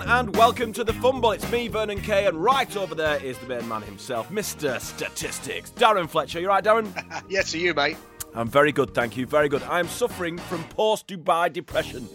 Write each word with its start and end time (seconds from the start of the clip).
Everyone, 0.00 0.18
and 0.26 0.36
welcome 0.36 0.72
to 0.72 0.84
the 0.84 0.92
Fumble. 0.94 1.32
It's 1.32 1.50
me, 1.50 1.68
Vernon 1.68 2.00
Kay, 2.00 2.26
and 2.26 2.42
right 2.42 2.76
over 2.76 2.94
there 2.94 3.22
is 3.22 3.38
the 3.38 3.46
main 3.46 3.66
man 3.68 3.82
himself, 3.82 4.30
Mr. 4.30 4.80
Statistics, 4.80 5.70
Darren 5.70 6.08
Fletcher. 6.08 6.40
You 6.40 6.48
right, 6.48 6.62
Darren? 6.62 6.88
Yes, 7.28 7.52
to 7.52 7.58
you, 7.58 7.74
mate. 7.74 7.96
I'm 8.34 8.48
very 8.48 8.72
good, 8.72 8.94
thank 8.94 9.16
you. 9.16 9.26
Very 9.26 9.48
good. 9.48 9.62
I 9.64 9.80
am 9.80 9.88
suffering 9.88 10.38
from 10.38 10.62
post 10.64 11.08
Dubai 11.08 11.52
depression. 11.52 12.08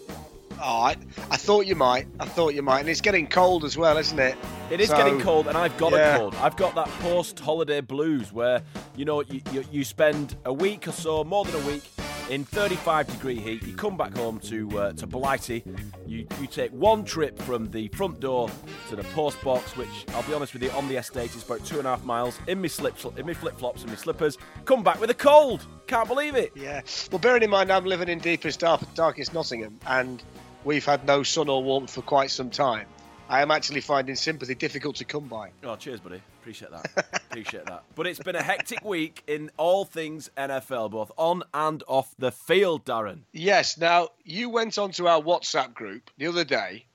Oh, 0.62 0.82
I, 0.82 0.96
I 1.30 1.36
thought 1.38 1.66
you 1.66 1.76
might. 1.76 2.08
I 2.20 2.26
thought 2.26 2.54
you 2.54 2.62
might. 2.62 2.82
And 2.82 2.90
it's 2.90 3.02
getting 3.02 3.28
cold 3.28 3.66
as 3.66 3.78
well, 3.78 3.98
isn't 3.98 4.20
it? 4.20 4.38
It 4.72 4.80
is 4.80 4.90
So- 4.90 4.98
getting 4.98 5.20
cold, 5.20 5.48
and 5.48 5.58
I've 5.58 5.76
got 5.78 5.92
yeah. 5.94 6.16
a 6.16 6.20
cold. 6.20 6.36
I've 6.36 6.56
got 6.56 6.76
that 6.76 6.88
post-holiday 7.02 7.82
blues 7.82 8.32
where 8.32 8.62
you 8.96 9.04
know 9.06 9.22
you, 9.24 9.42
you, 9.52 9.66
you 9.72 9.84
spend 9.84 10.36
a 10.46 10.54
week 10.54 10.88
or 10.88 10.92
so, 10.94 11.24
more 11.24 11.44
than 11.44 11.62
a 11.62 11.68
week, 11.68 11.84
in 12.30 12.46
35 12.46 13.08
degree 13.08 13.40
heat. 13.40 13.64
You 13.64 13.76
come 13.76 13.98
back 13.98 14.16
home 14.16 14.40
to 14.42 14.80
uh, 14.80 14.94
to 14.94 15.08
Blighty. 15.08 15.64
You 16.06 16.28
you 16.40 16.48
take 16.48 16.72
one 16.72 17.04
trip 17.04 17.38
from 17.42 17.70
the 17.72 17.88
front 17.90 18.20
door 18.20 18.50
to 18.90 18.96
the 18.96 19.04
post 19.06 19.42
box, 19.44 19.76
which 19.76 19.90
I'll 20.10 20.24
be 20.24 20.34
honest 20.34 20.54
with 20.54 20.64
you, 20.64 20.72
on 20.72 20.88
the 20.88 20.96
estate 20.96 21.36
is 21.36 21.44
about 21.44 21.66
two 21.66 21.78
and 21.80 21.88
a 21.88 21.92
half 21.92 22.04
miles. 22.04 22.40
In 22.48 22.62
my 22.62 22.68
slips, 22.68 23.06
in 23.06 23.26
my 23.26 23.34
flip 23.34 23.58
flops 23.58 23.82
and 23.82 23.90
my 23.90 23.98
slippers. 23.98 24.38
Come 24.66 24.84
back 24.84 25.00
with 25.00 25.10
a 25.10 25.16
cold. 25.16 25.66
Can't 25.88 26.08
believe 26.08 26.36
it. 26.36 26.52
Yeah. 26.56 26.82
Well, 27.12 27.20
bearing 27.20 27.44
in 27.44 27.50
mind 27.50 27.72
I'm 27.72 27.86
living 27.86 28.10
in 28.10 28.20
deepest, 28.20 28.60
dark, 28.60 28.82
darkest 28.96 29.34
Nottingham, 29.34 29.80
and 29.88 30.24
we've 30.64 30.86
had 30.86 31.06
no 31.06 31.24
sun 31.24 31.50
or 31.50 31.64
warmth 31.64 31.92
for 31.92 32.02
quite 32.02 32.32
some 32.32 32.50
time. 32.50 32.88
I 33.34 33.42
am 33.42 33.50
actually 33.50 33.82
finding 33.82 34.16
sympathy 34.16 34.54
difficult 34.54 34.98
to 34.98 35.06
come 35.06 35.28
by. 35.28 35.50
Oh, 35.64 35.76
cheers, 35.76 36.00
buddy. 36.00 36.22
Appreciate 36.40 36.70
that. 36.70 37.08
Appreciate 37.32 37.66
that. 37.66 37.84
But 37.96 38.06
it's 38.06 38.20
been 38.20 38.36
a 38.36 38.44
hectic 38.44 38.86
week 38.86 39.24
in 39.26 39.50
all 39.58 39.86
things 39.86 40.30
NFL, 40.38 40.92
both 40.92 41.12
on 41.18 41.42
and 41.52 41.84
off 41.88 42.14
the 42.20 42.32
field, 42.32 42.86
Darren. 42.86 43.22
Yes. 43.32 43.76
Now 43.76 44.10
you 44.24 44.50
went 44.50 44.78
onto 44.78 45.08
our 45.08 45.20
WhatsApp 45.20 45.74
group 45.74 46.12
the 46.20 46.28
other 46.28 46.44
day, 46.44 46.86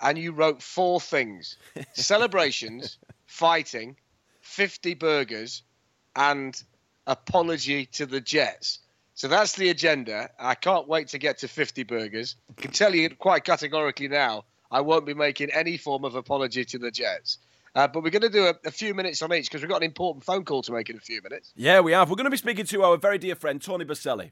and 0.00 0.18
you 0.18 0.32
wrote 0.32 0.60
four 0.60 1.00
things: 1.00 1.56
celebrations, 1.92 2.98
fighting, 3.26 3.94
fifty 4.40 4.94
burgers, 4.94 5.62
and 6.16 6.60
apology 7.06 7.86
to 7.92 8.06
the 8.06 8.20
Jets. 8.20 8.80
So 9.14 9.28
that's 9.28 9.54
the 9.54 9.68
agenda. 9.68 10.30
I 10.36 10.56
can't 10.56 10.88
wait 10.88 11.08
to 11.08 11.18
get 11.18 11.38
to 11.38 11.48
50 11.48 11.84
burgers. 11.84 12.36
I 12.50 12.60
can 12.60 12.72
tell 12.72 12.94
you 12.94 13.08
quite 13.08 13.44
categorically 13.44 14.08
now, 14.08 14.44
I 14.70 14.80
won't 14.80 15.06
be 15.06 15.14
making 15.14 15.50
any 15.50 15.76
form 15.76 16.04
of 16.04 16.14
apology 16.14 16.64
to 16.64 16.78
the 16.78 16.90
Jets. 16.90 17.38
Uh, 17.74 17.86
but 17.86 18.02
we're 18.02 18.10
going 18.10 18.22
to 18.22 18.30
do 18.30 18.46
a, 18.46 18.54
a 18.64 18.70
few 18.70 18.94
minutes 18.94 19.20
on 19.20 19.32
each 19.34 19.50
because 19.50 19.60
we've 19.60 19.70
got 19.70 19.78
an 19.78 19.82
important 19.82 20.24
phone 20.24 20.44
call 20.44 20.62
to 20.62 20.72
make 20.72 20.88
in 20.88 20.96
a 20.96 21.00
few 21.00 21.20
minutes. 21.22 21.52
Yeah, 21.56 21.80
we 21.80 21.92
have. 21.92 22.08
We're 22.08 22.16
going 22.16 22.24
to 22.24 22.30
be 22.30 22.38
speaking 22.38 22.64
to 22.66 22.82
our 22.82 22.96
very 22.96 23.18
dear 23.18 23.34
friend 23.34 23.60
Tony 23.60 23.84
Boselli. 23.84 24.30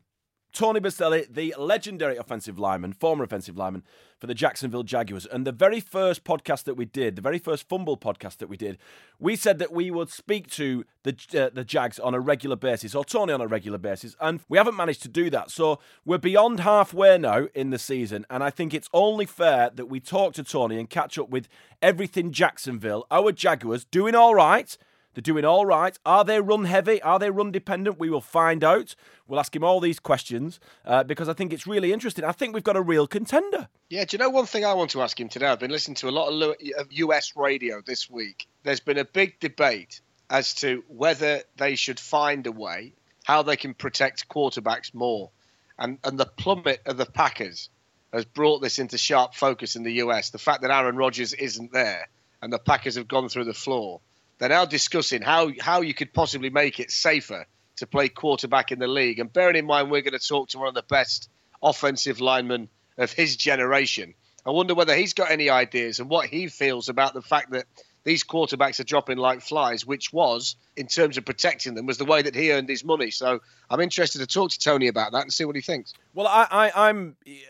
Tony 0.54 0.78
Boselli, 0.78 1.26
the 1.28 1.53
legendary 1.59 2.16
offensive 2.16 2.60
lineman, 2.60 2.92
former 2.92 3.25
offensive 3.25 3.59
lineman 3.59 3.82
for 4.20 4.28
the 4.28 4.34
Jacksonville 4.34 4.84
Jaguars. 4.84 5.26
And 5.26 5.44
the 5.44 5.50
very 5.50 5.81
first 5.81 6.22
podcast 6.22 6.62
that 6.65 6.76
we 6.76 6.84
did, 6.84 7.16
the 7.16 7.22
very 7.22 7.41
first 7.41 7.69
fumble 7.69 7.97
podcast 7.97 8.38
that 8.38 8.48
we 8.48 8.56
did, 8.56 8.78
we 9.19 9.34
said 9.34 9.59
that 9.59 9.72
we 9.72 9.91
would 9.91 10.10
speak 10.10 10.48
to 10.53 10.84
the 11.03 11.16
uh, 11.34 11.50
the 11.53 11.65
Jags 11.65 11.98
on 11.98 12.15
a 12.15 12.20
regular 12.20 12.54
basis, 12.54 12.94
or 12.94 13.04
Tony 13.04 13.32
on 13.32 13.41
a 13.41 13.48
regular 13.48 13.78
basis, 13.78 14.15
and 14.20 14.41
we 14.48 14.56
haven't 14.56 14.76
managed 14.76 15.03
to 15.03 15.09
do 15.09 15.28
that. 15.31 15.50
So 15.50 15.81
we're 16.04 16.19
beyond 16.19 16.60
halfway 16.60 17.19
now 17.19 17.48
in 17.53 17.71
the 17.71 17.78
season, 17.78 18.25
and 18.31 18.44
I 18.44 18.50
think 18.50 18.72
it's 18.72 18.88
only 18.92 19.26
fair 19.26 19.71
that 19.75 19.86
we 19.86 19.98
talk 19.98 20.34
to 20.34 20.44
Tony 20.44 20.78
and 20.78 20.88
catch 20.88 21.19
up 21.19 21.31
with 21.31 21.48
everything 21.82 22.31
Jacksonville. 22.31 23.06
Our 23.10 23.32
Jaguars 23.32 23.84
doing 23.84 24.15
all 24.15 24.36
right. 24.36 24.78
They're 25.15 25.23
doing 25.23 25.45
all 25.45 25.65
right. 25.65 25.97
Are 26.05 26.25
they 26.25 26.41
run 26.41 26.65
heavy? 26.65 27.01
Are 27.03 27.19
they 27.19 27.31
run 27.31 27.53
dependent? 27.53 27.99
We 27.99 28.11
will 28.11 28.21
find 28.21 28.63
out. 28.63 28.95
We'll 29.27 29.41
ask 29.41 29.55
him 29.55 29.65
all 29.65 29.81
these 29.81 30.01
questions 30.01 30.61
uh, 30.85 31.05
because 31.05 31.29
I 31.29 31.33
think 31.33 31.53
it's 31.53 31.67
really 31.67 31.93
interesting. 31.93 32.25
I 32.25 32.33
think 32.33 32.55
we've 32.55 32.65
got 32.65 32.77
a 32.77 32.83
real 32.83 33.07
contender. 33.07 33.69
Yeah, 33.89 34.05
do 34.05 34.17
you 34.17 34.19
know 34.19 34.31
one 34.31 34.47
thing 34.47 34.65
I 34.65 34.75
want 34.75 34.91
to 34.91 35.03
ask 35.03 35.19
him 35.19 35.29
today? 35.29 35.47
I've 35.47 35.61
been 35.61 35.71
listening 35.71 35.95
to 35.97 36.09
a 36.09 36.11
lot 36.11 36.29
of 36.29 36.93
US 36.93 37.33
radio 37.37 37.81
this 37.81 38.11
week. 38.11 38.47
There's 38.65 38.81
been 38.81 38.99
a 38.99 39.05
big 39.05 39.41
debate 39.41 40.01
as 40.29 40.55
to 40.57 40.83
whether 40.89 41.43
they 41.57 41.77
should 41.77 42.01
find 42.01 42.47
a 42.47 42.53
way 42.53 42.95
how 43.25 43.43
they 43.43 43.57
can 43.57 43.75
protect 43.75 44.29
quarterbacks 44.29 44.95
more. 44.95 45.31
And 45.79 45.99
and 46.05 46.19
the 46.19 46.27
plummet 46.27 46.83
of 46.87 46.97
the 46.97 47.07
Packers 47.07 47.71
has 48.13 48.25
brought 48.25 48.61
this 48.61 48.79
into 48.79 48.97
sharp 48.97 49.35
focus 49.35 49.75
in 49.75 49.83
the 49.83 49.95
US. 49.95 50.31
The 50.31 50.39
fact 50.39 50.63
that 50.63 50.71
Aaron 50.71 50.97
Rodgers 50.97 51.33
isn't 51.33 51.73
there 51.73 52.09
and 52.41 52.53
the 52.53 52.59
Packers 52.59 52.95
have 52.95 53.09
gone 53.09 53.29
through 53.29 53.45
the 53.45 53.55
floor. 53.55 54.01
They're 54.39 54.49
now 54.49 54.65
discussing 54.65 55.22
how 55.22 55.50
how 55.61 55.81
you 55.81 55.95
could 55.95 56.12
possibly 56.12 56.50
make 56.50 56.81
it 56.81 56.91
safer 56.91 57.47
to 57.77 57.87
play 57.87 58.09
quarterback 58.09 58.72
in 58.72 58.78
the 58.78 58.89
league. 58.89 59.19
And 59.19 59.33
bearing 59.33 59.56
in 59.56 59.67
mind 59.67 59.91
we're 59.91 60.03
going 60.03 60.19
to 60.19 60.27
talk 60.27 60.49
to 60.50 60.59
one 60.59 60.69
of 60.69 60.75
the 60.75 60.83
best 60.83 61.28
offensive 61.62 62.21
linemen 62.21 62.69
of 62.99 63.12
his 63.12 63.37
generation. 63.37 64.15
I 64.47 64.50
wonder 64.50 64.75
whether 64.75 64.95
he's 64.95 65.15
got 65.15 65.31
any 65.31 65.49
ideas 65.49 66.00
and 66.00 66.09
what 66.09 66.27
he 66.27 66.49
feels 66.49 66.89
about 66.89 67.15
the 67.15 67.22
fact 67.22 67.53
that 67.53 67.65
these 68.05 68.22
quarterbacks 68.22 68.78
are 68.78 68.84
dropping 68.84 69.17
like 69.17 69.41
flies, 69.41 69.87
which 69.87 70.12
was, 70.12 70.56
in 70.77 70.87
terms 70.87 71.16
of 71.16 71.25
protecting 71.25 71.75
them, 71.75 71.87
was 71.87 71.97
the 71.97 72.05
way 72.05 72.21
that 72.21 72.34
he 72.34 72.53
earned 72.53 72.69
his 72.69 72.84
money. 72.84 73.11
So 73.11 73.41
I'm 73.71 73.81
interested 73.81 74.19
to 74.19 74.27
talk 74.27 74.51
to 74.51 74.59
Tony 74.59 74.89
about 74.89 75.12
that 75.12 75.22
and 75.22 75.33
see 75.33 75.47
what 75.47 75.56
he 75.56 75.62
thinks. 75.62 75.95
Well, 76.12 76.27
I, 76.27 76.47
I, 76.51 76.89
I'm. 76.89 77.16
yeah, 77.25 77.47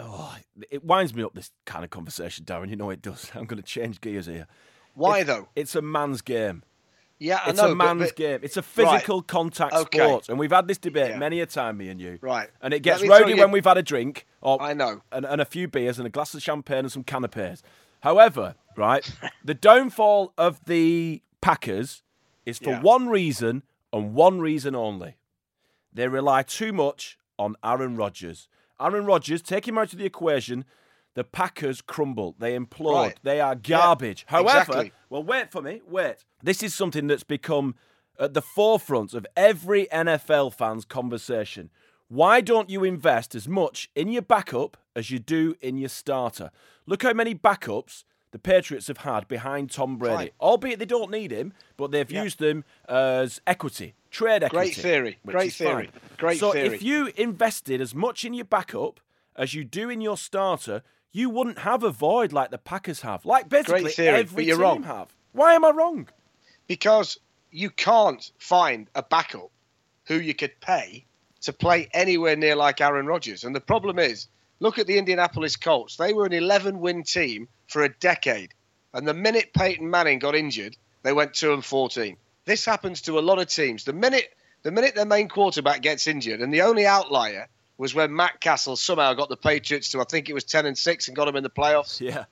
Oh, 0.00 0.36
it 0.70 0.84
winds 0.84 1.12
me 1.12 1.24
up 1.24 1.34
this 1.34 1.50
kind 1.66 1.84
of 1.84 1.90
conversation, 1.90 2.44
Darren. 2.44 2.70
You 2.70 2.76
know 2.76 2.90
it 2.90 3.02
does. 3.02 3.30
I'm 3.34 3.46
going 3.46 3.60
to 3.60 3.66
change 3.68 4.00
gears 4.00 4.26
here. 4.26 4.46
Why 4.98 5.20
It's- 5.20 5.26
though? 5.36 5.48
It's 5.54 5.74
a 5.74 5.82
man's 5.82 6.20
game. 6.22 6.62
Yeah, 7.20 7.40
I 7.44 7.50
It's 7.50 7.58
know, 7.60 7.72
a 7.72 7.74
man's 7.74 8.06
but- 8.08 8.16
game. 8.16 8.40
It's 8.42 8.56
a 8.56 8.62
physical 8.62 9.22
contact 9.22 9.74
Okay. 9.74 9.98
sport, 9.98 10.28
and 10.28 10.38
we've 10.38 10.52
had 10.52 10.68
this 10.68 10.78
debate 10.78 11.10
Yeah. 11.10 11.18
many 11.18 11.40
a 11.40 11.46
time, 11.46 11.76
me 11.78 11.88
and 11.88 12.00
you. 12.00 12.18
Right. 12.20 12.48
And 12.62 12.72
it 12.72 12.80
gets 12.80 13.02
rowdy 13.06 13.34
when 13.34 13.50
we've 13.50 13.64
had 13.64 13.76
a 13.78 13.82
drink, 13.82 14.24
or 14.40 14.60
I 14.62 14.72
know. 14.74 15.02
and, 15.10 15.24
and 15.26 15.40
a 15.40 15.44
few 15.44 15.66
beers 15.68 15.98
and 15.98 16.06
a 16.06 16.10
glass 16.10 16.32
of 16.34 16.42
champagne 16.42 16.78
and 16.80 16.92
some 16.92 17.02
canapes. 17.04 17.62
However, 18.02 18.54
right, 18.76 19.08
the 19.44 19.54
downfall 19.54 20.32
of 20.38 20.64
the 20.66 21.22
Packers 21.40 22.02
is 22.46 22.58
for 22.58 22.70
Yeah. 22.70 22.80
one 22.82 23.08
reason 23.08 23.62
and 23.92 24.14
one 24.14 24.40
reason 24.40 24.74
only. 24.76 25.16
They 25.92 26.06
rely 26.06 26.42
too 26.44 26.72
much 26.72 27.18
on 27.38 27.56
Aaron 27.64 27.96
Rodgers. 27.96 28.48
Aaron 28.80 29.04
Rodgers, 29.06 29.42
take 29.42 29.66
him 29.66 29.76
out 29.78 29.92
of 29.92 29.98
the 29.98 30.04
equation. 30.04 30.64
The 31.14 31.24
Packers 31.24 31.80
crumble. 31.80 32.36
They 32.38 32.56
implode. 32.56 32.94
Right. 32.94 33.20
They 33.22 33.40
are 33.40 33.54
garbage. 33.54 34.24
However, 34.28 34.60
exactly. 34.60 34.92
well, 35.10 35.22
wait 35.22 35.50
for 35.50 35.62
me. 35.62 35.82
Wait. 35.88 36.24
This 36.42 36.62
is 36.62 36.74
something 36.74 37.06
that's 37.08 37.24
become 37.24 37.74
at 38.20 38.34
the 38.34 38.42
forefront 38.42 39.14
of 39.14 39.26
every 39.36 39.86
NFL 39.86 40.54
fan's 40.54 40.84
conversation. 40.84 41.70
Why 42.08 42.40
don't 42.40 42.70
you 42.70 42.84
invest 42.84 43.34
as 43.34 43.48
much 43.48 43.90
in 43.94 44.08
your 44.08 44.22
backup 44.22 44.76
as 44.98 45.10
you 45.10 45.18
do 45.20 45.54
in 45.60 45.78
your 45.78 45.88
starter. 45.88 46.50
Look 46.86 47.02
how 47.04 47.12
many 47.12 47.34
backups 47.34 48.04
the 48.32 48.38
Patriots 48.38 48.88
have 48.88 48.98
had 48.98 49.28
behind 49.28 49.70
Tom 49.70 49.96
Brady. 49.96 50.16
Fine. 50.16 50.30
Albeit 50.40 50.78
they 50.78 50.84
don't 50.84 51.10
need 51.10 51.30
him, 51.30 51.52
but 51.76 51.92
they've 51.92 52.10
Yeah. 52.10 52.24
used 52.24 52.40
them 52.40 52.64
as 52.88 53.40
equity, 53.46 53.94
trade 54.10 54.42
equity. 54.42 54.72
Great 54.72 54.74
theory. 54.74 55.18
Great 55.24 55.52
theory. 55.52 55.86
fine. 55.86 56.00
Great 56.18 56.38
so 56.40 56.52
theory. 56.52 56.68
So 56.68 56.74
if 56.74 56.82
you 56.82 57.12
invested 57.16 57.80
as 57.80 57.94
much 57.94 58.24
in 58.24 58.34
your 58.34 58.44
backup 58.44 59.00
as 59.36 59.54
you 59.54 59.64
do 59.64 59.88
in 59.88 60.00
your 60.00 60.16
starter, 60.16 60.82
you 61.12 61.30
wouldn't 61.30 61.58
have 61.60 61.82
a 61.82 61.90
void 61.90 62.32
like 62.32 62.50
the 62.50 62.58
Packers 62.58 63.00
have. 63.02 63.24
Like 63.24 63.48
basically 63.48 63.90
theory, 63.90 64.18
every 64.18 64.44
team 64.46 64.58
wrong. 64.58 64.82
have. 64.84 65.14
Why 65.32 65.54
am 65.54 65.64
I 65.64 65.70
wrong? 65.70 66.08
because 66.68 67.18
you 67.50 67.70
can't 67.70 68.30
find 68.38 68.88
a 68.94 69.02
backup 69.02 69.50
who 70.06 70.16
you 70.16 70.34
could 70.34 70.60
pay 70.60 71.04
to 71.40 71.52
play 71.52 71.88
anywhere 71.92 72.36
near 72.36 72.54
like 72.54 72.80
Aaron 72.80 73.06
Rodgers. 73.06 73.42
And 73.42 73.56
the 73.56 73.60
problem 73.60 73.98
is, 73.98 74.28
look 74.60 74.78
at 74.78 74.86
the 74.86 74.98
Indianapolis 74.98 75.56
Colts. 75.56 75.96
They 75.96 76.12
were 76.12 76.26
an 76.26 76.32
11 76.32 76.78
win 76.78 77.02
team 77.02 77.48
for 77.66 77.82
a 77.82 77.88
decade. 77.88 78.54
And 78.92 79.08
the 79.08 79.14
minute 79.14 79.52
Peyton 79.54 79.90
Manning 79.90 80.18
got 80.18 80.34
injured, 80.34 80.76
they 81.02 81.12
went 81.12 81.34
2 81.34 81.54
and 81.54 81.64
14. 81.64 82.16
This 82.44 82.64
happens 82.64 83.02
to 83.02 83.18
a 83.18 83.20
lot 83.20 83.38
of 83.38 83.48
teams. 83.48 83.84
The 83.84 83.92
minute 83.92 84.28
the 84.64 84.72
minute 84.72 84.96
their 84.96 85.06
main 85.06 85.28
quarterback 85.28 85.82
gets 85.82 86.08
injured, 86.08 86.40
and 86.40 86.52
the 86.52 86.62
only 86.62 86.84
outlier 86.84 87.48
was 87.78 87.94
when 87.94 88.14
Matt 88.14 88.40
Cassel 88.40 88.76
somehow 88.76 89.14
got 89.14 89.28
the 89.30 89.36
Patriots 89.36 89.90
to 89.92 90.00
I 90.00 90.04
think 90.04 90.28
it 90.28 90.34
was 90.34 90.44
10 90.44 90.66
and 90.66 90.76
6 90.76 91.08
and 91.08 91.16
got 91.16 91.24
them 91.24 91.36
in 91.36 91.42
the 91.42 91.50
playoffs 91.50 92.00
Yeah. 92.00 92.24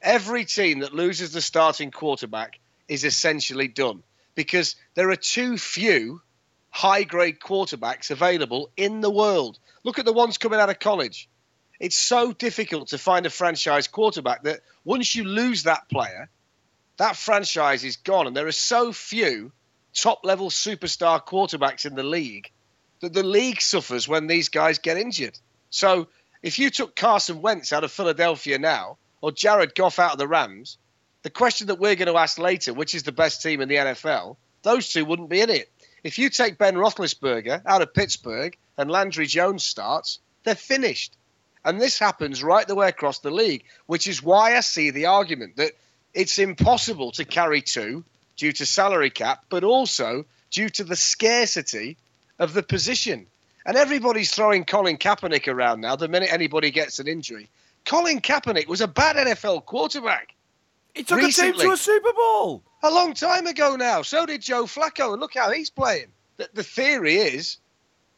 every 0.00 0.44
team 0.44 0.78
that 0.80 0.94
loses 0.94 1.32
the 1.32 1.40
starting 1.42 1.90
quarterback 1.90 2.58
is 2.88 3.04
essentially 3.04 3.68
done 3.68 4.02
because 4.34 4.76
there 4.94 5.10
are 5.10 5.16
too 5.16 5.58
few 5.58 6.20
high 6.70 7.04
grade 7.04 7.38
quarterbacks 7.40 8.10
available 8.10 8.70
in 8.76 9.00
the 9.00 9.10
world. 9.10 9.58
Look 9.84 9.98
at 9.98 10.04
the 10.04 10.12
ones 10.12 10.38
coming 10.38 10.58
out 10.58 10.70
of 10.70 10.78
college. 10.80 11.28
It's 11.78 11.96
so 11.96 12.32
difficult 12.32 12.88
to 12.88 12.98
find 12.98 13.26
a 13.26 13.30
franchise 13.30 13.86
quarterback 13.88 14.42
that 14.42 14.60
once 14.84 15.14
you 15.14 15.24
lose 15.24 15.62
that 15.64 15.88
player, 15.88 16.28
that 16.96 17.16
franchise 17.16 17.84
is 17.84 17.96
gone. 17.96 18.26
And 18.26 18.36
there 18.36 18.46
are 18.46 18.52
so 18.52 18.92
few 18.92 19.52
top 19.94 20.24
level 20.24 20.50
superstar 20.50 21.24
quarterbacks 21.24 21.86
in 21.86 21.94
the 21.94 22.02
league 22.02 22.50
that 23.04 23.12
the 23.12 23.22
league 23.22 23.60
suffers 23.60 24.08
when 24.08 24.26
these 24.26 24.48
guys 24.48 24.78
get 24.78 24.96
injured. 24.96 25.38
So 25.70 26.08
if 26.42 26.58
you 26.58 26.70
took 26.70 26.96
Carson 26.96 27.40
Wentz 27.40 27.72
out 27.72 27.84
of 27.84 27.92
Philadelphia 27.92 28.58
now, 28.58 28.98
or 29.20 29.32
Jared 29.32 29.74
Goff 29.74 29.98
out 29.98 30.12
of 30.12 30.18
the 30.18 30.28
Rams, 30.28 30.76
the 31.22 31.30
question 31.30 31.68
that 31.68 31.78
we're 31.78 31.94
going 31.94 32.12
to 32.12 32.18
ask 32.18 32.38
later, 32.38 32.74
which 32.74 32.94
is 32.94 33.02
the 33.02 33.12
best 33.12 33.42
team 33.42 33.60
in 33.60 33.68
the 33.68 33.76
NFL, 33.76 34.36
those 34.62 34.90
two 34.90 35.04
wouldn't 35.04 35.30
be 35.30 35.40
in 35.40 35.48
it. 35.48 35.70
If 36.02 36.18
you 36.18 36.28
take 36.28 36.58
Ben 36.58 36.74
Roethlisberger 36.74 37.62
out 37.64 37.80
of 37.80 37.94
Pittsburgh 37.94 38.56
and 38.76 38.90
Landry 38.90 39.26
Jones 39.26 39.64
starts, 39.64 40.18
they're 40.42 40.54
finished. 40.54 41.16
And 41.64 41.80
this 41.80 41.98
happens 41.98 42.44
right 42.44 42.66
the 42.66 42.74
way 42.74 42.88
across 42.88 43.20
the 43.20 43.30
league, 43.30 43.64
which 43.86 44.06
is 44.06 44.22
why 44.22 44.56
I 44.56 44.60
see 44.60 44.90
the 44.90 45.06
argument 45.06 45.56
that 45.56 45.72
it's 46.12 46.38
impossible 46.38 47.12
to 47.12 47.24
carry 47.24 47.62
two 47.62 48.04
due 48.36 48.52
to 48.52 48.66
salary 48.66 49.10
cap, 49.10 49.46
but 49.48 49.64
also 49.64 50.26
due 50.50 50.68
to 50.68 50.84
the 50.84 50.96
scarcity 50.96 51.96
of 52.38 52.54
the 52.54 52.62
position. 52.62 53.26
And 53.66 53.76
everybody's 53.76 54.34
throwing 54.34 54.64
Colin 54.64 54.98
Kaepernick 54.98 55.48
around 55.48 55.80
now 55.80 55.96
the 55.96 56.08
minute 56.08 56.32
anybody 56.32 56.70
gets 56.70 56.98
an 56.98 57.08
injury. 57.08 57.48
Colin 57.84 58.20
Kaepernick 58.20 58.66
was 58.66 58.80
a 58.80 58.88
bad 58.88 59.16
NFL 59.16 59.64
quarterback 59.64 60.34
He 60.94 61.02
took 61.02 61.22
a 61.22 61.30
team 61.30 61.54
to 61.54 61.72
a 61.72 61.76
Super 61.76 62.12
Bowl. 62.12 62.62
a 62.82 62.90
long 62.90 63.14
time 63.14 63.46
ago 63.46 63.76
now. 63.76 64.02
So 64.02 64.26
did 64.26 64.42
Joe 64.42 64.64
Flacco, 64.64 65.12
and 65.12 65.20
look 65.20 65.34
how 65.34 65.50
he's 65.50 65.70
playing. 65.70 66.06
The, 66.36 66.48
the 66.54 66.62
theory 66.62 67.16
is 67.16 67.58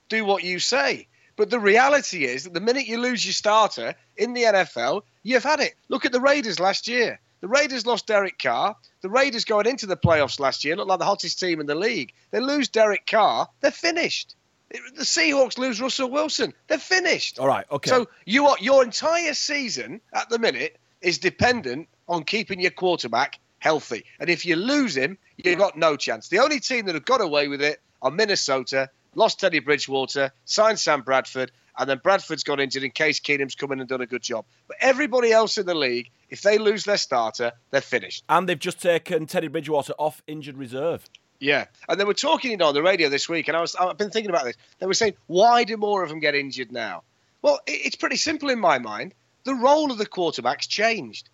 do 0.08 0.24
what 0.24 0.42
you 0.44 0.58
say. 0.58 1.06
But 1.36 1.50
the 1.50 1.60
reality 1.60 2.24
is 2.24 2.44
that 2.44 2.54
the 2.54 2.60
minute 2.60 2.86
you 2.86 2.98
lose 2.98 3.24
your 3.24 3.34
starter 3.34 3.94
in 4.16 4.32
the 4.32 4.44
NFL, 4.44 5.02
you've 5.22 5.42
had 5.44 5.60
it. 5.60 5.74
Look 5.88 6.06
at 6.06 6.12
the 6.12 6.20
Raiders 6.20 6.58
last 6.58 6.88
year. 6.88 7.20
The 7.46 7.52
Raiders 7.52 7.86
lost 7.86 8.08
Derek 8.08 8.40
Carr. 8.40 8.74
The 9.02 9.08
Raiders 9.08 9.44
going 9.44 9.66
into 9.66 9.86
the 9.86 9.96
playoffs 9.96 10.40
last 10.40 10.64
year 10.64 10.74
looked 10.74 10.88
like 10.88 10.98
the 10.98 11.04
hottest 11.04 11.38
team 11.38 11.60
in 11.60 11.66
the 11.66 11.76
league. 11.76 12.12
They 12.32 12.40
lose 12.40 12.66
Derek 12.66 13.06
Carr, 13.06 13.48
they're 13.60 13.70
finished. 13.70 14.34
The 14.68 15.04
Seahawks 15.04 15.56
lose 15.56 15.80
Russell 15.80 16.10
Wilson, 16.10 16.52
they're 16.66 16.78
finished. 16.78 17.38
All 17.38 17.46
right, 17.46 17.64
okay. 17.70 17.88
So 17.88 18.08
you 18.24 18.48
are, 18.48 18.56
your 18.60 18.82
entire 18.82 19.32
season 19.32 20.00
at 20.12 20.28
the 20.28 20.40
minute 20.40 20.76
is 21.00 21.18
dependent 21.18 21.86
on 22.08 22.24
keeping 22.24 22.58
your 22.58 22.72
quarterback 22.72 23.38
healthy. 23.60 24.06
And 24.18 24.28
if 24.28 24.44
you 24.44 24.56
lose 24.56 24.96
him, 24.96 25.16
you've 25.36 25.56
got 25.56 25.78
no 25.78 25.94
chance. 25.94 26.26
The 26.26 26.40
only 26.40 26.58
team 26.58 26.86
that 26.86 26.96
have 26.96 27.04
got 27.04 27.20
away 27.20 27.46
with 27.46 27.62
it 27.62 27.80
are 28.02 28.10
Minnesota, 28.10 28.90
lost 29.14 29.38
Teddy 29.38 29.60
Bridgewater, 29.60 30.32
signed 30.46 30.80
Sam 30.80 31.02
Bradford, 31.02 31.52
and 31.78 31.88
then 31.88 32.00
Bradford's 32.02 32.42
got 32.42 32.58
injured 32.58 32.82
in 32.82 32.90
Case 32.90 33.20
Keenum's 33.20 33.54
come 33.54 33.70
in 33.70 33.78
and 33.78 33.88
done 33.88 34.00
a 34.00 34.06
good 34.06 34.22
job. 34.22 34.46
But 34.66 34.78
everybody 34.80 35.30
else 35.30 35.58
in 35.58 35.66
the 35.66 35.74
league, 35.74 36.10
if 36.30 36.42
they 36.42 36.58
lose 36.58 36.84
their 36.84 36.96
starter, 36.96 37.52
they're 37.70 37.80
finished. 37.80 38.24
and 38.28 38.48
they've 38.48 38.58
just 38.58 38.80
taken 38.80 39.26
Teddy 39.26 39.48
Bridgewater 39.48 39.92
off 39.98 40.22
injured 40.26 40.56
reserve. 40.58 41.04
Yeah, 41.38 41.66
and 41.88 42.00
they 42.00 42.04
were 42.04 42.14
talking 42.14 42.52
you 42.52 42.56
know, 42.56 42.68
on 42.68 42.74
the 42.74 42.82
radio 42.82 43.08
this 43.10 43.28
week, 43.28 43.48
and 43.48 43.56
I 43.56 43.60
was 43.60 43.74
I've 43.76 43.98
been 43.98 44.10
thinking 44.10 44.30
about 44.30 44.44
this. 44.44 44.56
They 44.78 44.86
were 44.86 44.94
saying, 44.94 45.14
why 45.26 45.64
do 45.64 45.76
more 45.76 46.02
of 46.02 46.08
them 46.08 46.18
get 46.18 46.34
injured 46.34 46.72
now? 46.72 47.02
Well, 47.42 47.60
it's 47.66 47.96
pretty 47.96 48.16
simple 48.16 48.48
in 48.48 48.58
my 48.58 48.78
mind. 48.78 49.14
The 49.44 49.54
role 49.54 49.92
of 49.92 49.98
the 49.98 50.06
quarterbacks 50.06 50.66
changed. 50.66 51.28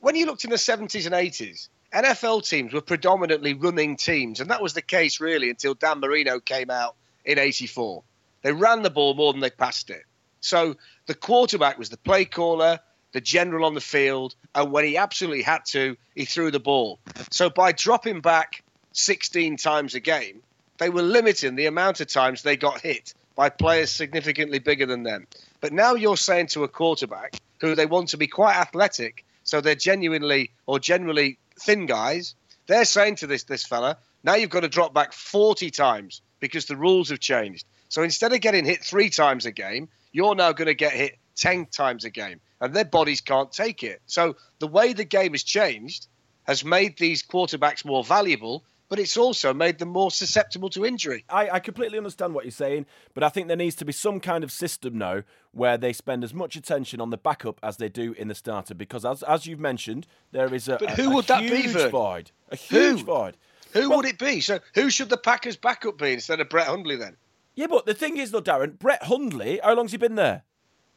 When 0.00 0.14
you 0.14 0.24
looked 0.26 0.44
in 0.44 0.50
the 0.50 0.56
70s 0.56 1.04
and 1.04 1.14
80s, 1.14 1.68
NFL 1.92 2.48
teams 2.48 2.72
were 2.72 2.80
predominantly 2.80 3.54
running 3.54 3.96
teams, 3.96 4.40
and 4.40 4.48
that 4.50 4.62
was 4.62 4.72
the 4.72 4.82
case 4.82 5.18
really 5.20 5.50
until 5.50 5.74
Dan 5.74 5.98
Marino 5.98 6.38
came 6.38 6.70
out 6.70 6.94
in 7.24 7.38
'84. 7.38 8.04
They 8.42 8.52
ran 8.52 8.82
the 8.82 8.90
ball 8.90 9.14
more 9.14 9.32
than 9.32 9.40
they 9.40 9.50
passed 9.50 9.90
it. 9.90 10.04
So 10.40 10.76
the 11.06 11.14
quarterback 11.14 11.76
was 11.76 11.90
the 11.90 11.98
play 11.98 12.24
caller, 12.24 12.78
the 13.12 13.20
general 13.20 13.64
on 13.64 13.74
the 13.74 13.80
field, 13.80 14.34
and 14.54 14.72
when 14.72 14.84
he 14.84 14.96
absolutely 14.96 15.42
had 15.42 15.64
to, 15.66 15.96
he 16.14 16.24
threw 16.24 16.50
the 16.50 16.60
ball. 16.60 16.98
So 17.30 17.50
by 17.50 17.72
dropping 17.72 18.20
back 18.20 18.62
16 18.92 19.56
times 19.56 19.94
a 19.94 20.00
game, 20.00 20.42
they 20.78 20.90
were 20.90 21.02
limiting 21.02 21.56
the 21.56 21.66
amount 21.66 22.00
of 22.00 22.06
times 22.06 22.42
they 22.42 22.56
got 22.56 22.80
hit 22.80 23.14
by 23.36 23.48
players 23.48 23.90
significantly 23.90 24.58
bigger 24.58 24.86
than 24.86 25.02
them. 25.02 25.26
But 25.60 25.72
now 25.72 25.94
you're 25.94 26.16
saying 26.16 26.48
to 26.48 26.64
a 26.64 26.68
quarterback 26.68 27.36
who 27.60 27.74
they 27.74 27.86
want 27.86 28.08
to 28.08 28.16
be 28.16 28.26
quite 28.26 28.56
athletic, 28.56 29.24
so 29.44 29.60
they're 29.60 29.74
genuinely 29.74 30.50
or 30.66 30.78
generally 30.78 31.38
thin 31.58 31.86
guys, 31.86 32.34
they're 32.66 32.84
saying 32.84 33.16
to 33.16 33.26
this 33.26 33.44
this 33.44 33.64
fella, 33.64 33.98
now 34.22 34.34
you've 34.34 34.50
got 34.50 34.60
to 34.60 34.68
drop 34.68 34.94
back 34.94 35.12
40 35.12 35.70
times 35.70 36.22
because 36.40 36.66
the 36.66 36.76
rules 36.76 37.10
have 37.10 37.20
changed. 37.20 37.66
So 37.88 38.02
instead 38.02 38.32
of 38.32 38.40
getting 38.40 38.64
hit 38.64 38.84
three 38.84 39.10
times 39.10 39.46
a 39.46 39.52
game, 39.52 39.88
you're 40.12 40.34
now 40.34 40.52
going 40.52 40.66
to 40.66 40.74
get 40.74 40.92
hit 40.92 41.18
10 41.36 41.66
times 41.66 42.04
a 42.04 42.10
game, 42.10 42.40
and 42.60 42.74
their 42.74 42.84
bodies 42.84 43.20
can't 43.20 43.50
take 43.52 43.82
it. 43.82 44.02
So 44.06 44.36
the 44.58 44.66
way 44.66 44.92
the 44.92 45.04
game 45.04 45.32
has 45.32 45.42
changed 45.42 46.06
has 46.44 46.64
made 46.64 46.98
these 46.98 47.22
quarterbacks 47.22 47.84
more 47.84 48.02
valuable, 48.04 48.64
but 48.88 48.98
it's 48.98 49.16
also 49.16 49.54
made 49.54 49.78
them 49.78 49.90
more 49.90 50.10
susceptible 50.10 50.68
to 50.70 50.84
injury. 50.84 51.24
I, 51.28 51.48
I 51.50 51.58
completely 51.60 51.96
understand 51.98 52.34
what 52.34 52.44
you're 52.44 52.50
saying, 52.50 52.86
but 53.14 53.22
I 53.22 53.28
think 53.28 53.46
there 53.46 53.56
needs 53.56 53.76
to 53.76 53.84
be 53.84 53.92
some 53.92 54.18
kind 54.18 54.42
of 54.42 54.50
system 54.50 54.98
now 54.98 55.22
where 55.52 55.78
they 55.78 55.92
spend 55.92 56.24
as 56.24 56.34
much 56.34 56.56
attention 56.56 57.00
on 57.00 57.10
the 57.10 57.16
backup 57.16 57.60
as 57.62 57.76
they 57.76 57.88
do 57.88 58.12
in 58.18 58.26
the 58.28 58.34
starter. 58.34 58.74
Because 58.74 59.04
as 59.04 59.22
as 59.22 59.46
you've 59.46 59.60
mentioned, 59.60 60.06
there 60.32 60.52
is 60.52 60.66
a, 60.68 60.76
But 60.78 60.90
a- 60.98 61.02
who 61.02 61.12
a 61.12 61.14
would 61.14 61.26
that 61.26 61.42
be, 61.42 61.66
Vern? 61.68 61.90
void. 61.90 62.30
A 62.50 62.56
huge 62.56 63.00
Who? 63.00 63.04
void. 63.04 63.36
Who 63.74 63.88
Well- 63.88 63.98
would 63.98 64.06
it 64.06 64.18
be? 64.18 64.40
So 64.40 64.58
who 64.74 64.90
should 64.90 65.08
the 65.08 65.16
Packers' 65.16 65.56
backup 65.56 65.98
be 65.98 66.12
instead 66.12 66.40
of 66.40 66.48
Brett 66.48 66.66
Hundley 66.66 66.96
then? 66.96 67.16
Yeah, 67.54 67.68
but 67.68 67.86
the 67.86 67.94
thing 67.94 68.16
is 68.16 68.32
though, 68.32 68.40
Darren, 68.42 68.76
Brett 68.78 69.04
Hundley, 69.04 69.60
how 69.62 69.74
long's 69.74 69.92
he 69.92 69.98
been 69.98 70.16
there? 70.16 70.42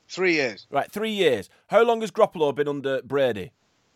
Three 0.08 0.34
years. 0.34 0.68
Right, 0.70 0.92
three 0.92 1.12
years. 1.12 1.50
How 1.68 1.84
long 1.84 2.02
has 2.02 2.12
Garoppolo 2.12 2.54
been 2.54 2.68
under 2.68 3.02
Brady? 3.02 3.52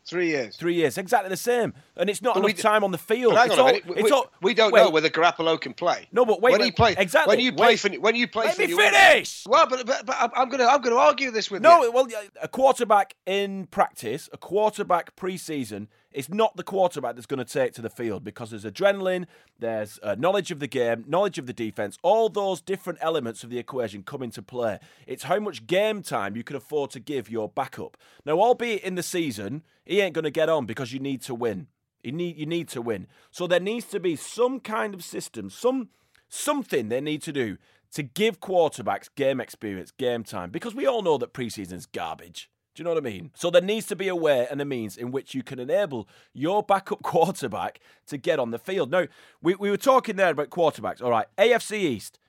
Three 0.06 0.30
years. 0.30 0.56
Three 0.56 0.76
years, 0.76 0.98
exactly 0.98 1.30
the 1.30 1.36
same. 1.36 1.74
And 1.98 2.10
it's 2.10 2.22
not 2.22 2.36
But 2.36 2.46
enough 2.46 2.56
d- 2.56 2.62
time 2.62 2.82
on 2.86 2.92
the 2.92 2.98
field. 2.98 3.36
Hang 3.36 3.48
it's 3.48 3.54
on 3.56 3.60
a 3.60 3.62
all, 3.62 3.68
minute. 3.68 3.86
We, 3.88 3.96
it's 3.98 4.04
we- 4.04 4.12
all- 4.12 4.32
we 4.42 4.54
don't 4.54 4.72
wait, 4.72 4.84
know 4.84 4.90
whether 4.90 5.10
Garoppolo 5.10 5.60
can 5.60 5.74
play. 5.74 6.08
No, 6.14 6.24
but 6.24 6.42
wait, 6.42 6.54
when 6.54 6.62
wait, 6.62 6.68
you 6.68 6.72
play 6.72 6.96
exactly, 6.98 7.36
when 7.36 7.44
you 7.44 7.52
play 7.52 7.76
for 7.76 7.90
when 7.90 8.16
you 8.16 8.26
play 8.26 8.46
Let 8.46 8.56
for 8.56 8.62
me 8.62 8.68
finish! 8.74 9.44
Well, 9.46 9.68
but, 9.68 9.86
but, 9.86 10.06
but 10.06 10.16
I'm 10.34 10.48
going 10.48 10.60
to 10.60 10.66
I'm 10.72 10.82
going 10.82 10.96
to 10.96 11.02
argue 11.02 11.30
this 11.30 11.52
with 11.52 11.62
No, 11.62 11.84
you. 11.84 11.92
No, 11.92 11.92
well, 11.92 12.08
a 12.42 12.48
quarterback 12.48 13.16
in 13.26 13.68
practice, 13.68 14.30
a 14.32 14.38
quarterback 14.38 15.14
pre-season, 15.18 15.90
is 16.12 16.30
not 16.30 16.56
the 16.56 16.64
quarterback 16.64 17.16
that's 17.16 17.28
going 17.28 17.44
to 17.44 17.46
take 17.46 17.74
to 17.74 17.82
the 17.82 17.90
field 17.90 18.24
because 18.24 18.50
there's 18.50 18.66
adrenaline, 18.66 19.26
there's 19.60 20.00
uh, 20.02 20.16
knowledge 20.18 20.52
of 20.52 20.60
the 20.60 20.68
game, 20.68 21.04
knowledge 21.08 21.38
of 21.38 21.46
the 21.46 21.54
defense. 21.54 21.98
All 22.02 22.30
those 22.30 22.62
different 22.62 23.00
elements 23.02 23.44
of 23.44 23.50
the 23.50 23.60
equation 23.60 24.04
come 24.04 24.24
into 24.24 24.42
play. 24.42 24.80
It's 25.06 25.24
how 25.24 25.40
much 25.40 25.68
game 25.68 26.02
time 26.02 26.36
you 26.36 26.44
can 26.44 26.56
afford 26.56 26.92
to 26.92 27.00
give 27.00 27.30
your 27.30 27.50
backup. 27.50 27.98
Now, 28.26 28.40
albeit 28.40 28.84
in 28.84 28.96
the 28.96 29.04
season, 29.04 29.64
he 29.86 30.02
ain't 30.02 30.16
going 30.16 30.24
to 30.24 30.32
get 30.32 30.50
on 30.50 30.66
because 30.66 30.94
you 30.94 31.00
need 31.00 31.22
to 31.24 31.36
win. 31.36 31.68
You 32.04 32.12
need 32.12 32.38
you 32.38 32.46
need 32.46 32.70
to 32.70 32.82
win. 32.82 33.08
So 33.32 33.48
there 33.48 33.60
needs 33.60 33.86
to 33.88 34.00
be 34.00 34.16
some 34.16 34.60
kind 34.60 34.94
of 34.94 35.04
system, 35.04 35.50
some 35.50 35.90
something 36.30 36.90
they 36.90 37.02
need 37.02 37.22
to 37.24 37.34
do 37.34 37.58
to 37.94 38.04
give 38.04 38.40
quarterbacks 38.40 39.10
game 39.16 39.42
experience, 39.42 39.92
game 39.92 40.24
time, 40.24 40.52
because 40.52 40.76
we 40.76 40.86
all 40.86 41.02
know 41.02 41.18
that 41.18 41.34
preseason's 41.34 41.86
garbage. 41.86 42.50
Do 42.78 42.82
you 42.82 42.84
know 42.84 42.92
what 42.92 43.04
I 43.04 43.10
mean? 43.10 43.32
So 43.34 43.50
there 43.50 43.60
needs 43.60 43.88
to 43.88 43.96
be 43.96 44.08
a 44.08 44.16
way 44.16 44.48
and 44.52 44.62
a 44.62 44.66
means 44.66 44.98
in 44.98 45.10
which 45.10 45.34
you 45.34 45.42
can 45.42 45.58
enable 45.58 46.08
your 46.32 46.62
backup 46.62 47.02
quarterback 47.02 47.80
to 48.06 48.18
get 48.18 48.38
on 48.38 48.52
the 48.52 48.60
field. 48.60 48.92
Now, 48.92 49.08
we, 49.42 49.56
we 49.56 49.72
were 49.72 49.78
talking 49.78 50.16
there 50.16 50.30
about 50.30 50.52
quarterbacks. 50.52 51.02
All 51.02 51.10
right, 51.10 51.26
AFC 51.40 51.80
East. 51.80 52.20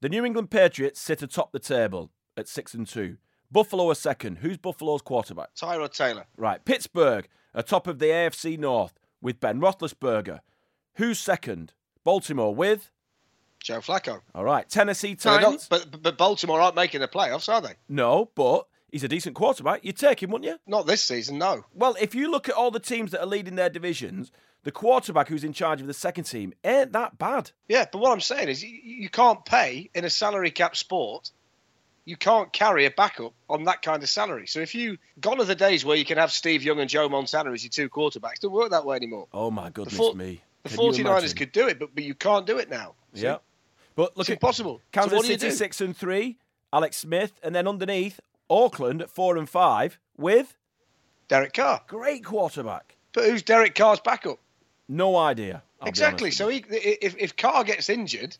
The 0.00 0.08
New 0.08 0.24
England 0.24 0.50
Patriots 0.50 1.00
sit 1.00 1.22
atop 1.22 1.52
the 1.52 1.60
table 1.60 2.10
at 2.36 2.48
six 2.48 2.74
and 2.74 2.84
two. 2.84 3.18
Buffalo 3.52 3.88
are 3.88 3.94
second. 3.94 4.38
Who's 4.38 4.56
Buffalo's 4.56 5.02
quarterback? 5.02 5.54
Tyrod 5.54 5.96
Taylor. 5.96 6.26
Right. 6.36 6.64
Pittsburgh 6.64 7.28
atop 7.54 7.86
of 7.86 8.00
the 8.00 8.06
AFC 8.06 8.58
North 8.58 8.98
with 9.20 9.38
Ben 9.38 9.60
Roethlisberger. 9.60 10.40
Who's 10.96 11.20
second? 11.20 11.74
Baltimore 12.02 12.52
with? 12.52 12.90
Joe 13.62 13.78
Flacco. 13.78 14.22
All 14.34 14.42
right. 14.42 14.68
Tennessee 14.68 15.14
Titans? 15.14 15.70
not, 15.70 15.86
but, 15.92 16.02
but 16.02 16.18
Baltimore 16.18 16.60
aren't 16.60 16.74
making 16.74 17.00
the 17.02 17.08
playoffs, 17.08 17.48
are 17.48 17.60
they? 17.60 17.74
no, 17.88 18.32
but 18.34 18.66
he's 18.96 19.04
a 19.04 19.08
decent 19.08 19.34
quarterback. 19.34 19.84
You'd 19.84 19.98
take 19.98 20.22
him, 20.22 20.30
wouldn't 20.30 20.50
you? 20.50 20.58
Not 20.66 20.86
this 20.86 21.02
season, 21.02 21.36
no. 21.36 21.66
Well, 21.74 21.96
if 22.00 22.14
you 22.14 22.30
look 22.30 22.48
at 22.48 22.54
all 22.54 22.70
the 22.70 22.80
teams 22.80 23.10
that 23.10 23.20
are 23.20 23.26
leading 23.26 23.54
their 23.54 23.68
divisions, 23.68 24.32
the 24.64 24.72
quarterback 24.72 25.28
who's 25.28 25.44
in 25.44 25.52
charge 25.52 25.82
of 25.82 25.86
the 25.86 25.92
second 25.92 26.24
team 26.24 26.54
ain't 26.64 26.92
that 26.92 27.18
bad. 27.18 27.50
Yeah, 27.68 27.84
but 27.92 27.98
what 27.98 28.10
I'm 28.10 28.22
saying 28.22 28.48
is 28.48 28.64
you, 28.64 28.70
you 28.70 29.10
can't 29.10 29.44
pay 29.44 29.90
in 29.94 30.06
a 30.06 30.10
salary 30.10 30.50
cap 30.50 30.76
sport. 30.76 31.30
You 32.06 32.16
can't 32.16 32.50
carry 32.54 32.86
a 32.86 32.90
backup 32.90 33.34
on 33.50 33.64
that 33.64 33.82
kind 33.82 34.02
of 34.02 34.08
salary. 34.08 34.46
So 34.46 34.60
if 34.60 34.74
you 34.74 34.96
gone 35.20 35.40
are 35.42 35.44
the 35.44 35.54
days 35.54 35.84
where 35.84 35.96
you 35.96 36.06
can 36.06 36.16
have 36.16 36.32
Steve 36.32 36.62
Young 36.62 36.80
and 36.80 36.88
Joe 36.88 37.06
Montana 37.10 37.52
as 37.52 37.64
your 37.64 37.70
two 37.70 37.90
quarterbacks, 37.90 38.36
it 38.36 38.40
doesn't 38.42 38.52
work 38.52 38.70
that 38.70 38.86
way 38.86 38.96
anymore. 38.96 39.26
Oh 39.34 39.50
my 39.50 39.68
goodness 39.68 39.94
four- 39.96 40.14
me. 40.14 40.40
The 40.62 40.70
Can 40.70 40.80
you 40.80 41.04
49ers 41.04 41.36
could 41.36 41.52
do 41.52 41.68
it, 41.68 41.78
but, 41.78 41.94
but 41.94 42.02
you 42.02 42.14
can't 42.14 42.46
do 42.46 42.56
it 42.58 42.70
now. 42.70 42.94
Yeah. 43.12 43.36
But 43.94 44.16
look 44.16 44.24
It's 44.24 44.30
at 44.30 44.34
impossible. 44.34 44.78
So 44.78 45.00
Kansas 45.00 45.28
you 45.28 45.34
City 45.38 45.50
six 45.52 45.80
and 45.80 45.96
three, 45.96 46.38
Alex 46.72 46.96
Smith, 46.96 47.32
and 47.42 47.54
then 47.54 47.68
underneath 47.68 48.18
Oakland 48.48 49.02
at 49.02 49.10
four 49.10 49.36
and 49.36 49.48
five 49.48 49.98
with 50.16 50.56
Derek 51.28 51.54
Carr. 51.54 51.82
great 51.86 52.24
quarterback. 52.24 52.96
But 53.12 53.24
who's 53.24 53.42
Derek 53.42 53.74
Carr's 53.74 54.00
backup? 54.00 54.38
No 54.88 55.16
idea. 55.16 55.62
I'll 55.80 55.88
exactly. 55.88 56.30
So 56.30 56.48
he, 56.48 56.64
if, 56.68 57.16
if 57.18 57.36
Carr 57.36 57.64
gets 57.64 57.88
injured, 57.88 58.36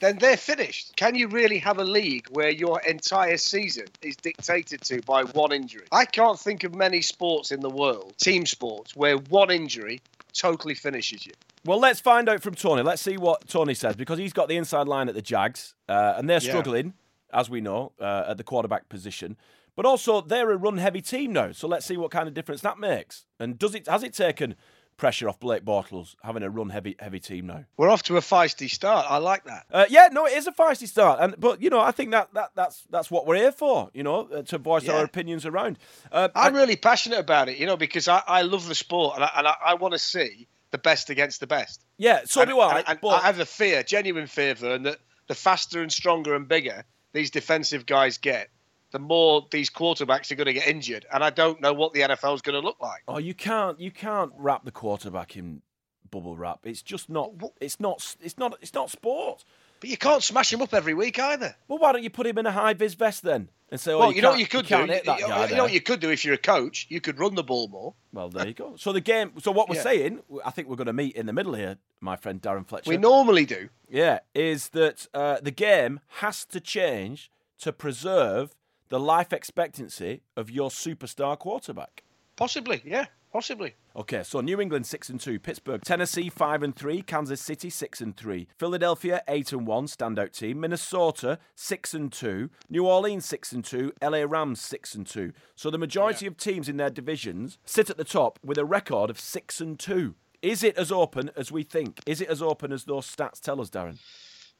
then 0.00 0.18
they're 0.18 0.36
finished. 0.36 0.96
Can 0.96 1.14
you 1.14 1.28
really 1.28 1.58
have 1.58 1.78
a 1.78 1.84
league 1.84 2.26
where 2.30 2.50
your 2.50 2.80
entire 2.80 3.36
season 3.36 3.84
is 4.02 4.16
dictated 4.16 4.80
to 4.82 5.00
by 5.02 5.22
one 5.24 5.52
injury? 5.52 5.86
I 5.92 6.06
can't 6.06 6.38
think 6.40 6.64
of 6.64 6.74
many 6.74 7.02
sports 7.02 7.52
in 7.52 7.60
the 7.60 7.70
world, 7.70 8.14
team 8.18 8.46
sports, 8.46 8.96
where 8.96 9.16
one 9.16 9.50
injury 9.50 10.00
totally 10.32 10.74
finishes 10.74 11.26
you. 11.26 11.32
Well, 11.64 11.78
let's 11.78 12.00
find 12.00 12.28
out 12.28 12.42
from 12.42 12.54
Tony. 12.54 12.82
Let's 12.82 13.02
see 13.02 13.18
what 13.18 13.46
Tony 13.46 13.74
says 13.74 13.94
because 13.94 14.18
he's 14.18 14.32
got 14.32 14.48
the 14.48 14.56
inside 14.56 14.88
line 14.88 15.08
at 15.10 15.14
the 15.14 15.22
Jags, 15.22 15.74
uh, 15.88 16.14
and 16.16 16.28
they're 16.28 16.40
Yeah. 16.42 16.48
struggling, 16.50 16.94
as 17.32 17.50
we 17.50 17.60
know, 17.60 17.92
uh, 18.00 18.24
at 18.28 18.36
the 18.36 18.44
quarterback 18.44 18.88
position. 18.88 19.36
But 19.76 19.86
also, 19.86 20.20
they're 20.20 20.50
a 20.50 20.56
run-heavy 20.56 21.00
team 21.00 21.32
now, 21.32 21.52
so 21.52 21.68
let's 21.68 21.86
see 21.86 21.96
what 21.96 22.10
kind 22.10 22.28
of 22.28 22.34
difference 22.34 22.60
that 22.62 22.78
makes. 22.78 23.24
And 23.38 23.58
does 23.58 23.74
it 23.74 23.86
has 23.86 24.02
it 24.02 24.12
taken 24.12 24.56
pressure 24.96 25.26
off 25.28 25.40
Blake 25.40 25.64
Bortles 25.64 26.14
having 26.22 26.42
a 26.42 26.50
run-heavy 26.50 26.96
heavy 26.98 27.20
team 27.20 27.46
now? 27.46 27.64
We're 27.76 27.88
off 27.88 28.02
to 28.04 28.16
a 28.16 28.20
feisty 28.20 28.68
start. 28.68 29.06
I 29.08 29.18
like 29.18 29.44
that. 29.44 29.66
Uh, 29.72 29.86
yeah, 29.88 30.08
no, 30.12 30.26
it 30.26 30.34
is 30.34 30.46
a 30.46 30.52
feisty 30.52 30.86
start, 30.86 31.20
and 31.20 31.34
but 31.38 31.62
you 31.62 31.70
know, 31.70 31.80
I 31.80 31.92
think 31.92 32.10
that, 32.10 32.34
that 32.34 32.50
that's 32.54 32.84
that's 32.90 33.10
what 33.10 33.26
we're 33.26 33.36
here 33.36 33.52
for, 33.52 33.90
you 33.94 34.02
know, 34.02 34.28
uh, 34.34 34.42
to 34.42 34.58
voice 34.58 34.88
our 34.88 35.04
opinions 35.04 35.46
around. 35.46 35.78
Uh, 36.12 36.28
I'm 36.34 36.54
really 36.54 36.76
passionate 36.76 37.20
about 37.20 37.48
it, 37.48 37.56
you 37.56 37.64
know, 37.64 37.76
because 37.76 38.08
I, 38.08 38.22
I 38.26 38.42
love 38.42 38.68
the 38.68 38.74
sport 38.74 39.14
and 39.14 39.24
I, 39.24 39.30
and 39.36 39.46
I, 39.46 39.54
I 39.66 39.74
want 39.74 39.92
to 39.92 39.98
see 39.98 40.48
the 40.72 40.78
best 40.78 41.10
against 41.10 41.40
the 41.40 41.46
best. 41.46 41.82
yeah, 41.96 42.22
so 42.26 42.42
and, 42.42 42.50
do 42.50 42.60
I. 42.60 42.78
And, 42.78 42.88
and 42.88 43.00
but 43.00 43.22
I 43.22 43.26
have 43.26 43.40
a 43.40 43.46
fear, 43.46 43.82
genuine 43.82 44.26
fear, 44.26 44.54
Vern, 44.54 44.82
that 44.82 44.98
the 45.28 45.34
faster 45.34 45.80
and 45.80 45.92
stronger 45.92 46.34
and 46.34 46.48
bigger 46.48 46.84
these 47.12 47.30
defensive 47.30 47.86
guys 47.86 48.18
get, 48.18 48.50
the 48.92 48.98
more 48.98 49.46
these 49.50 49.70
quarterbacks 49.70 50.30
are 50.30 50.34
going 50.34 50.46
to 50.46 50.52
get 50.52 50.66
injured. 50.66 51.06
And 51.12 51.22
I 51.22 51.30
don't 51.30 51.60
know 51.60 51.72
what 51.72 51.92
the 51.92 52.00
NFL 52.00 52.34
is 52.34 52.42
going 52.42 52.60
to 52.60 52.66
look 52.66 52.80
like. 52.80 53.02
oh, 53.08 53.18
you 53.18 53.34
can't 53.34 53.78
you 53.80 53.90
can't 53.90 54.32
wrap 54.36 54.64
the 54.64 54.72
quarterback 54.72 55.36
in 55.36 55.62
bubble 56.10 56.36
wrap. 56.36 56.60
It's 56.64 56.82
just 56.82 57.08
not. 57.08 57.32
It's 57.60 57.78
not. 57.80 58.16
It's 58.20 58.38
not. 58.38 58.58
It's 58.60 58.74
not 58.74 58.90
sport. 58.90 59.44
But 59.80 59.88
you 59.88 59.96
can't 59.96 60.22
smash 60.22 60.52
him 60.52 60.60
up 60.62 60.74
every 60.74 60.94
week 60.94 61.18
either. 61.18 61.56
Well, 61.66 61.78
why 61.78 61.92
don't 61.92 62.02
you 62.02 62.10
put 62.10 62.26
him 62.26 62.38
in 62.38 62.46
a 62.46 62.52
high 62.52 62.74
vis 62.74 62.94
vest 62.94 63.22
then 63.22 63.48
and 63.70 63.80
say, 63.80 63.92
oh, 63.92 63.98
well, 63.98 64.10
you, 64.10 64.16
you, 64.16 64.22
know 64.22 64.30
what 64.30 64.40
you 64.40 64.46
could 64.46 64.66
can't 64.66 64.88
do? 64.88 64.92
hit 64.92 65.06
that 65.06 65.20
you, 65.20 65.26
guy 65.26 65.48
you 65.48 65.56
know 65.56 65.62
what 65.62 65.72
you 65.72 65.80
could 65.80 66.00
do 66.00 66.10
if 66.10 66.24
you're 66.24 66.34
a 66.34 66.38
coach? 66.38 66.86
You 66.90 67.00
could 67.00 67.18
run 67.18 67.34
the 67.34 67.42
ball 67.42 67.68
more. 67.68 67.94
Well, 68.12 68.28
there 68.28 68.46
you 68.46 68.54
go. 68.54 68.74
So 68.76 68.92
the 68.92 69.00
game. 69.00 69.32
So 69.40 69.50
what 69.50 69.68
we're 69.68 69.76
Yeah. 69.76 69.82
saying, 69.82 70.20
I 70.44 70.50
think 70.50 70.68
we're 70.68 70.76
going 70.76 70.86
to 70.86 70.92
meet 70.92 71.16
in 71.16 71.26
the 71.26 71.32
middle 71.32 71.54
here, 71.54 71.78
my 72.00 72.16
friend 72.16 72.42
Darren 72.42 72.66
Fletcher. 72.66 72.90
We 72.90 72.98
normally 72.98 73.46
do. 73.46 73.70
Yeah, 73.88 74.20
is 74.34 74.68
that 74.70 75.06
uh, 75.14 75.40
the 75.40 75.50
game 75.50 76.00
has 76.18 76.44
to 76.46 76.60
change 76.60 77.30
to 77.60 77.72
preserve 77.72 78.54
the 78.90 79.00
life 79.00 79.32
expectancy 79.32 80.22
of 80.36 80.50
your 80.50 80.68
superstar 80.68 81.38
quarterback. 81.38 82.02
Possibly, 82.36 82.82
yeah, 82.84 83.06
possibly. 83.32 83.74
Okay, 83.96 84.22
so 84.22 84.40
New 84.40 84.60
England 84.60 84.86
six 84.86 85.08
and 85.08 85.20
two, 85.20 85.38
Pittsburgh, 85.38 85.82
Tennessee 85.82 86.28
five 86.28 86.62
and 86.62 86.74
three, 86.74 87.02
Kansas 87.02 87.40
City 87.40 87.70
six 87.70 88.00
and 88.00 88.16
three, 88.16 88.48
Philadelphia 88.58 89.22
eight 89.28 89.52
and 89.52 89.66
one, 89.66 89.86
standout 89.86 90.32
team, 90.32 90.60
Minnesota 90.60 91.38
six 91.54 91.94
and 91.94 92.12
two, 92.12 92.50
New 92.68 92.86
Orleans 92.86 93.24
six 93.24 93.52
and 93.52 93.64
two, 93.64 93.92
LA 94.02 94.24
Rams 94.26 94.60
six 94.60 94.94
and 94.94 95.06
two. 95.06 95.32
So 95.54 95.70
the 95.70 95.78
majority 95.78 96.26
of 96.26 96.36
teams 96.36 96.68
in 96.68 96.76
their 96.76 96.90
divisions 96.90 97.58
sit 97.64 97.90
at 97.90 97.96
the 97.96 98.04
top 98.04 98.38
with 98.44 98.58
a 98.58 98.64
record 98.64 99.10
of 99.10 99.20
six 99.20 99.60
and 99.60 99.78
two. 99.78 100.14
Is 100.42 100.62
it 100.62 100.78
as 100.78 100.90
open 100.90 101.30
as 101.36 101.52
we 101.52 101.62
think? 101.62 102.00
Is 102.06 102.20
it 102.20 102.28
as 102.28 102.40
open 102.40 102.72
as 102.72 102.84
those 102.84 103.06
stats 103.06 103.40
tell 103.40 103.60
us, 103.60 103.68
Darren? 103.68 103.98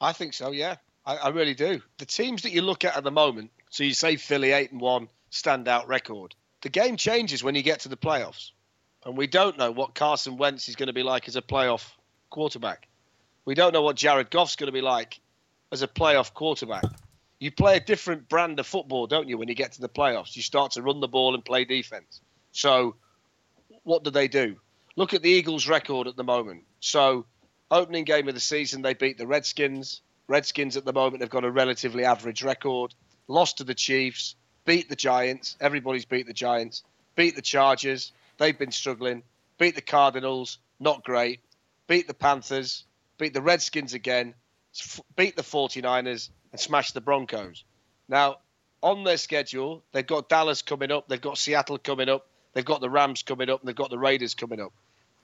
I 0.01 0.13
think 0.13 0.35
so, 0.35 0.51
yeah. 0.51 0.77
I, 1.07 1.17
I 1.17 1.29
really 1.29 1.55
do. 1.55 1.81
The 1.99 2.07
teams 2.07 2.43
that 2.43 2.53
you 2.53 2.63
look 2.63 2.85
at 2.85 2.97
at 2.97 3.05
the 3.05 3.11
moment, 3.11 3.51
so 3.71 3.85
you 3.85 3.95
say 3.95 4.17
Philly 4.17 4.53
8 4.53 4.73
and 4.73 4.81
1, 4.81 5.09
standout 5.31 5.89
record. 5.89 6.35
The 6.63 6.69
game 6.69 6.97
changes 6.97 7.43
when 7.43 7.55
you 7.55 7.63
get 7.63 7.81
to 7.81 7.89
the 7.89 7.97
playoffs. 7.97 8.51
And 9.05 9.17
we 9.17 9.27
don't 9.27 9.57
know 9.57 9.71
what 9.71 9.95
Carson 9.95 10.37
Wentz 10.37 10.69
is 10.69 10.77
going 10.77 10.89
to 10.89 10.93
be 10.93 11.03
like 11.03 11.27
as 11.29 11.37
a 11.37 11.43
playoff 11.43 11.91
quarterback. 12.29 12.89
We 13.45 13.55
don't 13.55 13.73
know 13.73 13.83
what 13.83 13.97
Jared 13.97 14.31
Goff's 14.31 14.57
going 14.57 14.67
to 14.69 14.73
be 14.73 14.83
like 14.83 15.21
as 15.73 15.83
a 15.83 15.89
playoff 15.89 16.35
quarterback. 16.35 16.85
You 17.39 17.51
play 17.51 17.77
a 17.77 17.81
different 17.81 18.29
brand 18.29 18.61
of 18.61 18.67
football, 18.67 19.07
don't 19.07 19.29
you, 19.29 19.39
when 19.39 19.49
you 19.49 19.55
get 19.55 19.73
to 19.73 19.81
the 19.81 19.89
playoffs? 19.89 20.37
You 20.37 20.43
start 20.43 20.73
to 20.73 20.83
run 20.83 21.01
the 21.01 21.09
ball 21.09 21.35
and 21.35 21.43
play 21.43 21.65
defense. 21.65 22.21
So, 22.53 22.97
what 23.85 24.05
do 24.05 24.11
they 24.11 24.29
do? 24.29 24.57
Look 24.97 25.15
at 25.15 25.23
the 25.23 25.31
Eagles' 25.31 25.67
record 25.67 26.07
at 26.07 26.17
the 26.17 26.25
moment. 26.25 26.65
So, 26.81 27.25
opening 27.71 28.05
game 28.05 28.29
of 28.29 28.35
the 28.35 28.41
season, 28.41 28.83
they 28.83 28.93
beat 28.93 29.17
the 29.17 29.27
Redskins. 29.27 30.03
Redskins 30.29 30.77
at 30.77 30.85
the 30.85 30.93
moment 30.93 31.23
have 31.23 31.31
got 31.31 31.45
a 31.45 31.51
relatively 31.51 32.05
average 32.05 32.43
record. 32.43 32.95
Lost 33.27 33.59
to 33.59 33.65
the 33.65 33.75
Chiefs, 33.75 34.35
beat 34.67 34.91
the 34.91 34.97
Giants. 34.97 35.57
Everybody's 35.61 36.05
beat 36.05 36.27
the 36.27 36.35
Giants. 36.35 36.83
Beat 37.17 37.37
the 37.37 37.43
Chargers. 37.43 38.13
They've 38.41 38.59
been 38.59 38.73
struggling. 38.73 39.23
Beat 39.59 39.75
the 39.75 39.83
Cardinals. 39.83 40.59
Not 40.81 41.05
great. 41.05 41.41
Beat 41.87 42.09
the 42.09 42.15
Panthers. 42.15 42.85
Beat 43.19 43.35
the 43.35 43.43
Redskins 43.43 43.93
again. 43.93 44.33
Beat 45.15 45.37
the 45.37 45.43
49ers 45.43 46.31
and 46.51 46.59
smashed 46.59 46.95
the 46.95 47.03
Broncos. 47.03 47.65
Now, 48.09 48.39
on 48.83 49.05
their 49.05 49.19
schedule, 49.19 49.85
they've 49.93 50.07
got 50.07 50.31
Dallas 50.31 50.63
coming 50.63 50.91
up. 50.91 51.07
They've 51.07 51.21
got 51.21 51.37
Seattle 51.37 51.77
coming 51.77 52.09
up. 52.09 52.27
They've 52.55 52.65
got 52.65 52.81
the 52.81 52.89
Rams 52.89 53.23
coming 53.23 53.51
up. 53.51 53.61
And 53.61 53.69
they've 53.69 53.77
got 53.77 53.91
the 53.91 53.99
Raiders 53.99 54.35
coming 54.35 54.59
up. 54.59 54.73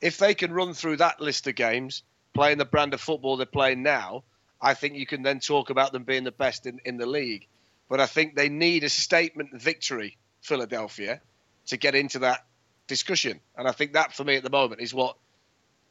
If 0.02 0.18
they 0.18 0.35
can 0.35 0.52
run 0.52 0.75
through 0.75 0.99
that 0.99 1.18
list 1.18 1.46
of 1.46 1.54
games, 1.54 2.02
playing 2.35 2.58
the 2.58 2.66
brand 2.66 2.92
of 2.92 3.00
football 3.00 3.38
they're 3.38 3.46
playing 3.46 3.82
now, 3.82 4.25
I 4.61 4.75
think 4.75 4.94
you 4.94 5.06
can 5.06 5.23
then 5.23 5.40
talk 5.40 5.70
about 5.70 5.90
them 5.92 6.04
being 6.04 6.25
the 6.25 6.32
best 6.32 6.66
in, 6.66 6.82
in 6.85 6.99
the 6.99 7.06
league. 7.06 7.46
But 7.88 7.99
I 7.99 8.06
think 8.06 8.37
they 8.37 8.50
need 8.50 8.85
a 8.85 8.90
statement 8.90 9.58
victory, 9.58 10.18
Philadelphia, 10.42 11.23
to 11.68 11.78
get 11.78 11.94
into 11.94 12.18
that 12.18 12.44
discussion. 12.86 13.40
And 13.56 13.68
I 13.68 13.72
think 13.72 13.92
that, 13.94 14.12
for 14.12 14.24
me, 14.24 14.36
at 14.36 14.42
the 14.42 14.50
moment, 14.50 14.80
is 14.80 14.94
what 14.94 15.16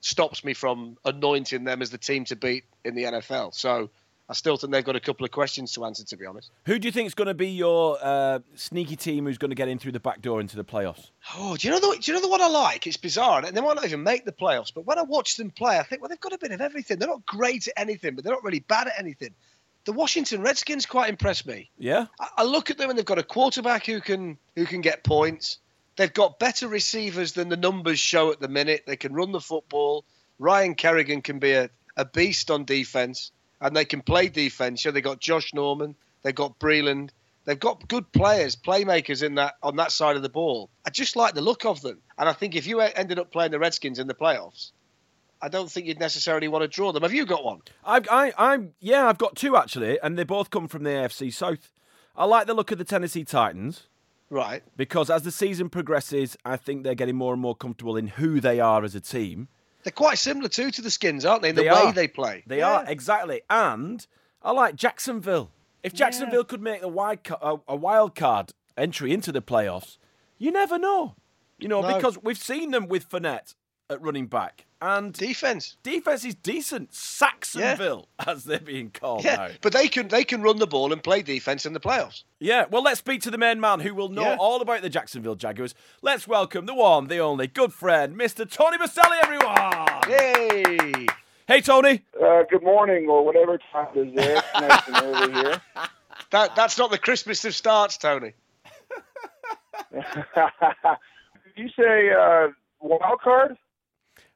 stops 0.01 0.43
me 0.43 0.53
from 0.53 0.97
anointing 1.05 1.63
them 1.63 1.81
as 1.81 1.89
the 1.89 1.97
team 1.97 2.25
to 2.25 2.35
beat 2.35 2.63
in 2.83 2.95
the 2.95 3.03
NFL. 3.03 3.53
So 3.55 3.89
I 4.27 4.33
still 4.33 4.57
think 4.57 4.73
they've 4.73 4.83
got 4.83 4.95
a 4.95 4.99
couple 4.99 5.25
of 5.25 5.31
questions 5.31 5.73
to 5.73 5.85
answer, 5.85 6.03
to 6.03 6.17
be 6.17 6.25
honest. 6.25 6.51
Who 6.65 6.79
do 6.79 6.87
you 6.87 6.91
think 6.91 7.07
is 7.07 7.13
going 7.13 7.27
to 7.27 7.33
be 7.33 7.49
your 7.49 7.97
uh, 8.01 8.39
sneaky 8.55 8.95
team 8.95 9.25
who's 9.25 9.37
going 9.37 9.49
to 9.49 9.55
get 9.55 9.67
in 9.67 9.77
through 9.77 9.91
the 9.91 9.99
back 9.99 10.21
door 10.21 10.41
into 10.41 10.55
the 10.55 10.63
playoffs? 10.63 11.11
Oh, 11.35 11.55
do 11.55 11.67
you 11.67 11.73
know 11.73 11.79
the 11.79 11.97
do 11.99 12.11
you 12.11 12.17
know 12.17 12.21
the 12.21 12.29
one 12.29 12.41
I 12.41 12.47
like? 12.47 12.87
It's 12.87 12.97
bizarre, 12.97 13.45
and 13.45 13.55
they 13.55 13.61
might 13.61 13.75
not 13.75 13.85
even 13.85 14.03
make 14.03 14.25
the 14.25 14.31
playoffs. 14.31 14.73
But 14.73 14.85
when 14.85 14.97
I 14.97 15.03
watch 15.03 15.37
them 15.37 15.51
play, 15.51 15.77
I 15.77 15.83
think, 15.83 16.01
well, 16.01 16.09
they've 16.09 16.19
got 16.19 16.33
a 16.33 16.39
bit 16.39 16.51
of 16.51 16.61
everything. 16.61 16.97
They're 16.97 17.07
not 17.07 17.25
great 17.25 17.67
at 17.67 17.73
anything, 17.77 18.15
but 18.15 18.23
they're 18.23 18.33
not 18.33 18.43
really 18.43 18.61
bad 18.61 18.87
at 18.87 18.93
anything. 18.97 19.29
The 19.85 19.93
Washington 19.93 20.41
Redskins 20.41 20.87
quite 20.87 21.09
impressed 21.09 21.45
me. 21.45 21.69
Yeah? 21.77 22.07
I, 22.19 22.29
I 22.37 22.43
look 22.43 22.71
at 22.71 22.79
them 22.79 22.89
and 22.89 22.97
they've 22.97 23.05
got 23.05 23.19
a 23.19 23.23
quarterback 23.23 23.85
who 23.85 24.01
can 24.01 24.39
who 24.55 24.65
can 24.65 24.81
get 24.81 25.03
points. 25.03 25.59
They've 25.95 26.13
got 26.13 26.39
better 26.39 26.67
receivers 26.67 27.33
than 27.33 27.49
the 27.49 27.57
numbers 27.57 27.99
show 27.99 28.31
at 28.31 28.39
the 28.39 28.49
minute. 28.49 28.83
They 28.85 28.97
can 28.97 29.13
run 29.13 29.31
the 29.31 29.39
football. 29.39 30.03
Ryan 30.39 30.75
Kerrigan 30.75 31.21
can 31.21 31.39
be 31.39 31.53
a, 31.53 31.69
a 31.95 32.05
beast 32.05 32.51
on 32.51 32.65
defense, 32.65 33.31
and 33.61 33.75
they 33.75 33.85
can 33.85 34.01
play 34.01 34.27
defense. 34.27 34.83
Yeah, 34.83 34.91
they 34.91 35.01
got 35.01 35.21
Josh 35.21 35.53
Norman. 35.53 35.95
They've 36.23 36.35
got 36.35 36.59
Breeland. 36.59 37.11
They've 37.45 37.59
got 37.59 37.87
good 37.87 38.11
players, 38.11 38.55
playmakers 38.55 39.23
in 39.23 39.35
that 39.35 39.55
on 39.61 39.75
that 39.75 39.91
side 39.91 40.15
of 40.15 40.23
the 40.23 40.29
ball. 40.29 40.69
I 40.85 40.89
just 40.89 41.15
like 41.15 41.35
the 41.35 41.41
look 41.41 41.63
of 41.63 41.81
them, 41.81 42.01
and 42.17 42.27
I 42.27 42.33
think 42.33 42.55
if 42.55 42.65
you 42.67 42.81
ended 42.81 43.19
up 43.19 43.31
playing 43.31 43.51
the 43.51 43.59
Redskins 43.59 43.99
in 43.99 44.07
the 44.07 44.15
playoffs, 44.15 44.71
I 45.41 45.47
don't 45.47 45.69
think 45.71 45.85
you'd 45.85 45.99
necessarily 45.99 46.47
want 46.47 46.63
to 46.63 46.67
draw 46.67 46.91
them. 46.91 47.03
Have 47.03 47.13
you 47.13 47.25
got 47.25 47.45
one? 47.45 47.61
I've, 47.85 48.07
I, 48.09 48.33
I'm, 48.35 48.73
yeah, 48.79 49.07
I've 49.07 49.19
got 49.19 49.35
two 49.35 49.55
actually, 49.55 49.99
and 50.01 50.17
they 50.17 50.23
both 50.23 50.49
come 50.49 50.67
from 50.67 50.83
the 50.83 50.89
AFC 50.89 51.31
South. 51.31 51.71
I 52.17 52.25
like 52.25 52.47
the 52.47 52.53
look 52.55 52.71
of 52.71 52.79
the 52.79 52.83
Tennessee 52.83 53.23
Titans 53.23 53.87
Right. 54.29 54.63
because 54.75 55.10
as 55.10 55.22
the 55.24 55.32
season 55.32 55.70
progresses, 55.70 56.36
I 56.44 56.58
think 56.58 56.84
they're 56.84 56.96
getting 56.96 57.15
more 57.15 57.32
and 57.34 57.41
more 57.41 57.55
comfortable 57.55 57.96
in 57.96 58.08
who 58.08 58.39
they 58.39 58.60
are 58.60 58.84
as 58.84 58.96
a 58.96 59.00
team. 59.01 59.48
They're 59.84 59.91
quite 59.91 60.17
similar 60.17 60.50
too 60.50 60.72
to 60.72 60.82
the 60.82 60.89
Skins, 60.89 61.25
aren't 61.25 61.44
they? 61.44 61.50
In 61.50 61.55
the 61.55 61.62
They 61.63 61.70
way 61.70 61.75
are. 61.75 61.94
they 61.94 62.08
play. 62.08 62.44
They 62.48 62.58
Yeah. 62.60 62.72
are 62.79 62.86
exactly, 62.88 63.41
and 63.50 64.05
I 64.41 64.51
like 64.51 64.75
Jacksonville 64.75 65.51
If 65.84 65.94
Jacksonville 65.94 66.44
could 66.44 66.62
make 66.63 66.82
a 66.82 66.88
wild, 66.88 67.24
ca- 67.24 67.38
a, 67.41 67.60
a 67.67 67.75
wild 67.75 68.15
card 68.15 68.53
entry 68.75 69.13
into 69.13 69.32
the 69.32 69.41
playoffs, 69.41 69.98
you 70.39 70.51
never 70.51 70.79
know. 70.79 71.15
You 71.60 71.67
know, 71.67 71.82
No. 71.82 71.96
because 71.96 72.17
we've 72.24 72.38
seen 72.39 72.72
them 72.72 72.88
with 72.88 73.08
Fournette 73.08 73.53
at 73.89 74.01
running 74.01 74.27
back. 74.27 74.65
And 74.82 75.13
Defense. 75.13 75.77
defense 75.84 76.25
is 76.25 76.36
decent. 76.36 76.94
Sacksonville, 76.94 78.08
as 78.27 78.44
they're 78.44 78.60
being 78.60 78.92
called 78.92 79.24
Yeah, 79.24 79.36
now. 79.36 79.48
but 79.62 79.74
they 79.74 79.88
can 79.88 80.10
they 80.10 80.24
can 80.24 80.42
run 80.42 80.58
the 80.60 80.68
ball 80.68 80.92
and 80.94 81.01
play 81.04 81.22
defense 81.22 81.65
in 81.65 81.74
the 81.74 81.80
playoffs. 81.80 82.24
Yeah, 82.39 82.65
well, 82.70 82.84
let's 82.84 83.00
speak 83.00 83.22
to 83.22 83.32
the 83.32 83.38
main 83.38 83.60
man 83.60 83.80
who 83.80 83.96
will 83.96 84.10
know 84.10 84.22
Yeah. 84.24 84.38
all 84.39 84.62
about 84.62 84.82
the 84.82 84.89
Jacksonville 84.89 85.36
Jaguars. 85.36 85.74
Let's 86.01 86.27
welcome 86.27 86.65
the 86.65 86.74
one, 86.75 87.08
the 87.08 87.18
only 87.20 87.48
good 87.48 87.74
friend, 87.74 88.15
Mr. 88.15 88.50
Tony 88.50 88.77
Boselli, 88.77 89.18
everyone. 89.24 89.88
Yay! 90.10 91.08
Hey, 91.48 91.62
Tony. 91.62 92.04
Uh, 92.22 92.44
good 92.50 92.63
morning, 92.63 93.08
or 93.10 93.24
whatever 93.25 93.58
time 93.72 93.88
it 93.96 94.08
is 94.10 94.15
there. 94.15 94.44
Nice 94.56 94.82
and 94.88 94.98
early 95.04 95.34
here. 95.34 95.62
That 96.32 96.56
that's 96.56 96.77
not 96.77 96.89
the 96.92 96.98
Christmas 96.98 97.44
of 97.46 97.54
starts, 97.56 97.98
Tony. 97.98 98.34
You 101.56 101.70
say 101.80 102.10
uh, 102.12 102.48
wild 102.82 103.22
card? 103.22 103.58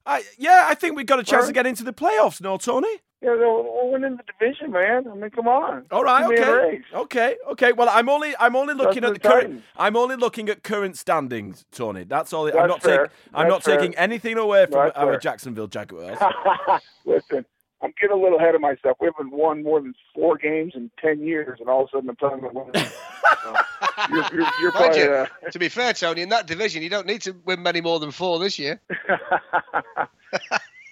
I, 0.05 0.23
yeah, 0.37 0.65
I 0.67 0.75
think 0.75 0.95
we've 0.95 1.05
got 1.05 1.19
a 1.19 1.23
chance 1.23 1.47
to 1.47 1.53
get 1.53 1.65
into 1.67 1.83
the 1.83 1.93
playoffs, 1.93 2.41
no, 2.41 2.57
Tony? 2.57 2.87
Yeah, 3.21 3.31
we're 3.31 3.91
winning 3.91 4.15
the 4.17 4.23
division, 4.23 4.71
man. 4.71 5.05
I 5.11 5.13
mean, 5.13 5.29
come 5.29 5.47
on. 5.47 5.85
All 5.91 6.03
right, 6.03 6.21
Give 6.21 6.39
me 6.39 6.45
a 6.45 6.49
okay, 6.49 6.81
okay, 6.95 7.35
okay. 7.51 7.71
Well, 7.73 7.89
I'm 7.91 8.07
only, 8.07 8.33
I'm 8.39 8.55
only 8.55 8.73
looking 8.73 9.03
at 9.03 9.11
That's 9.11 9.23
the 9.23 9.27
the 9.29 9.41
current. 9.41 9.63
I'm 9.75 9.97
only 9.97 10.15
looking 10.15 10.47
at 10.47 10.63
current 10.63 10.97
standings, 10.97 11.65
Tony. 11.73 12.05
That's 12.05 12.31
all. 12.31 12.47
I'm 12.47 12.69
not 12.69 12.81
taking. 12.81 13.07
I'm 13.33 13.49
That's 13.49 13.49
not 13.49 13.63
fair. 13.63 13.77
taking 13.77 13.95
anything 13.97 14.37
away 14.37 14.67
from 14.67 14.85
That's 14.85 14.97
our 14.97 15.11
fair. 15.11 15.19
Jacksonville 15.19 15.67
Jaguars. 15.67 16.17
Listen, 17.05 17.45
I'm 17.81 17.93
getting 17.99 18.17
a 18.17 18.19
little 18.21 18.37
ahead 18.39 18.55
of 18.55 18.61
myself. 18.61 18.97
We 18.99 19.07
haven't 19.07 19.31
won 19.31 19.63
more 19.63 19.79
than 19.81 19.93
four 20.13 20.37
games 20.37 20.73
in 20.75 20.91
ten 21.01 21.21
years, 21.21 21.59
and 21.59 21.69
all 21.69 21.83
of 21.83 21.89
a 21.89 21.97
sudden 21.97 22.09
I'm 22.09 22.15
talking 22.17 22.39
about 22.39 22.53
winning. 22.53 22.89
So, 23.43 23.55
you're, 24.09 24.25
you're, 24.33 24.47
you're 24.61 24.71
probably. 24.71 24.99
you, 24.99 25.11
Uh, 25.13 25.25
to 25.51 25.59
be 25.59 25.69
fair, 25.69 25.93
Tony, 25.93 26.21
in 26.21 26.29
that 26.29 26.45
division, 26.47 26.83
you 26.83 26.89
don't 26.89 27.07
need 27.07 27.21
to 27.21 27.31
win 27.45 27.63
many 27.63 27.79
more 27.81 27.99
than 27.99 28.11
four 28.11 28.37
this 28.39 28.59
year. 28.59 28.81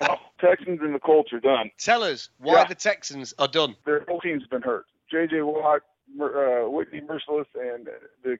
well, 0.01 0.20
Texans 0.39 0.79
and 0.82 0.94
the 0.96 1.00
Colts 1.00 1.34
are 1.34 1.39
done. 1.39 1.72
Tell 1.77 2.03
us 2.03 2.29
why 2.39 2.53
Yeah. 2.60 2.65
the 2.65 2.75
Texans 2.75 3.34
are 3.39 3.48
done. 3.48 3.75
Their 3.86 4.06
whole 4.08 4.22
team's 4.22 4.46
been 4.48 4.62
hurt. 4.62 4.86
J.J. 5.12 5.41
Watt, 5.41 5.82
uh, 6.22 6.70
Whitney 6.70 7.01
Mercilus, 7.01 7.46
and 7.56 7.88
the 8.24 8.38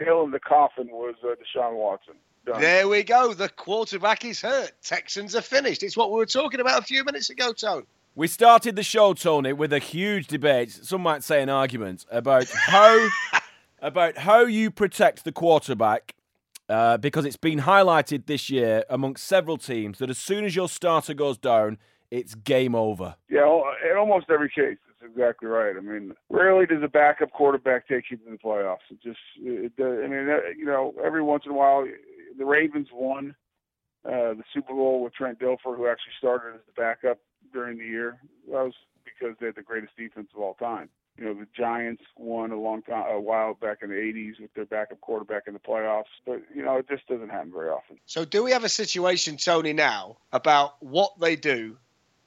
nail 0.00 0.22
in 0.22 0.30
the 0.30 0.40
coffin 0.40 0.88
was 0.90 1.14
uh, 1.24 1.34
Deshaun 1.34 1.74
Watson. 1.76 2.14
Done. 2.50 2.60
There 2.60 2.88
we 2.88 3.04
go. 3.04 3.32
The 3.32 3.48
quarterback 3.48 4.24
is 4.24 4.40
hurt. 4.40 4.72
Texans 4.82 5.36
are 5.36 5.40
finished. 5.40 5.84
It's 5.84 5.96
what 5.96 6.10
we 6.10 6.16
were 6.16 6.26
talking 6.26 6.58
about 6.58 6.80
a 6.80 6.84
few 6.84 7.04
minutes 7.04 7.30
ago, 7.30 7.52
Tony. 7.52 7.86
We 8.16 8.26
started 8.26 8.74
the 8.74 8.82
show, 8.82 9.14
Tony, 9.14 9.52
with 9.52 9.72
a 9.72 9.78
huge 9.78 10.26
debate. 10.26 10.72
Some 10.72 11.02
might 11.02 11.22
say 11.22 11.42
an 11.42 11.48
argument 11.48 12.06
about 12.10 12.48
how 12.50 13.08
about 13.80 14.18
how 14.18 14.40
you 14.40 14.72
protect 14.72 15.22
the 15.22 15.30
quarterback, 15.30 16.16
uh, 16.68 16.96
because 16.96 17.24
it's 17.24 17.36
been 17.36 17.60
highlighted 17.60 18.26
this 18.26 18.50
year 18.50 18.84
amongst 18.90 19.28
several 19.28 19.56
teams 19.56 19.98
that 19.98 20.10
as 20.10 20.18
soon 20.18 20.44
as 20.44 20.56
your 20.56 20.68
starter 20.68 21.14
goes 21.14 21.38
down, 21.38 21.78
it's 22.10 22.34
game 22.34 22.74
over. 22.74 23.14
Yeah, 23.28 23.44
in 23.88 23.96
almost 23.96 24.26
every 24.28 24.48
case, 24.48 24.76
that's 24.88 25.12
exactly 25.12 25.48
right. 25.48 25.76
I 25.76 25.80
mean, 25.80 26.14
rarely 26.30 26.66
does 26.66 26.82
a 26.82 26.88
backup 26.88 27.30
quarterback 27.30 27.86
take 27.86 28.10
you 28.10 28.16
to 28.16 28.30
the 28.30 28.38
playoffs. 28.38 28.90
It 28.90 29.00
just, 29.00 29.20
it, 29.40 29.76
does 29.76 30.00
I 30.04 30.08
mean, 30.08 30.28
you 30.58 30.64
know, 30.64 30.94
every 31.04 31.22
once 31.22 31.44
in 31.46 31.52
a 31.52 31.54
while, 31.54 31.86
the 32.38 32.44
Ravens 32.44 32.88
won 32.92 33.34
uh, 34.04 34.34
the 34.34 34.44
Super 34.54 34.74
Bowl 34.74 35.02
with 35.02 35.14
Trent 35.14 35.38
Dilfer, 35.38 35.76
who 35.76 35.86
actually 35.86 36.12
started 36.18 36.54
as 36.54 36.60
the 36.66 36.80
backup 36.80 37.18
during 37.52 37.78
the 37.78 37.84
year. 37.84 38.18
That 38.50 38.64
was 38.64 38.74
because 39.04 39.36
they 39.40 39.46
had 39.46 39.56
the 39.56 39.62
greatest 39.62 39.96
defense 39.96 40.28
of 40.34 40.40
all 40.40 40.54
time. 40.54 40.88
You 41.18 41.26
know, 41.26 41.34
the 41.34 41.46
Giants 41.54 42.02
won 42.16 42.50
a 42.50 42.58
long 42.58 42.82
time, 42.82 43.04
a 43.10 43.20
while 43.20 43.54
back 43.54 43.78
in 43.82 43.90
the 43.90 43.96
'80s 43.96 44.40
with 44.40 44.54
their 44.54 44.64
backup 44.64 45.00
quarterback 45.00 45.42
in 45.46 45.52
the 45.52 45.60
playoffs. 45.60 46.04
But 46.24 46.42
you 46.54 46.62
know, 46.62 46.76
it 46.76 46.88
just 46.88 47.06
doesn't 47.08 47.28
happen 47.28 47.52
very 47.52 47.68
often. 47.68 47.98
So, 48.06 48.24
do 48.24 48.42
we 48.42 48.52
have 48.52 48.64
a 48.64 48.70
situation, 48.70 49.36
Tony, 49.36 49.74
now 49.74 50.16
about 50.32 50.82
what 50.82 51.18
they 51.20 51.36
do 51.36 51.76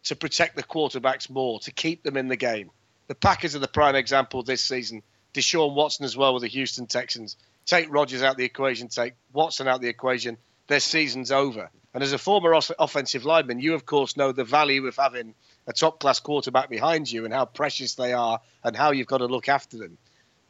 to 0.03 0.15
protect 0.15 0.55
the 0.55 0.63
quarterbacks 0.63 1.29
more, 1.29 1.59
to 1.61 1.71
keep 1.71 2.03
them 2.03 2.17
in 2.17 2.27
the 2.27 2.35
game? 2.35 2.69
The 3.07 3.15
Packers 3.15 3.55
are 3.55 3.59
the 3.59 3.67
prime 3.67 3.95
example 3.95 4.43
this 4.43 4.63
season. 4.63 5.01
Deshaun 5.33 5.73
Watson 5.73 6.05
as 6.05 6.15
well 6.15 6.33
with 6.33 6.43
the 6.43 6.49
Houston 6.49 6.85
Texans. 6.85 7.35
Take 7.65 7.91
Rodgers 7.91 8.21
out 8.21 8.37
the 8.37 8.45
equation, 8.45 8.87
take 8.87 9.13
Watson 9.31 9.67
out 9.67 9.81
the 9.81 9.87
equation. 9.87 10.37
Their 10.67 10.79
season's 10.79 11.31
over. 11.31 11.69
And 11.93 12.03
as 12.03 12.13
a 12.13 12.17
former 12.17 12.53
off- 12.53 12.71
offensive 12.79 13.25
lineman, 13.25 13.59
you 13.59 13.75
of 13.75 13.85
course 13.85 14.17
know 14.17 14.31
the 14.31 14.43
value 14.43 14.87
of 14.87 14.95
having 14.95 15.35
a 15.67 15.73
top 15.73 15.99
class 15.99 16.19
quarterback 16.19 16.69
behind 16.69 17.11
you 17.11 17.25
and 17.25 17.33
how 17.33 17.45
precious 17.45 17.95
they 17.95 18.13
are 18.13 18.41
and 18.63 18.75
how 18.75 18.91
you've 18.91 19.07
got 19.07 19.19
to 19.19 19.27
look 19.27 19.47
after 19.47 19.77
them. 19.77 19.97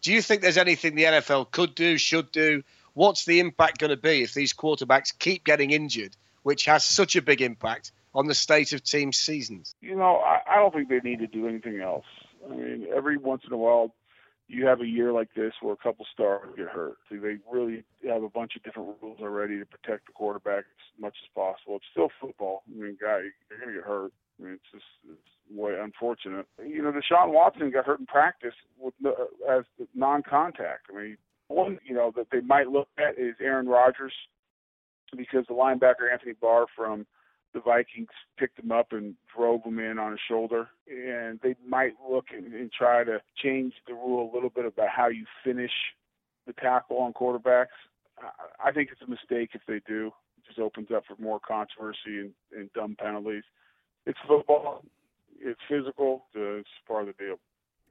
Do 0.01 0.11
you 0.11 0.21
think 0.21 0.41
there's 0.41 0.57
anything 0.57 0.95
the 0.95 1.03
NFL 1.03 1.51
could 1.51 1.75
do, 1.75 1.97
should 1.97 2.31
do? 2.31 2.63
What's 2.93 3.25
the 3.25 3.39
impact 3.39 3.79
going 3.79 3.89
to 3.89 3.97
be 3.97 4.21
if 4.21 4.33
these 4.33 4.53
quarterbacks 4.53 5.17
keep 5.17 5.43
getting 5.43 5.71
injured, 5.71 6.15
which 6.43 6.65
has 6.65 6.85
such 6.85 7.15
a 7.15 7.21
big 7.21 7.41
impact 7.41 7.91
on 8.13 8.27
the 8.27 8.35
state 8.35 8.73
of 8.73 8.83
team 8.83 9.11
seasons? 9.13 9.75
you 9.81 9.95
know, 9.95 10.17
I, 10.17 10.41
I 10.47 10.55
don't 10.57 10.73
think 10.73 10.89
they 10.89 10.99
need 10.99 11.19
to 11.19 11.27
do 11.27 11.47
anything 11.47 11.79
else. 11.79 12.05
I 12.45 12.53
mean, 12.53 12.87
every 12.93 13.17
once 13.17 13.43
in 13.47 13.53
a 13.53 13.57
while, 13.57 13.93
you 14.47 14.65
have 14.65 14.81
a 14.81 14.85
year 14.85 15.11
like 15.11 15.29
this 15.35 15.53
where 15.61 15.73
a 15.73 15.77
couple 15.77 16.05
stars 16.11 16.49
get 16.57 16.67
hurt. 16.67 16.97
So 17.09 17.15
they 17.15 17.37
really 17.51 17.83
have 18.07 18.23
a 18.23 18.29
bunch 18.29 18.55
of 18.55 18.63
different 18.63 18.89
rules 19.01 19.19
already 19.21 19.57
to 19.59 19.65
protect 19.65 20.07
the 20.07 20.13
quarterback 20.13 20.59
as 20.59 21.01
much 21.01 21.15
as 21.23 21.29
possible. 21.33 21.77
It's 21.77 21.85
still 21.91 22.09
football. 22.19 22.63
I 22.67 22.81
mean, 22.81 22.97
guy, 23.01 23.21
you're 23.49 23.59
to 23.67 23.73
get 23.73 23.83
hurt. 23.83 24.11
I 24.39 24.43
mean, 24.43 24.53
it's 24.53 24.71
just 24.71 24.85
it's 25.09 25.57
way 25.57 25.73
unfortunate. 25.79 26.45
You 26.63 26.81
know, 26.81 26.91
Deshaun 26.91 27.31
Watson 27.31 27.71
got 27.71 27.85
hurt 27.85 27.99
in 27.99 28.05
practice 28.05 28.55
with 28.79 28.93
no, 28.99 29.13
as 29.49 29.63
non-contact. 29.95 30.87
I 30.91 31.01
mean, 31.01 31.17
one 31.47 31.79
you 31.85 31.93
know 31.93 32.11
that 32.15 32.27
they 32.31 32.41
might 32.41 32.67
look 32.67 32.87
at 32.97 33.19
is 33.19 33.35
Aaron 33.39 33.67
Rodgers 33.67 34.13
because 35.15 35.45
the 35.47 35.53
linebacker 35.53 36.11
Anthony 36.11 36.33
Barr 36.39 36.65
from 36.75 37.05
the 37.53 37.59
Vikings 37.61 38.09
picked 38.37 38.59
him 38.59 38.71
up 38.71 38.91
and 38.93 39.15
drove 39.35 39.63
him 39.63 39.79
in 39.79 39.99
on 39.99 40.11
his 40.11 40.19
shoulder. 40.27 40.69
And 40.89 41.39
they 41.43 41.55
might 41.67 41.93
look 42.09 42.25
and, 42.35 42.53
and 42.53 42.71
try 42.71 43.03
to 43.03 43.21
change 43.41 43.73
the 43.87 43.93
rule 43.93 44.29
a 44.31 44.33
little 44.33 44.49
bit 44.49 44.65
about 44.65 44.89
how 44.89 45.07
you 45.07 45.25
finish 45.43 45.71
the 46.47 46.53
tackle 46.53 46.97
on 46.99 47.13
quarterbacks. 47.13 47.67
I, 48.19 48.69
I 48.69 48.71
think 48.71 48.89
it's 48.91 49.01
a 49.01 49.09
mistake 49.09 49.51
if 49.53 49.61
they 49.67 49.81
do. 49.87 50.07
It 50.37 50.45
just 50.47 50.59
opens 50.59 50.89
up 50.91 51.03
for 51.07 51.15
more 51.21 51.39
controversy 51.39 52.19
and, 52.19 52.31
and 52.55 52.73
dumb 52.73 52.95
penalties. 52.99 53.43
It's 54.05 54.19
football. 54.27 54.83
It's 55.39 55.59
physical. 55.69 56.25
uh, 56.35 56.39
It's 56.57 56.69
part 56.87 57.07
of 57.07 57.15
the 57.17 57.23
deal. 57.23 57.35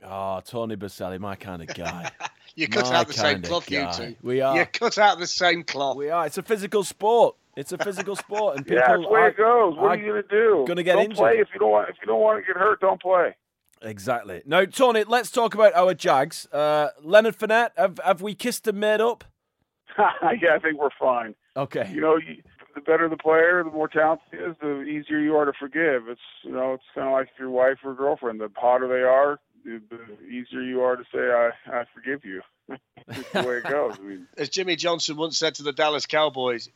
Oh, 0.04 0.40
Tony 0.44 0.74
Boselli, 0.76 1.20
my 1.20 1.36
kind 1.36 1.62
of 1.62 1.68
guy. 1.74 2.10
You 2.54 2.68
cut 2.68 2.84
My 2.90 2.96
out 2.96 3.06
the 3.06 3.14
same 3.14 3.34
kinda 3.36 3.48
cloth, 3.48 3.70
you 3.70 3.88
two. 3.96 4.16
We 4.22 4.42
are. 4.42 4.58
You 4.58 4.66
cut 4.66 4.98
out 4.98 5.18
the 5.18 5.26
same 5.26 5.62
cloth. 5.64 5.96
We 5.96 6.10
are. 6.10 6.26
It's 6.26 6.36
a 6.36 6.42
physical 6.42 6.84
sport. 6.84 7.34
It's 7.56 7.72
a 7.72 7.78
physical 7.78 8.16
sport, 8.16 8.56
and 8.56 8.64
people 8.66 8.78
yeah, 8.80 8.88
that's 8.96 9.02
the 9.02 9.08
way 9.08 9.20
are 9.20 9.28
it 9.28 9.36
goes. 9.36 9.76
What 9.76 9.84
are 9.84 9.88
are 9.90 9.96
you 9.96 10.06
gonna 10.08 10.22
do? 10.28 10.64
gonna 10.66 10.82
get 10.82 10.94
don't 10.94 11.04
injured. 11.04 11.18
play 11.18 11.38
if 11.38 11.48
you 11.52 11.60
don't 11.60 11.70
want. 11.70 11.88
If 11.90 11.96
you 12.00 12.06
don't 12.06 12.20
want 12.20 12.42
to 12.44 12.46
get 12.46 12.56
hurt, 12.58 12.80
don't 12.80 13.00
play. 13.00 13.36
exactly. 13.82 14.42
Now, 14.46 14.64
Tony, 14.64 15.04
let's 15.04 15.30
talk 15.30 15.54
about 15.54 15.74
our 15.74 15.92
Jags. 15.94 16.46
Uh, 16.52 16.88
Leonard 17.02 17.36
Fournette, 17.38 17.70
have 17.76 17.98
have 18.04 18.22
we 18.22 18.34
kissed 18.34 18.66
and 18.68 18.78
made 18.80 19.00
up? 19.00 19.24
yeah, 19.98 20.54
I 20.54 20.58
think 20.58 20.78
we're 20.80 20.88
fine. 20.98 21.34
Okay. 21.56 21.90
you 21.92 22.00
know, 22.00 22.16
you, 22.16 22.42
the 22.74 22.80
better 22.80 23.06
the 23.10 23.16
player, 23.18 23.62
the 23.62 23.70
more 23.70 23.88
talented 23.88 24.24
he 24.30 24.38
is, 24.38 24.56
the 24.62 24.80
easier 24.82 25.18
you 25.18 25.36
are 25.36 25.44
to 25.44 25.52
forgive. 25.58 26.08
It's 26.08 26.20
you 26.44 26.52
know, 26.52 26.72
it's 26.74 26.84
kind 26.94 27.08
of 27.08 27.12
like 27.12 27.28
your 27.38 27.50
wife 27.50 27.78
or 27.84 27.92
girlfriend. 27.94 28.40
The 28.40 28.50
hotter 28.56 28.88
they 28.88 29.02
are, 29.02 29.38
the, 29.64 29.82
the 29.90 30.24
easier 30.26 30.62
you 30.62 30.80
are 30.80 30.96
to 30.96 31.04
say 31.12 31.18
I 31.20 31.50
I 31.66 31.84
forgive 31.94 32.24
you. 32.24 32.40
It's 33.08 33.30
the 33.32 33.42
way 33.42 33.56
it 33.56 33.64
goes. 33.64 33.96
I 33.98 34.02
mean, 34.02 34.26
As 34.38 34.48
Jimmy 34.48 34.76
Johnson 34.76 35.16
once 35.16 35.36
said 35.36 35.56
to 35.56 35.64
the 35.64 35.72
Dallas 35.72 36.06
Cowboys, 36.06 36.70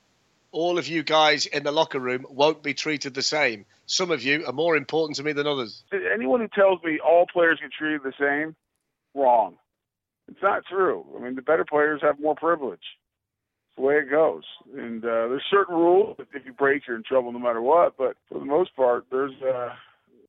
all 0.56 0.78
of 0.78 0.88
you 0.88 1.02
guys 1.02 1.44
in 1.44 1.64
the 1.64 1.70
locker 1.70 2.00
room 2.00 2.24
won't 2.30 2.62
be 2.62 2.72
treated 2.72 3.12
the 3.12 3.20
same. 3.20 3.66
Some 3.84 4.10
of 4.10 4.22
you 4.22 4.46
are 4.46 4.54
more 4.54 4.74
important 4.74 5.16
to 5.16 5.22
me 5.22 5.32
than 5.32 5.46
others. 5.46 5.84
anyone 5.92 6.40
who 6.40 6.48
tells 6.48 6.82
me 6.82 6.98
all 6.98 7.26
players 7.30 7.58
get 7.60 7.72
treated 7.72 8.00
the 8.02 8.14
same, 8.18 8.56
wrong. 9.14 9.56
It's 10.28 10.42
not 10.42 10.64
true. 10.64 11.04
I 11.14 11.22
mean, 11.22 11.34
the 11.34 11.42
better 11.42 11.66
players 11.66 12.00
have 12.02 12.18
more 12.18 12.34
privilege. 12.34 12.80
It's 12.80 13.76
the 13.76 13.82
way 13.82 13.96
it 13.96 14.10
goes. 14.10 14.44
And 14.74 15.04
uh, 15.04 15.28
there's 15.28 15.44
certain 15.50 15.76
rules. 15.76 16.16
If 16.18 16.46
you 16.46 16.54
break, 16.54 16.86
you're 16.88 16.96
in 16.96 17.02
trouble 17.02 17.32
no 17.32 17.38
matter 17.38 17.60
what. 17.60 17.98
But 17.98 18.16
for 18.30 18.38
the 18.38 18.46
most 18.46 18.74
part, 18.74 19.04
there's 19.10 19.34
uh, 19.42 19.74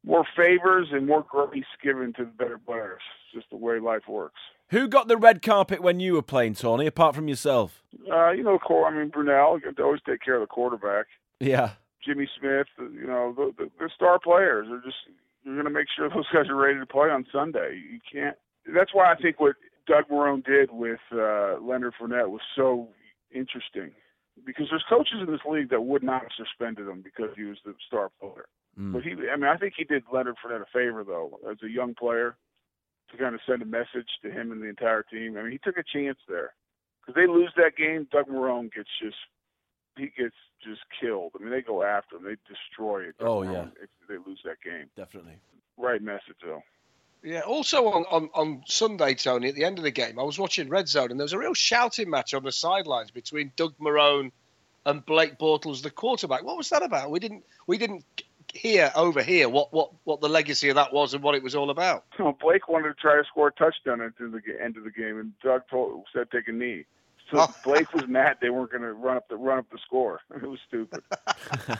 more 0.08 0.26
favors 0.36 0.88
and 0.92 1.06
more 1.06 1.26
grace 1.30 1.66
given 1.84 2.14
to 2.14 2.24
the 2.24 2.32
better 2.32 2.58
players. 2.58 3.02
It's 3.26 3.42
just 3.42 3.50
the 3.52 3.58
way 3.58 3.80
life 3.80 4.08
works. 4.08 4.40
Who 4.70 4.88
got 4.88 5.08
the 5.08 5.18
red 5.18 5.42
carpet 5.42 5.82
when 5.82 6.00
you 6.00 6.14
were 6.14 6.22
playing, 6.22 6.56
Tony, 6.56 6.88
apart 6.88 7.14
from 7.16 7.28
yourself? 7.28 7.84
Uh, 8.12 8.32
you 8.32 8.44
know, 8.44 8.58
Cor- 8.58 8.88
I 8.88 8.98
mean, 8.98 9.12
Brunell, 9.12 9.60
they 9.62 9.84
always 9.84 10.02
take 10.06 10.22
care 10.22 10.36
of 10.36 10.42
the 10.42 10.48
quarterback. 10.48 11.08
Yeah. 11.40 11.72
Jimmy 12.06 12.30
Smith, 12.40 12.68
you 12.80 13.06
know, 13.06 13.34
the, 13.36 13.52
the, 13.58 13.70
the 13.80 13.90
star 13.94 14.18
players 14.20 14.68
are 14.70 14.82
just, 14.82 14.98
you're 15.44 15.56
going 15.56 15.66
to 15.66 15.72
make 15.72 15.88
sure 15.96 16.10
those 16.14 16.28
guys 16.34 16.50
are 16.50 16.56
ready 16.56 16.80
to 16.80 16.86
play 16.86 17.10
on 17.10 17.26
Sunday. 17.32 17.82
You 17.92 18.00
can't, 18.12 18.38
that's 18.74 18.94
why 18.94 19.12
I 19.12 19.16
think 19.16 19.40
what 19.40 19.56
Doug 19.88 20.06
Marrone 20.10 20.44
did 20.46 20.72
with 20.72 21.00
uh, 21.12 21.60
Leonard 21.62 21.94
Fournette 22.00 22.30
was 22.30 22.42
so 22.56 22.88
interesting 23.34 23.92
because 24.46 24.68
there's 24.70 24.84
coaches 24.90 25.20
in 25.20 25.32
this 25.32 25.42
league 25.50 25.70
that 25.70 25.82
would 25.82 26.04
not 26.04 26.22
have 26.22 26.32
suspended 26.38 26.88
him 26.88 27.02
because 27.02 27.30
he 27.36 27.44
was 27.44 27.58
the 27.66 27.74
star 27.88 28.10
player. 28.20 28.48
Mm. 28.80 28.94
But 28.94 29.04
he, 29.04 29.12
I 29.12 29.36
mean, 29.36 29.46
I 29.46 29.58
think 29.58 29.74
he 29.78 29.84
did 29.84 30.04
Leonard 30.12 30.36
Fournette 30.44 30.62
a 30.62 30.66
favor 30.72 31.04
though, 31.04 31.40
as 31.50 31.58
a 31.64 31.70
young 31.70 31.96
player. 31.96 32.36
to 33.12 33.18
kind 33.18 33.34
of 33.36 33.42
send 33.48 33.62
a 33.62 33.66
message 33.66 34.10
to 34.22 34.32
him 34.32 34.52
and 34.52 34.62
the 34.62 34.68
entire 34.68 35.04
team. 35.04 35.38
I 35.38 35.44
mean, 35.44 35.52
he 35.52 35.58
took 35.58 35.78
a 35.78 35.84
chance 35.84 36.18
there 36.28 36.54
because 37.02 37.16
they 37.16 37.28
lose 37.28 37.52
that 37.58 37.76
game. 37.78 38.08
Doug 38.12 38.28
Marrone 38.28 38.72
gets 38.74 38.90
just 39.02 39.18
he 39.96 40.12
gets 40.18 40.36
just 40.64 40.82
killed. 41.00 41.32
I 41.36 41.44
mean, 41.44 41.52
they 41.52 41.62
go 41.62 41.84
after 41.84 42.18
him, 42.18 42.24
they 42.24 42.36
destroy 42.48 43.04
it. 43.04 43.16
Oh 43.20 43.44
yeah, 43.44 43.68
if 43.82 43.90
they 44.08 44.18
lose 44.18 44.40
that 44.46 44.62
game. 44.64 44.90
Definitely. 44.96 45.38
Right 45.78 46.02
message 46.02 46.36
though. 46.44 46.64
Yeah. 47.24 47.42
Also 47.42 47.88
on, 47.88 48.06
on, 48.12 48.30
on 48.36 48.64
Sunday, 48.68 49.16
Tony, 49.16 49.50
at 49.50 49.56
the 49.56 49.64
end 49.64 49.80
of 49.80 49.84
the 49.84 49.92
game, 49.92 50.20
I 50.20 50.24
was 50.24 50.38
watching 50.38 50.70
Red 50.70 50.88
Zone, 50.88 51.10
and 51.10 51.20
there 51.20 51.26
was 51.26 51.34
a 51.34 51.40
real 51.40 51.56
shouting 51.56 52.10
match 52.10 52.34
on 52.34 52.44
the 52.44 52.52
sidelines 52.52 53.10
between 53.12 53.52
Doug 53.56 53.74
Marrone 53.80 54.32
and 54.86 55.06
Blake 55.06 55.38
Bortles, 55.40 55.82
the 55.82 55.90
quarterback. 55.90 56.44
What 56.44 56.58
was 56.58 56.70
that 56.70 56.84
about? 56.84 57.10
We 57.10 57.20
didn't 57.20 57.44
we 57.66 57.78
didn't 57.78 58.06
hear 58.58 58.92
over 58.96 59.24
here 59.24 59.48
what, 59.50 59.72
what, 59.74 59.92
what 60.04 60.22
the 60.22 60.30
legacy 60.30 60.70
of 60.70 60.76
that 60.76 60.94
was 60.94 61.14
and 61.14 61.24
what 61.24 61.36
it 61.36 61.44
was 61.44 61.56
all 61.56 61.70
about. 61.70 62.06
Well, 62.20 62.38
Blake 62.42 62.68
wanted 62.68 62.90
to 62.90 62.94
try 62.96 63.16
to 63.16 63.24
score 63.24 63.48
a 63.48 63.52
touchdown 63.52 64.02
at 64.02 64.18
the 64.18 64.26
end 64.62 64.76
of 64.76 64.84
the 64.84 64.92
game, 64.92 65.18
and 65.18 65.32
Doug 65.42 65.62
told, 65.70 66.04
said 66.14 66.30
take 66.30 66.48
a 66.50 66.52
knee. 66.52 66.84
So 67.32 67.40
oh. 67.40 67.56
Blake 67.64 67.94
was 67.94 68.08
mad 68.08 68.38
they 68.42 68.50
weren't 68.50 68.72
going 68.72 68.84
to 68.84 68.94
run 68.94 69.18
up 69.18 69.28
the 69.28 69.36
run 69.36 69.60
up 69.60 69.70
the 69.72 69.78
score. 69.86 70.20
It 70.36 70.48
was 70.48 70.60
stupid. 70.68 71.04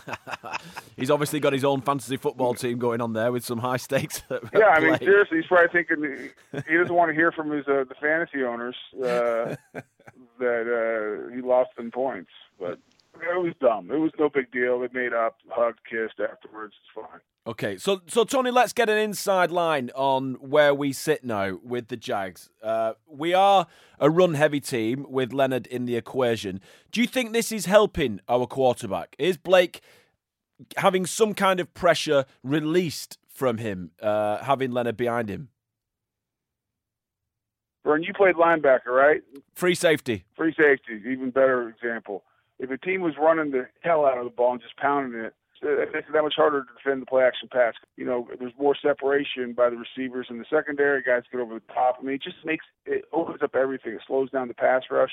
he's 0.98 1.10
obviously 1.10 1.40
got 1.40 1.54
his 1.54 1.64
own 1.64 1.82
fantasy 1.82 2.18
football 2.18 2.54
team 2.54 2.80
going 2.80 3.02
on 3.02 3.14
there 3.14 3.32
with 3.32 3.46
some 3.46 3.60
high 3.60 3.78
stakes. 3.78 4.24
yeah, 4.54 4.68
I 4.68 4.80
mean 4.80 4.98
seriously, 5.00 5.38
he's 5.38 5.48
probably 5.48 5.70
thinking 5.70 6.30
he 6.68 6.78
doesn't 6.78 6.94
want 6.94 7.10
to 7.10 7.16
hear 7.16 7.32
from 7.32 7.52
his 7.52 7.68
uh, 7.68 7.84
the 7.88 7.96
fantasy 8.00 8.44
owners 8.44 8.76
uh, 8.96 9.56
that 10.40 11.28
uh, 11.30 11.34
he 11.34 11.42
lost 11.42 11.72
in 11.80 11.92
points, 11.92 12.32
but 12.60 12.80
it 13.22 13.42
was 13.42 13.54
dumb. 13.60 13.92
It 13.92 13.98
was 13.98 14.12
no 14.20 14.30
big 14.30 14.52
deal. 14.52 14.80
They 14.80 14.88
made 14.94 15.14
up, 15.14 15.38
hugged, 15.50 15.80
kissed 15.90 16.20
afterwards. 16.20 16.74
It's 16.80 17.08
fine. 17.08 17.20
Okay, 17.46 17.78
so 17.78 18.02
so 18.08 18.26
Tony, 18.26 18.52
let's 18.52 18.74
get 18.74 18.90
an 18.90 18.98
inside 18.98 19.52
line 19.52 19.90
on 19.96 20.34
where 20.36 20.74
we 20.74 20.92
sit 20.92 21.24
now 21.24 21.60
with 21.64 21.88
the 21.88 21.96
Jags. 21.96 22.50
Uh, 22.62 22.94
we 23.10 23.34
are 23.34 23.68
a 24.00 24.10
run-heavy 24.10 24.60
team 24.60 25.06
with 25.10 25.32
Leonard 25.32 25.66
in 25.68 25.86
the 25.86 25.96
equation. 25.96 26.60
Do 26.92 27.00
you 27.00 27.08
think 27.08 27.32
this 27.32 27.52
is 27.52 27.66
helping 27.66 28.20
our 28.28 28.46
quarterback? 28.48 29.16
Is 29.18 29.38
Blake 29.38 29.80
having 30.76 31.06
some 31.06 31.34
kind 31.34 31.60
of 31.60 31.74
pressure 31.74 32.26
released 32.44 33.18
from 33.30 33.60
him, 33.60 33.92
uh, 34.02 34.40
having 34.40 34.72
Leonard 34.72 34.98
behind 34.98 35.30
him? 35.30 35.50
Vern, 37.86 38.04
you 38.04 38.14
played 38.14 38.36
linebacker, 38.36 38.88
right? 38.88 39.22
Free 39.56 39.76
safety. 39.76 40.26
Free 40.36 40.54
safety, 40.58 41.02
even 41.10 41.30
better 41.30 41.70
example. 41.70 42.26
If 42.60 42.72
a 42.72 42.78
team 42.78 43.02
was 43.02 43.14
running 43.20 43.52
the 43.52 43.68
hell 43.82 44.06
out 44.06 44.18
of 44.18 44.26
the 44.26 44.32
ball 44.32 44.54
and 44.54 44.62
just 44.62 44.78
pounding 44.78 45.20
it, 45.20 45.34
it 45.62 45.94
makes 45.94 46.08
it 46.08 46.14
that 46.14 46.24
much 46.24 46.36
harder 46.36 46.62
to 46.62 46.68
defend 46.78 47.02
the 47.02 47.06
play 47.06 47.24
action 47.24 47.50
pass. 47.52 47.74
You 47.96 48.06
know, 48.06 48.28
there's 48.40 48.54
more 48.60 48.76
separation 48.76 49.54
by 49.54 49.70
the 49.70 49.78
receivers 49.78 50.28
in 50.30 50.38
the 50.38 50.46
secondary. 50.50 51.02
Guys 51.02 51.24
get 51.32 51.42
over 51.42 51.56
the 51.56 51.74
top. 51.74 51.98
I 52.00 52.04
mean, 52.04 52.16
it 52.16 52.24
just 52.24 52.38
makes 52.46 52.66
it 52.86 53.06
opens 53.12 53.42
up 53.42 53.56
everything. 53.56 53.94
It 53.94 54.02
slows 54.08 54.30
down 54.30 54.48
the 54.48 54.54
pass 54.54 54.84
rush. 54.92 55.12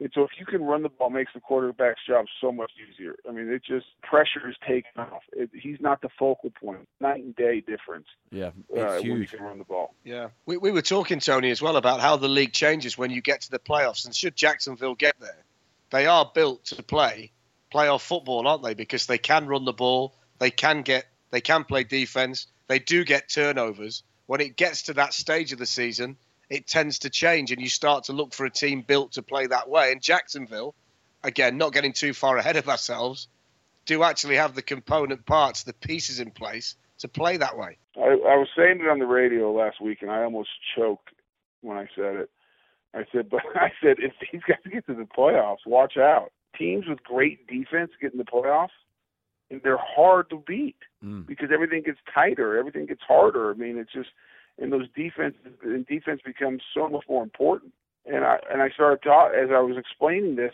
And 0.00 0.10
so 0.14 0.22
if 0.22 0.30
you 0.38 0.46
can 0.46 0.62
run 0.62 0.82
the 0.82 0.88
ball, 0.88 1.10
makes 1.10 1.32
the 1.34 1.40
quarterback's 1.40 2.06
job 2.06 2.26
so 2.40 2.52
much 2.52 2.70
easier. 2.88 3.16
I 3.28 3.32
mean, 3.32 3.48
it 3.48 3.64
just 3.64 3.86
pressure 4.02 4.48
is 4.48 4.54
taken 4.66 4.92
off. 4.96 5.22
It, 5.32 5.50
he's 5.52 5.78
not 5.80 6.00
the 6.02 6.08
focal 6.16 6.50
point. 6.50 6.88
Night 7.00 7.24
and 7.24 7.34
day 7.34 7.60
difference. 7.60 8.06
Yeah, 8.30 8.50
it's 8.70 8.80
uh, 8.80 9.00
huge. 9.00 9.08
When 9.08 9.20
you 9.20 9.26
can 9.26 9.42
run 9.42 9.58
the 9.58 9.64
ball. 9.64 9.94
Yeah, 10.04 10.28
we 10.46 10.56
we 10.56 10.70
were 10.70 10.82
talking 10.82 11.18
Tony 11.18 11.50
as 11.50 11.60
well 11.60 11.76
about 11.76 12.00
how 12.00 12.16
the 12.16 12.28
league 12.28 12.52
changes 12.52 12.96
when 12.96 13.10
you 13.10 13.20
get 13.20 13.40
to 13.42 13.50
the 13.50 13.58
playoffs, 13.58 14.06
and 14.06 14.14
should 14.14 14.36
Jacksonville 14.36 14.94
get 14.94 15.18
there, 15.18 15.44
they 15.90 16.06
are 16.06 16.30
built 16.34 16.66
to 16.66 16.82
play 16.82 17.32
playoff 17.72 18.00
football, 18.00 18.46
aren't 18.46 18.62
they? 18.62 18.74
Because 18.74 19.06
they 19.06 19.18
can 19.18 19.46
run 19.46 19.64
the 19.64 19.72
ball, 19.72 20.14
they 20.38 20.50
can 20.50 20.82
get, 20.82 21.06
they 21.30 21.40
can 21.40 21.64
play 21.64 21.84
defense, 21.84 22.46
they 22.66 22.78
do 22.78 23.04
get 23.04 23.28
turnovers. 23.28 24.02
When 24.26 24.40
it 24.40 24.56
gets 24.56 24.82
to 24.82 24.94
that 24.94 25.14
stage 25.14 25.52
of 25.52 25.58
the 25.58 25.66
season, 25.66 26.16
it 26.50 26.66
tends 26.66 27.00
to 27.00 27.10
change, 27.10 27.52
and 27.52 27.60
you 27.60 27.68
start 27.68 28.04
to 28.04 28.12
look 28.12 28.32
for 28.32 28.46
a 28.46 28.50
team 28.50 28.82
built 28.82 29.12
to 29.12 29.22
play 29.22 29.46
that 29.46 29.68
way. 29.68 29.92
And 29.92 30.00
Jacksonville, 30.00 30.74
again, 31.22 31.58
not 31.58 31.72
getting 31.72 31.92
too 31.92 32.14
far 32.14 32.38
ahead 32.38 32.56
of 32.56 32.68
ourselves, 32.68 33.28
do 33.86 34.02
actually 34.02 34.36
have 34.36 34.54
the 34.54 34.62
component 34.62 35.24
parts, 35.26 35.62
the 35.62 35.72
pieces 35.72 36.20
in 36.20 36.30
place 36.30 36.76
to 36.98 37.08
play 37.08 37.36
that 37.38 37.56
way. 37.56 37.78
I, 37.96 38.00
I 38.00 38.36
was 38.36 38.48
saying 38.56 38.80
it 38.80 38.88
on 38.88 38.98
the 38.98 39.06
radio 39.06 39.52
last 39.52 39.80
week, 39.80 40.02
and 40.02 40.10
I 40.10 40.22
almost 40.22 40.50
choked 40.76 41.10
when 41.60 41.76
I 41.76 41.88
said 41.94 42.16
it. 42.16 42.30
I 42.94 43.04
said, 43.12 43.28
but 43.30 43.42
I 43.54 43.70
said 43.82 43.96
if 43.98 44.12
these 44.32 44.42
guys 44.46 44.58
get 44.70 44.86
to 44.86 44.94
the 44.94 45.04
playoffs, 45.16 45.66
watch 45.66 45.96
out 45.96 46.32
teams 46.56 46.86
with 46.88 47.02
great 47.04 47.46
defense 47.46 47.92
get 48.00 48.12
in 48.12 48.18
the 48.18 48.24
playoffs, 48.24 48.68
and 49.50 49.60
they're 49.62 49.78
hard 49.78 50.28
to 50.30 50.42
beat 50.46 50.76
mm. 51.04 51.26
because 51.26 51.50
everything 51.52 51.82
gets 51.82 51.98
tighter, 52.12 52.58
everything 52.58 52.86
gets 52.86 53.02
harder. 53.06 53.50
I 53.50 53.54
mean, 53.54 53.78
it's 53.78 53.92
just 53.92 54.10
and 54.58 54.72
those 54.72 54.88
defenses 54.94 55.40
and 55.62 55.86
defense 55.86 56.20
becomes 56.24 56.62
so 56.74 56.88
much 56.88 57.04
more 57.08 57.22
important. 57.22 57.72
And 58.06 58.24
I 58.24 58.38
and 58.50 58.62
I 58.62 58.70
started 58.70 59.02
talk 59.02 59.32
as 59.32 59.50
I 59.50 59.60
was 59.60 59.76
explaining 59.78 60.36
this. 60.36 60.52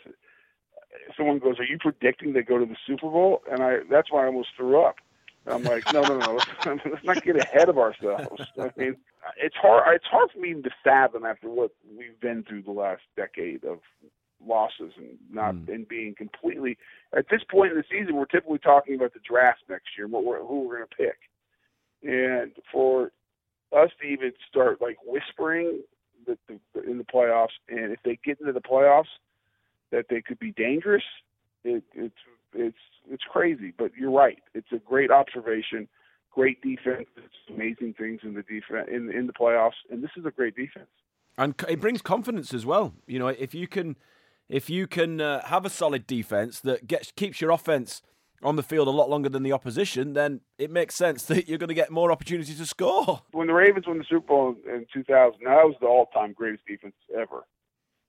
Someone 1.16 1.38
goes, 1.38 1.58
"Are 1.58 1.64
you 1.64 1.78
predicting 1.78 2.32
they 2.32 2.42
go 2.42 2.58
to 2.58 2.66
the 2.66 2.76
Super 2.86 3.10
Bowl?" 3.10 3.42
And 3.50 3.62
I 3.62 3.78
that's 3.90 4.12
why 4.12 4.24
I 4.24 4.26
almost 4.26 4.48
threw 4.56 4.82
up. 4.82 4.96
I'm 5.46 5.62
like, 5.62 5.92
no, 5.92 6.02
no, 6.02 6.18
no. 6.18 6.34
Let's, 6.34 6.84
let's 6.90 7.04
not 7.04 7.22
get 7.24 7.36
ahead 7.36 7.68
of 7.68 7.78
ourselves. 7.78 8.42
I 8.58 8.70
mean, 8.76 8.96
it's 9.36 9.56
hard. 9.56 9.94
It's 9.94 10.06
hard 10.06 10.30
for 10.32 10.38
me 10.38 10.54
to 10.54 10.70
fathom 10.82 11.24
after 11.24 11.48
what 11.48 11.72
we've 11.96 12.18
been 12.20 12.44
through 12.44 12.62
the 12.62 12.72
last 12.72 13.02
decade 13.16 13.64
of 13.64 13.80
losses 14.46 14.92
and 14.96 15.16
not 15.30 15.54
mm. 15.54 15.68
and 15.74 15.88
being 15.88 16.14
completely 16.14 16.76
at 17.16 17.26
this 17.30 17.42
point 17.50 17.72
in 17.72 17.78
the 17.78 17.84
season 17.90 18.14
we're 18.14 18.26
typically 18.26 18.58
talking 18.58 18.94
about 18.94 19.12
the 19.14 19.20
draft 19.26 19.60
next 19.68 19.86
year 19.96 20.04
and 20.04 20.12
what 20.12 20.24
we're 20.24 20.38
who 20.40 20.68
we're 20.68 20.76
going 20.76 20.88
to 20.88 20.96
pick 20.96 21.18
and 22.02 22.52
for 22.70 23.10
us 23.74 23.90
to 24.00 24.06
even 24.06 24.32
start 24.48 24.80
like 24.80 24.98
whispering 25.06 25.80
that 26.26 26.38
the, 26.48 26.58
in 26.82 26.98
the 26.98 27.04
playoffs 27.04 27.56
and 27.68 27.92
if 27.92 27.98
they 28.04 28.18
get 28.24 28.38
into 28.40 28.52
the 28.52 28.60
playoffs 28.60 29.04
that 29.90 30.06
they 30.10 30.20
could 30.20 30.38
be 30.38 30.52
dangerous 30.52 31.04
it, 31.64 31.82
it's 31.94 32.14
it's 32.54 32.76
it's 33.10 33.24
crazy 33.24 33.72
but 33.76 33.90
you're 33.98 34.10
right 34.10 34.42
it's 34.54 34.72
a 34.72 34.78
great 34.78 35.10
observation 35.10 35.88
great 36.32 36.60
defense 36.62 37.06
it's 37.16 37.34
amazing 37.54 37.94
things 37.94 38.20
in 38.22 38.34
the 38.34 38.42
defense 38.42 38.88
in 38.90 39.10
in 39.10 39.26
the 39.26 39.32
playoffs 39.32 39.72
and 39.90 40.02
this 40.02 40.10
is 40.16 40.24
a 40.24 40.30
great 40.30 40.56
defense 40.56 40.88
and 41.36 41.54
it 41.68 41.80
brings 41.80 42.02
confidence 42.02 42.54
as 42.54 42.64
well 42.64 42.94
you 43.06 43.18
know 43.18 43.28
if 43.28 43.54
you 43.54 43.66
can 43.66 43.96
if 44.48 44.68
you 44.68 44.86
can 44.86 45.20
uh, 45.20 45.44
have 45.46 45.64
a 45.64 45.70
solid 45.70 46.06
defense 46.06 46.60
that 46.60 46.86
gets 46.86 47.12
keeps 47.12 47.40
your 47.40 47.50
offense 47.50 48.02
on 48.42 48.56
the 48.56 48.62
field 48.62 48.86
a 48.86 48.90
lot 48.90 49.08
longer 49.08 49.28
than 49.28 49.42
the 49.42 49.52
opposition, 49.52 50.12
then 50.12 50.40
it 50.58 50.70
makes 50.70 50.94
sense 50.94 51.24
that 51.26 51.48
you're 51.48 51.58
going 51.58 51.68
to 51.68 51.74
get 51.74 51.90
more 51.90 52.12
opportunities 52.12 52.58
to 52.58 52.66
score. 52.66 53.22
When 53.32 53.46
the 53.46 53.54
Ravens 53.54 53.86
won 53.86 53.98
the 53.98 54.04
Super 54.04 54.26
Bowl 54.26 54.54
in 54.66 54.86
2000, 54.92 55.40
that 55.44 55.64
was 55.64 55.74
the 55.80 55.86
all-time 55.86 56.34
greatest 56.34 56.66
defense 56.66 56.94
ever. 57.16 57.44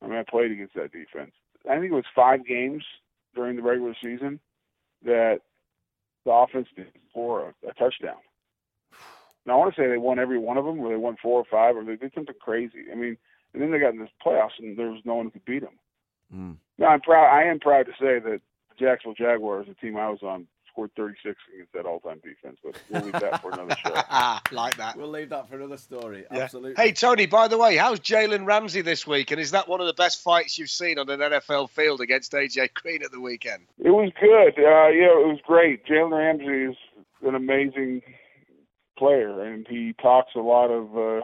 I 0.01 0.07
mean, 0.07 0.17
I 0.17 0.23
played 0.29 0.51
against 0.51 0.75
that 0.75 0.91
defense. 0.91 1.31
I 1.69 1.79
think 1.79 1.91
it 1.91 1.95
was 1.95 2.03
five 2.13 2.45
games 2.45 2.83
during 3.35 3.55
the 3.55 3.61
regular 3.61 3.95
season 4.01 4.39
that 5.03 5.41
the 6.25 6.31
offense 6.31 6.67
did 6.75 6.87
score 7.09 7.53
a, 7.63 7.69
a 7.69 7.73
touchdown. 7.73 8.17
Now 9.45 9.53
I 9.53 9.57
want 9.57 9.75
to 9.75 9.81
say 9.81 9.87
they 9.87 9.97
won 9.97 10.19
every 10.19 10.39
one 10.39 10.57
of 10.57 10.65
them, 10.65 10.79
or 10.79 10.89
they 10.89 10.95
won 10.95 11.17
four 11.21 11.39
or 11.39 11.45
five, 11.49 11.75
or 11.75 11.83
they 11.83 11.95
did 11.95 12.13
something 12.15 12.35
crazy. 12.39 12.85
I 12.91 12.95
mean, 12.95 13.17
and 13.53 13.61
then 13.61 13.71
they 13.71 13.79
got 13.79 13.93
in 13.93 13.99
the 13.99 14.07
playoffs, 14.25 14.57
and 14.59 14.77
there 14.77 14.89
was 14.89 15.01
no 15.05 15.15
one 15.15 15.25
who 15.25 15.31
could 15.31 15.45
beat 15.45 15.61
them. 15.61 15.79
Mm. 16.33 16.57
No, 16.77 16.87
I'm 16.87 17.01
proud. 17.01 17.33
I 17.33 17.43
am 17.43 17.59
proud 17.59 17.85
to 17.85 17.91
say 17.93 18.19
that 18.19 18.41
the 18.69 18.75
Jacksonville 18.77 19.13
Jaguars, 19.13 19.67
the 19.67 19.75
team 19.75 19.97
I 19.97 20.09
was 20.09 20.23
on, 20.23 20.47
scored 20.75 20.91
36 20.95 21.39
against 21.53 21.73
that 21.73 21.85
all-time 21.85 22.21
defense. 22.23 22.57
But 22.63 22.79
we'll 22.89 23.03
leave 23.03 23.13
that 23.13 23.41
for 23.41 23.51
another 23.51 23.75
show. 23.75 23.93
Ah, 23.95 24.41
like 24.51 24.75
that. 24.77 24.97
We'll 24.97 25.09
leave 25.09 25.29
that 25.29 25.47
for 25.47 25.55
another 25.55 25.77
story. 25.77 26.25
Yeah. 26.31 26.43
Absolutely. 26.43 26.83
Hey 26.83 26.91
Tony, 26.91 27.25
by 27.25 27.47
the 27.47 27.57
way, 27.57 27.77
how's 27.77 27.99
Jalen 28.01 28.45
Ramsey 28.45 28.81
this 28.81 29.07
week? 29.07 29.31
And 29.31 29.39
is 29.39 29.51
that 29.51 29.69
one 29.69 29.79
of 29.79 29.87
the 29.87 29.93
best 29.93 30.21
fights 30.21 30.57
you've 30.57 30.69
seen 30.69 30.99
on 30.99 31.09
an 31.09 31.19
NFL 31.19 31.69
field 31.69 32.01
against 32.01 32.33
AJ 32.33 32.73
Green 32.73 33.03
at 33.03 33.11
the 33.11 33.21
weekend? 33.21 33.63
It 33.79 33.91
was 33.91 34.11
good. 34.19 34.59
Uh, 34.59 34.89
yeah, 34.89 35.13
it 35.13 35.27
was 35.27 35.39
great. 35.45 35.85
Jalen 35.85 36.11
Ramsey 36.11 36.71
is 36.71 36.77
an 37.25 37.35
amazing 37.35 38.01
player, 38.97 39.43
and 39.43 39.65
he 39.67 39.93
talks 40.01 40.35
a 40.35 40.39
lot 40.39 40.69
of. 40.69 40.97
Uh, 40.97 41.21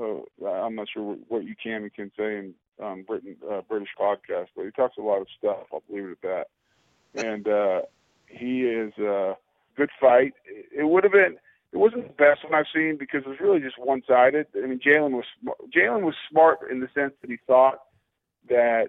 uh, 0.00 0.46
I'm 0.46 0.76
not 0.76 0.88
sure 0.92 1.16
what 1.28 1.44
you 1.44 1.54
can 1.60 1.82
and 1.82 1.92
can 1.92 2.12
say 2.16 2.38
in 2.38 2.54
um, 2.80 3.02
Britain 3.02 3.36
uh, 3.50 3.62
British 3.68 3.90
podcast, 3.98 4.48
but 4.54 4.64
he 4.64 4.70
talks 4.70 4.96
a 4.98 5.02
lot 5.02 5.20
of 5.20 5.26
stuff. 5.36 5.66
I'll 5.72 5.82
leave 5.88 6.04
it 6.04 6.18
at 6.22 6.22
that. 6.22 7.26
And 7.26 7.48
uh, 7.48 7.82
he 8.30 8.62
is 8.62 8.92
a 8.98 9.30
uh, 9.30 9.34
good 9.76 9.90
fight. 10.00 10.32
It 10.46 10.88
would 10.88 11.04
have 11.04 11.12
been. 11.12 11.36
It 11.72 11.76
wasn't 11.76 12.08
the 12.08 12.14
best 12.14 12.42
one 12.44 12.54
I've 12.54 12.66
seen 12.74 12.96
because 12.98 13.22
it 13.24 13.28
was 13.28 13.38
really 13.40 13.60
just 13.60 13.78
one-sided. 13.78 14.46
I 14.56 14.66
mean, 14.66 14.80
Jalen 14.80 15.12
was 15.12 15.24
Jalen 15.76 16.02
was 16.02 16.14
smart 16.28 16.58
in 16.70 16.80
the 16.80 16.88
sense 16.94 17.12
that 17.20 17.30
he 17.30 17.38
thought 17.46 17.78
that 18.48 18.88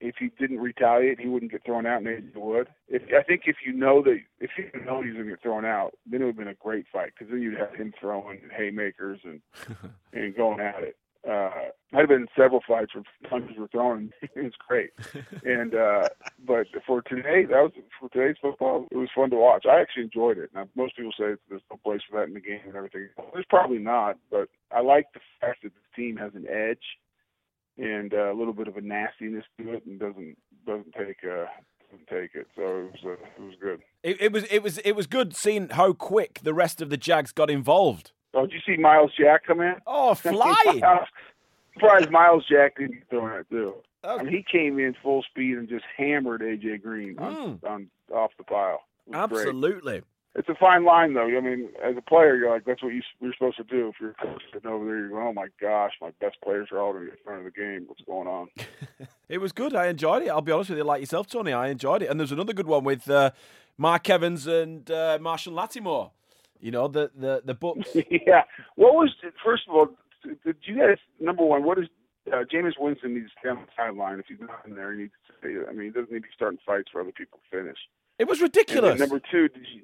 if 0.00 0.16
he 0.18 0.30
didn't 0.38 0.60
retaliate, 0.60 1.20
he 1.20 1.28
wouldn't 1.28 1.52
get 1.52 1.64
thrown 1.64 1.86
out, 1.86 2.02
and 2.02 2.30
he 2.32 2.38
would. 2.38 2.68
If, 2.88 3.02
I 3.18 3.22
think 3.22 3.42
if 3.46 3.56
you 3.64 3.72
know 3.72 4.02
that 4.02 4.18
if 4.40 4.50
you 4.58 4.70
know 4.84 5.02
he's 5.02 5.14
going 5.14 5.24
to 5.24 5.32
get 5.32 5.42
thrown 5.42 5.64
out, 5.64 5.94
then 6.10 6.22
it 6.22 6.24
would 6.24 6.36
have 6.36 6.38
been 6.38 6.48
a 6.48 6.54
great 6.54 6.86
fight 6.92 7.12
because 7.16 7.30
then 7.30 7.42
you'd 7.42 7.58
have 7.58 7.74
him 7.74 7.92
throwing 7.98 8.40
haymakers 8.56 9.20
and 9.24 9.40
and 10.12 10.36
going 10.36 10.60
at 10.60 10.82
it. 10.82 10.96
Uh, 11.28 11.50
might 11.92 12.00
have 12.00 12.08
been 12.08 12.26
several 12.36 12.60
fights 12.66 12.94
where 12.94 13.04
punches 13.28 13.56
were 13.58 13.68
thrown. 13.68 14.12
it 14.22 14.30
was 14.36 14.52
great. 14.66 14.90
and 15.44 15.74
uh, 15.74 16.08
but 16.46 16.66
for 16.86 17.02
today, 17.02 17.44
that 17.44 17.62
was 17.62 17.72
for 17.98 18.08
today's 18.10 18.36
football. 18.40 18.86
It 18.90 18.96
was 18.96 19.08
fun 19.14 19.30
to 19.30 19.36
watch. 19.36 19.66
I 19.66 19.80
actually 19.80 20.04
enjoyed 20.04 20.38
it. 20.38 20.50
Now, 20.54 20.68
most 20.76 20.96
people 20.96 21.12
say 21.12 21.34
there's 21.48 21.62
no 21.70 21.78
place 21.82 22.00
for 22.08 22.18
that 22.18 22.28
in 22.28 22.34
the 22.34 22.40
game 22.40 22.60
and 22.66 22.76
everything. 22.76 23.08
There's 23.32 23.46
probably 23.48 23.78
not, 23.78 24.18
but 24.30 24.48
I 24.72 24.80
like 24.80 25.06
the 25.14 25.20
fact 25.40 25.62
that 25.62 25.72
the 25.72 26.02
team 26.02 26.16
has 26.16 26.32
an 26.34 26.46
edge 26.48 26.78
and 27.78 28.14
uh, 28.14 28.32
a 28.32 28.36
little 28.36 28.54
bit 28.54 28.68
of 28.68 28.76
a 28.76 28.80
nastiness 28.80 29.44
to 29.58 29.74
it, 29.74 29.84
and 29.86 29.98
doesn't 29.98 30.36
doesn't 30.66 30.92
take 30.92 31.18
uh, 31.24 31.46
doesn't 31.90 32.08
take 32.08 32.34
it. 32.34 32.46
So 32.56 32.62
it 32.62 32.92
was 32.92 33.04
uh, 33.04 33.42
it 33.42 33.42
was 33.42 33.54
good. 33.60 33.82
It, 34.02 34.20
it 34.20 34.32
was 34.32 34.44
it 34.44 34.62
was 34.62 34.78
it 34.78 34.92
was 34.92 35.06
good 35.06 35.34
seeing 35.34 35.68
how 35.70 35.92
quick 35.92 36.40
the 36.42 36.54
rest 36.54 36.80
of 36.80 36.90
the 36.90 36.96
Jags 36.96 37.32
got 37.32 37.50
involved. 37.50 38.12
Oh, 38.36 38.46
did 38.46 38.52
you 38.52 38.60
see 38.66 38.80
Myles 38.80 39.12
Jack 39.18 39.46
come 39.46 39.60
in? 39.60 39.76
Oh, 39.86 40.14
flying! 40.14 40.82
surprised 41.72 42.10
Myles 42.10 42.44
Jack 42.48 42.76
didn't 42.76 42.92
get 42.92 43.10
thrown 43.10 43.30
out 43.30 43.46
too. 43.50 43.74
Okay. 44.04 44.20
I 44.20 44.22
mean, 44.22 44.32
he 44.32 44.44
came 44.50 44.78
in 44.78 44.94
full 45.02 45.22
speed 45.22 45.56
and 45.58 45.68
just 45.68 45.84
hammered 45.96 46.40
AJ 46.42 46.82
Green 46.82 47.18
on, 47.18 47.58
mm. 47.58 47.68
on 47.68 47.90
off 48.12 48.30
the 48.38 48.44
pile. 48.44 48.82
Absolutely. 49.12 49.92
Great. 49.92 50.04
It's 50.36 50.48
a 50.50 50.54
fine 50.54 50.84
line, 50.84 51.14
though. 51.14 51.26
I 51.26 51.40
mean, 51.40 51.70
as 51.82 51.96
a 51.96 52.02
player, 52.02 52.36
you're 52.36 52.50
like, 52.50 52.66
that's 52.66 52.82
what 52.82 52.92
you, 52.92 53.00
you're 53.20 53.32
supposed 53.32 53.56
to 53.56 53.64
do. 53.64 53.88
If 53.88 53.94
you're 53.98 54.14
sitting 54.52 54.70
over 54.70 54.84
there, 54.84 54.98
you're 54.98 55.08
going, 55.08 55.28
oh 55.28 55.32
my 55.32 55.46
gosh, 55.58 55.92
my 56.02 56.10
best 56.20 56.36
players 56.44 56.68
are 56.70 56.78
all 56.78 56.94
in 56.94 57.10
front 57.24 57.38
of 57.38 57.44
the 57.46 57.50
game. 57.50 57.86
What's 57.86 58.02
going 58.02 58.28
on? 58.28 58.48
it 59.30 59.38
was 59.38 59.52
good. 59.52 59.74
I 59.74 59.86
enjoyed 59.86 60.24
it. 60.24 60.28
I'll 60.28 60.42
be 60.42 60.52
honest 60.52 60.68
with 60.68 60.78
you, 60.78 60.84
like 60.84 61.00
yourself, 61.00 61.26
Tony. 61.26 61.54
I 61.54 61.68
enjoyed 61.68 62.02
it. 62.02 62.10
And 62.10 62.20
there's 62.20 62.32
another 62.32 62.52
good 62.52 62.66
one 62.66 62.84
with 62.84 63.08
uh, 63.08 63.30
Mark 63.78 64.10
Evans 64.10 64.46
and 64.46 64.90
uh, 64.90 65.18
Marshall 65.22 65.54
Lattimore. 65.54 66.10
You 66.60 66.70
know, 66.70 66.88
the 66.88 67.10
the 67.14 67.42
the 67.44 67.54
Bucs. 67.54 67.86
yeah. 68.26 68.42
What 68.76 68.94
was 68.94 69.14
first 69.44 69.64
of 69.68 69.74
all? 69.74 69.88
Did 70.44 70.56
you 70.62 70.76
guys 70.76 70.98
number 71.20 71.44
one? 71.44 71.64
What 71.64 71.78
is 71.78 71.86
uh, 72.32 72.44
Jameis 72.52 72.72
Winston 72.78 73.14
needs 73.14 73.26
to 73.26 73.32
stay 73.40 73.48
on 73.50 73.56
the 73.56 73.66
sideline 73.76 74.18
if 74.18 74.26
he's 74.26 74.40
not 74.40 74.62
in 74.66 74.74
there. 74.74 74.92
He 74.92 75.02
needs 75.02 75.12
to 75.28 75.34
stay. 75.38 75.68
I 75.68 75.72
mean, 75.72 75.84
he 75.86 75.90
doesn't 75.90 76.10
need 76.10 76.18
to 76.18 76.22
be 76.22 76.34
starting 76.34 76.58
fights 76.66 76.88
for 76.90 77.00
other 77.00 77.12
people 77.12 77.38
to 77.38 77.56
finish. 77.56 77.78
It 78.18 78.26
was 78.26 78.40
ridiculous. 78.40 78.98
number 78.98 79.20
two, 79.20 79.48
did 79.48 79.66
you, 79.72 79.82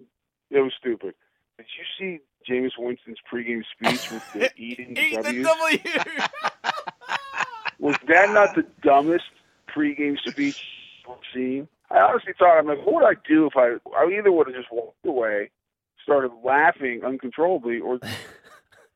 it 0.50 0.60
was 0.60 0.72
stupid. 0.78 1.14
Did 1.58 1.66
you 1.78 1.84
see 1.98 2.50
Jameis 2.50 2.72
Winston's 2.78 3.18
pregame 3.32 3.62
speech 3.72 4.10
with 4.10 4.32
the 4.32 4.50
the 4.56 5.42
W? 5.42 5.78
was 7.78 7.96
that 8.08 8.30
not 8.32 8.54
the 8.54 8.64
dumbest 8.82 9.24
pregame 9.74 10.18
speech 10.26 10.64
I've 11.08 11.16
seen? 11.34 11.68
I 11.90 11.98
honestly 12.00 12.32
thought, 12.38 12.58
I'm 12.58 12.66
like, 12.66 12.84
what 12.86 12.94
would 12.94 13.04
I 13.04 13.14
do 13.28 13.46
if 13.46 13.56
I? 13.56 13.76
I 13.96 14.10
either 14.18 14.32
would 14.32 14.46
have 14.46 14.56
just 14.56 14.72
walked 14.72 15.04
away, 15.06 15.50
started 16.02 16.32
laughing 16.44 17.02
uncontrollably, 17.04 17.80
or 17.80 17.98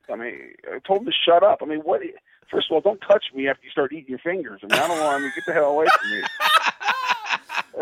I 0.09 0.15
mean, 0.15 0.53
I 0.71 0.79
told 0.79 0.99
him 0.99 1.05
to 1.05 1.11
shut 1.25 1.43
up. 1.43 1.59
I 1.61 1.65
mean, 1.65 1.79
what? 1.79 2.01
First 2.49 2.67
of 2.69 2.75
all, 2.75 2.81
don't 2.81 3.01
touch 3.01 3.25
me 3.33 3.47
after 3.47 3.63
you 3.63 3.71
start 3.71 3.91
eating 3.91 4.09
your 4.09 4.19
fingers. 4.19 4.61
I 4.63 4.73
mean, 4.73 4.81
I 4.81 4.87
don't 4.87 4.99
want. 4.99 5.17
I 5.17 5.19
mean, 5.19 5.31
get 5.35 5.45
the 5.45 5.53
hell 5.53 5.71
away 5.71 5.85
from 5.99 6.11
me. 6.11 6.23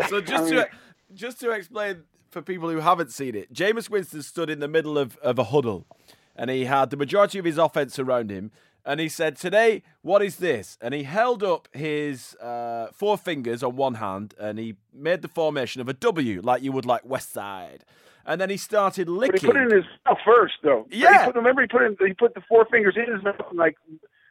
so 0.08 0.20
just 0.20 0.44
I 0.44 0.44
mean, 0.44 0.54
to 0.54 0.68
just 1.14 1.40
to 1.40 1.50
explain 1.50 2.02
for 2.30 2.42
people 2.42 2.68
who 2.68 2.80
haven't 2.80 3.12
seen 3.12 3.34
it, 3.34 3.52
Jameis 3.52 3.88
Winston 3.88 4.22
stood 4.22 4.50
in 4.50 4.60
the 4.60 4.68
middle 4.68 4.98
of, 4.98 5.16
of 5.18 5.38
a 5.38 5.44
huddle, 5.44 5.86
and 6.34 6.50
he 6.50 6.64
had 6.64 6.90
the 6.90 6.96
majority 6.96 7.38
of 7.38 7.44
his 7.44 7.58
offense 7.58 7.98
around 7.98 8.30
him. 8.30 8.50
And 8.84 9.00
he 9.00 9.08
said, 9.08 9.36
"Today, 9.36 9.82
what 10.02 10.22
is 10.22 10.36
this?" 10.36 10.78
And 10.80 10.94
he 10.94 11.02
held 11.02 11.42
up 11.42 11.68
his 11.72 12.36
uh, 12.36 12.88
four 12.92 13.18
fingers 13.18 13.62
on 13.62 13.74
one 13.74 13.94
hand, 13.94 14.34
and 14.38 14.58
he 14.58 14.76
made 14.92 15.22
the 15.22 15.28
formation 15.28 15.80
of 15.80 15.88
a 15.88 15.92
W, 15.92 16.40
like 16.40 16.62
you 16.62 16.70
would 16.70 16.86
like 16.86 17.04
West 17.04 17.32
Side 17.32 17.84
and 18.26 18.40
then 18.40 18.50
he 18.50 18.56
started 18.56 19.08
licking. 19.08 19.32
But 19.32 19.40
he 19.40 19.46
put 19.46 19.56
it 19.56 19.72
in 19.72 19.76
his 19.76 19.84
mouth 20.04 20.18
first, 20.24 20.54
though. 20.62 20.86
Yeah. 20.90 21.20
He 21.20 21.26
put, 21.26 21.36
remember, 21.36 21.62
he 21.62 21.68
put 21.68 21.82
in, 21.82 21.96
he 22.06 22.12
put 22.12 22.34
the 22.34 22.42
four 22.48 22.66
fingers 22.66 22.96
in 22.96 23.12
his 23.12 23.22
mouth, 23.22 23.36
and 23.48 23.58
like 23.58 23.76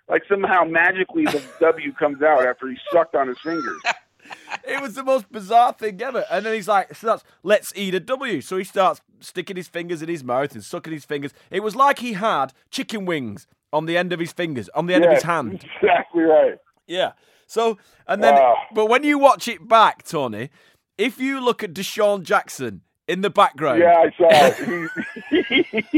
like 0.08 0.24
somehow 0.30 0.64
magically 0.64 1.26
the 1.26 1.42
W 1.60 1.94
comes 1.94 2.22
out 2.22 2.46
after 2.46 2.70
he 2.70 2.78
sucked 2.92 3.16
on 3.16 3.28
his 3.28 3.38
fingers. 3.44 3.82
it 4.68 4.82
was 4.82 4.96
the 4.96 5.04
most 5.04 5.32
bizarre 5.32 5.74
thing 5.74 6.02
ever. 6.02 6.26
And 6.30 6.46
then 6.46 6.54
he's 6.54 6.68
like, 6.68 6.94
starts, 6.96 7.24
let's 7.44 7.74
eat 7.76 7.96
a 7.96 8.00
W. 8.00 8.42
So 8.42 8.58
he 8.58 8.64
starts 8.64 9.02
sticking 9.20 9.56
his 9.56 9.68
fingers 9.68 10.02
in 10.02 10.10
his 10.10 10.24
mouth 10.24 10.54
and 10.54 10.64
sucking 10.64 10.94
his 10.94 11.06
fingers. 11.06 11.34
It 11.50 11.62
was 11.62 11.76
like 11.76 12.00
he 12.00 12.14
had 12.14 12.54
chicken 12.70 13.06
wings 13.06 13.48
on 13.74 13.86
the 13.86 13.98
end 13.98 14.14
of 14.14 14.20
his 14.20 14.32
fingers, 14.32 14.70
on 14.76 14.86
the 14.86 14.94
end 14.94 15.06
of 15.06 15.12
his 15.12 15.24
hand. 15.24 15.66
Exactly 15.82 16.24
right. 16.24 16.58
Yeah. 16.88 17.14
So, 17.48 17.78
and 18.08 18.24
then, 18.24 18.40
but 18.74 18.88
when 18.88 19.04
you 19.04 19.18
watch 19.18 19.48
it 19.48 19.68
back, 19.68 20.04
Tony, 20.04 20.50
if 20.98 21.20
you 21.20 21.44
look 21.44 21.64
at 21.64 21.74
DeSean 21.74 22.24
Jackson 22.24 22.82
in 23.08 23.22
the 23.22 23.30
background. 23.30 23.80
Yeah, 23.80 24.06
I 24.06 24.12
saw 24.18 24.28
it. 24.32 24.60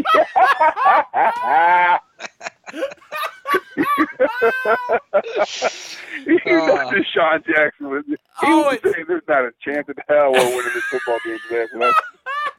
you 6.26 6.40
know 6.46 6.76
uh, 6.76 6.92
DeSean 6.92 7.46
Jackson. 7.46 8.04
He 8.08 8.16
oh, 8.44 8.64
was 8.64 8.80
saying 8.84 9.06
there's 9.08 9.22
not 9.28 9.46
a 9.46 9.52
chance 9.62 9.88
in 9.88 9.96
hell 10.08 10.32
we're 10.32 10.56
winning 10.56 10.72
this 10.74 10.84
football 10.86 11.20
game 11.26 11.38
today. 11.50 11.92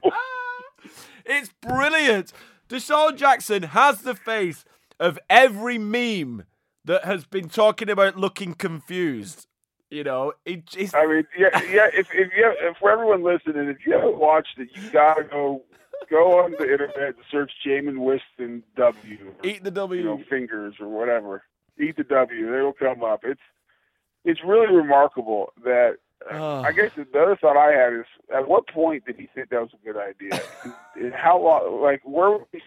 it's 1.27 1.51
brilliant. 1.61 2.33
DeSean 2.69 3.17
Jackson 3.17 3.63
has 3.65 4.03
the 4.03 4.15
face 4.15 4.65
of 5.01 5.19
every 5.29 5.79
meme 5.79 6.45
that 6.85 7.05
has 7.05 7.25
been 7.25 7.49
talking 7.49 7.91
about 7.91 8.17
looking 8.17 8.55
confused. 8.55 9.47
You 9.91 10.05
know, 10.05 10.33
it, 10.45 10.65
it's. 10.77 10.95
I 10.95 11.07
mean, 11.07 11.25
yeah, 11.37 11.63
yeah. 11.63 11.89
If 11.95 12.09
if 12.13 12.31
you 12.37 12.45
have, 12.45 12.55
if 12.61 12.77
for 12.77 12.91
everyone 12.91 13.23
listening, 13.23 13.69
if 13.69 13.87
you 13.87 13.93
haven't 13.95 14.19
watched 14.19 14.59
it, 14.59 14.69
you 14.75 14.91
gotta 14.91 15.25
go 15.25 15.63
go 16.11 16.41
on 16.41 16.53
the 16.59 16.71
internet 16.71 17.15
and 17.15 17.25
search 17.31 17.53
Jameis 17.67 17.97
Winston 17.97 18.63
W. 18.77 19.35
Eat 19.43 19.65
the 19.65 19.71
W. 19.71 20.01
You 20.01 20.07
know, 20.07 20.23
fingers 20.29 20.75
or 20.79 20.89
whatever. 20.89 21.43
Eat 21.81 21.97
the 21.97 22.05
W. 22.05 22.55
It'll 22.55 22.73
come 22.75 23.03
up. 23.03 23.21
It's 23.25 23.41
it's 24.25 24.41
really 24.45 24.75
remarkable 24.75 25.53
that. 25.65 25.97
Uh, 26.31 26.63
I 26.63 26.73
guess 26.73 26.91
the 26.97 27.07
other 27.19 27.37
thought 27.37 27.57
I 27.57 27.71
had 27.71 27.93
is, 27.93 28.05
at 28.35 28.49
what 28.49 28.67
point 28.67 29.07
did 29.07 29.15
he 29.17 29.29
think 29.35 29.51
that 29.51 29.61
was 29.61 29.71
a 29.73 29.87
good 29.87 29.97
idea? 29.97 30.43
and 30.97 31.15
how 31.15 31.41
long? 31.41 31.81
Like, 31.81 32.01
where 32.05 32.31
was 32.31 32.47
he 32.51 32.61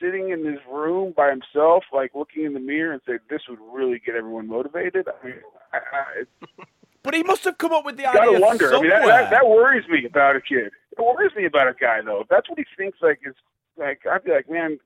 sitting 0.00 0.30
in 0.30 0.44
his 0.44 0.58
room 0.70 1.12
by 1.16 1.30
himself, 1.30 1.84
like 1.92 2.12
looking 2.14 2.44
in 2.44 2.54
the 2.54 2.60
mirror 2.60 2.92
and 2.92 3.02
say, 3.06 3.18
"This 3.30 3.42
would 3.48 3.58
really 3.72 4.00
get 4.04 4.14
everyone 4.14 4.48
motivated"? 4.48 5.08
I 5.08 5.26
mean, 5.26 5.34
I, 5.72 5.78
I, 5.78 6.64
but 7.02 7.14
he 7.14 7.22
must 7.22 7.44
have 7.44 7.58
come 7.58 7.72
up 7.72 7.84
with 7.84 7.96
the 7.96 8.06
idea. 8.06 8.20
Gotta 8.20 8.40
wonder. 8.40 8.70
Somewhere. 8.70 8.96
I 8.96 9.00
mean, 9.00 9.08
that, 9.08 9.22
that, 9.22 9.30
that 9.30 9.48
worries 9.48 9.88
me 9.88 10.04
about 10.04 10.36
a 10.36 10.40
kid. 10.40 10.72
It 10.96 10.98
worries 10.98 11.34
me 11.36 11.46
about 11.46 11.68
a 11.68 11.74
guy 11.74 12.00
though. 12.02 12.20
If 12.20 12.28
that's 12.28 12.48
what 12.48 12.58
he 12.58 12.64
thinks 12.76 12.98
like 13.02 13.20
is 13.26 13.34
like 13.76 14.02
I'd 14.10 14.24
be 14.24 14.32
like, 14.32 14.48
man, 14.50 14.78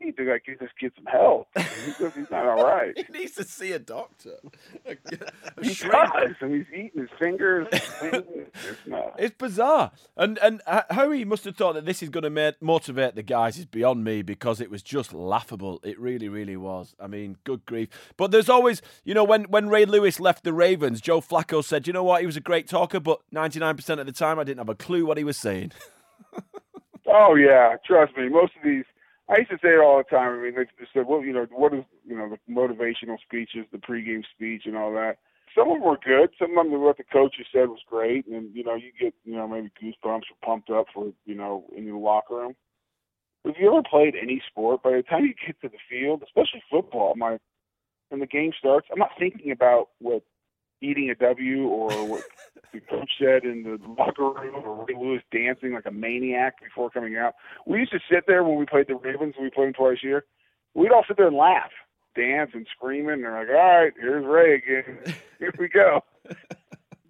need 0.00 0.16
to 0.16 0.24
like, 0.24 0.44
give 0.44 0.58
this 0.58 0.70
kid 0.78 0.92
some 0.96 1.06
help. 1.06 1.48
He's, 1.56 1.96
he's 1.96 2.30
not 2.30 2.46
all 2.46 2.64
right. 2.64 2.92
he 3.12 3.18
needs 3.18 3.32
to 3.32 3.44
see 3.44 3.72
a 3.72 3.78
doctor. 3.78 4.36
A, 4.86 4.92
a 4.92 5.64
he 5.64 5.74
does, 5.74 6.34
and 6.40 6.54
he's 6.54 6.66
eating 6.72 7.00
his 7.00 7.10
fingers. 7.18 7.66
it's, 7.72 8.86
not. 8.86 9.14
it's 9.18 9.34
bizarre, 9.36 9.92
and 10.16 10.38
and 10.38 10.62
uh, 10.66 10.82
how 10.90 11.10
he 11.10 11.24
must 11.24 11.44
have 11.44 11.56
thought 11.56 11.74
that 11.74 11.86
this 11.86 12.02
is 12.02 12.08
going 12.08 12.32
to 12.32 12.54
motivate 12.60 13.14
the 13.14 13.22
guys 13.22 13.58
is 13.58 13.66
beyond 13.66 14.04
me 14.04 14.22
because 14.22 14.60
it 14.60 14.70
was 14.70 14.82
just 14.82 15.12
laughable. 15.12 15.80
It 15.82 15.98
really, 15.98 16.28
really 16.28 16.56
was. 16.56 16.94
I 17.00 17.06
mean, 17.06 17.36
good 17.44 17.64
grief. 17.66 17.88
But 18.16 18.30
there's 18.30 18.48
always, 18.48 18.82
you 19.04 19.14
know, 19.14 19.24
when 19.24 19.44
when 19.44 19.68
Ray 19.68 19.84
Lewis 19.84 20.20
left 20.20 20.44
the 20.44 20.52
Ravens, 20.52 21.00
Joe 21.00 21.20
Flacco 21.20 21.62
said, 21.62 21.86
you 21.86 21.92
know 21.92 22.04
what, 22.04 22.20
he 22.20 22.26
was 22.26 22.36
a 22.36 22.40
great 22.40 22.68
talker, 22.68 23.00
but 23.00 23.20
99% 23.34 23.98
of 23.98 24.06
the 24.06 24.12
time 24.12 24.38
I 24.38 24.44
didn't 24.44 24.58
have 24.58 24.68
a 24.68 24.74
clue 24.74 25.06
what 25.06 25.18
he 25.18 25.24
was 25.24 25.36
saying. 25.36 25.72
oh 27.06 27.34
yeah, 27.34 27.76
trust 27.86 28.16
me. 28.16 28.28
Most 28.28 28.52
of 28.56 28.62
these 28.64 28.84
I 29.30 29.38
used 29.38 29.50
to 29.50 29.58
say 29.62 29.68
it 29.68 29.80
all 29.80 29.98
the 29.98 30.04
time. 30.04 30.38
I 30.38 30.42
mean, 30.42 30.54
they 30.56 30.86
said, 30.92 31.06
well, 31.06 31.22
you 31.22 31.32
know, 31.32 31.46
what 31.52 31.72
is, 31.72 31.84
you 32.04 32.16
know, 32.16 32.28
the 32.28 32.52
motivational 32.52 33.16
speeches, 33.22 33.66
the 33.70 33.78
pregame 33.78 34.24
speech, 34.34 34.62
and 34.66 34.76
all 34.76 34.92
that. 34.94 35.18
Some 35.56 35.68
of 35.70 35.78
them 35.78 35.84
were 35.84 35.98
good. 36.04 36.30
Some 36.38 36.58
of 36.58 36.64
them, 36.64 36.80
what 36.80 36.96
the 36.96 37.04
coaches 37.04 37.46
said 37.52 37.68
was 37.68 37.80
great, 37.88 38.26
and 38.26 38.54
you 38.54 38.64
know, 38.64 38.74
you 38.74 38.92
get, 39.00 39.14
you 39.24 39.34
know, 39.36 39.48
maybe 39.48 39.70
goosebumps 39.82 40.30
or 40.30 40.36
pumped 40.44 40.70
up 40.70 40.86
for, 40.92 41.12
you 41.26 41.34
know, 41.34 41.64
in 41.76 41.84
your 41.84 41.98
locker 41.98 42.36
room. 42.36 42.56
If 43.44 43.56
you 43.58 43.68
ever 43.68 43.82
played 43.88 44.14
any 44.20 44.42
sport, 44.48 44.82
by 44.82 44.90
the 44.92 45.02
time 45.02 45.24
you 45.24 45.34
get 45.46 45.60
to 45.62 45.68
the 45.68 45.78
field, 45.88 46.22
especially 46.22 46.62
football, 46.70 47.14
my 47.16 47.38
when 48.10 48.20
the 48.20 48.26
game 48.26 48.52
starts, 48.58 48.88
I'm 48.92 48.98
not 48.98 49.10
thinking 49.18 49.52
about 49.52 49.90
what 50.00 50.22
eating 50.80 51.10
a 51.10 51.14
W 51.14 51.66
or 51.66 52.04
what 52.04 52.22
the 52.72 52.80
coach 52.80 53.10
said 53.18 53.44
in 53.44 53.62
the 53.62 53.78
locker 53.98 54.30
room 54.30 54.54
or 54.64 54.84
Ray 54.86 54.94
Lewis 54.98 55.22
dancing 55.32 55.72
like 55.72 55.86
a 55.86 55.90
maniac 55.90 56.62
before 56.62 56.90
coming 56.90 57.16
out. 57.16 57.34
We 57.66 57.80
used 57.80 57.92
to 57.92 58.00
sit 58.10 58.24
there 58.26 58.44
when 58.44 58.58
we 58.58 58.66
played 58.66 58.86
the 58.88 58.96
Ravens, 58.96 59.34
we 59.40 59.50
played 59.50 59.68
them 59.68 59.72
twice 59.74 59.98
a 60.02 60.06
year. 60.06 60.24
We'd 60.74 60.92
all 60.92 61.04
sit 61.06 61.16
there 61.16 61.26
and 61.26 61.36
laugh, 61.36 61.70
dance 62.14 62.50
and 62.54 62.66
screaming, 62.74 63.14
and 63.14 63.24
they're 63.24 63.38
like, 63.38 63.48
All 63.48 63.82
right, 63.82 63.92
here's 64.00 64.24
Ray 64.24 64.56
again. 64.56 65.14
Here 65.38 65.52
we 65.58 65.68
go. 65.68 66.04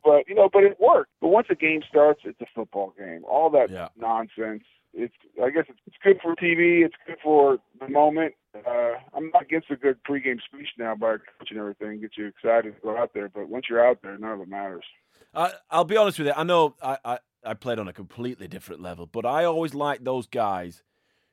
but 0.04 0.28
you 0.28 0.34
know, 0.34 0.48
but 0.52 0.64
it 0.64 0.78
worked. 0.80 1.10
But 1.20 1.28
once 1.28 1.48
a 1.50 1.54
game 1.54 1.82
starts, 1.88 2.20
it's 2.24 2.40
a 2.40 2.46
football 2.54 2.94
game. 2.98 3.24
All 3.28 3.50
that 3.50 3.70
yeah. 3.70 3.88
nonsense. 3.96 4.64
It's 4.92 5.14
I 5.42 5.50
guess 5.50 5.66
it's 5.68 5.96
good 6.02 6.18
for 6.22 6.34
TV. 6.34 6.84
It's 6.84 6.94
good 7.06 7.18
for 7.22 7.58
the 7.78 7.88
moment 7.88 8.34
uh, 8.54 8.92
I'm 9.14 9.30
not 9.30 9.42
against 9.42 9.70
a 9.70 9.76
good 9.76 9.98
pregame 10.08 10.38
speech 10.42 10.68
now 10.78 10.94
by 10.94 11.12
coach 11.12 11.50
and 11.50 11.58
everything, 11.58 12.00
get 12.00 12.12
you 12.16 12.26
excited 12.26 12.74
to 12.74 12.80
go 12.80 12.96
out 12.96 13.12
there. 13.14 13.28
But 13.28 13.48
once 13.48 13.66
you're 13.68 13.84
out 13.84 14.02
there, 14.02 14.16
none 14.18 14.32
of 14.32 14.40
it 14.40 14.48
matters. 14.48 14.84
Uh, 15.32 15.50
I'll 15.70 15.84
be 15.84 15.96
honest 15.96 16.18
with 16.18 16.28
you. 16.28 16.34
I 16.36 16.42
know 16.42 16.74
I, 16.82 16.98
I, 17.04 17.18
I 17.44 17.54
played 17.54 17.78
on 17.78 17.88
a 17.88 17.92
completely 17.92 18.48
different 18.48 18.82
level, 18.82 19.06
but 19.06 19.24
I 19.24 19.44
always 19.44 19.74
liked 19.74 20.04
those 20.04 20.26
guys 20.26 20.82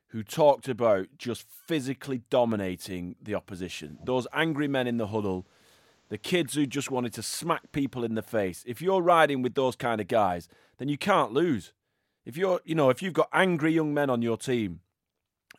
who 0.10 0.24
talked 0.24 0.70
about 0.70 1.08
just 1.18 1.46
physically 1.50 2.22
dominating 2.30 3.16
the 3.22 3.36
opposition. 3.36 4.00
Those 4.04 4.28
angry 4.34 4.68
men 4.68 4.88
in 4.88 4.98
the 4.98 5.08
huddle, 5.08 5.48
the 6.10 6.18
kids 6.18 6.54
who 6.54 6.66
just 6.66 6.90
wanted 6.90 7.14
to 7.14 7.24
smack 7.24 7.72
people 7.72 8.04
in 8.04 8.16
the 8.16 8.22
face. 8.22 8.64
If 8.66 8.82
you're 8.82 9.02
riding 9.02 9.42
with 9.42 9.56
those 9.56 9.76
kind 9.76 10.00
of 10.00 10.08
guys, 10.08 10.48
then 10.78 10.88
you 10.88 10.98
can't 10.98 11.34
lose. 11.34 11.74
If 12.26 12.38
you're, 12.38 12.62
you 12.64 12.76
know, 12.76 12.90
if 12.90 13.02
you've 13.02 13.14
got 13.14 13.30
angry 13.34 13.74
young 13.74 13.94
men 13.94 14.10
on 14.10 14.22
your 14.22 14.38
team, 14.38 14.80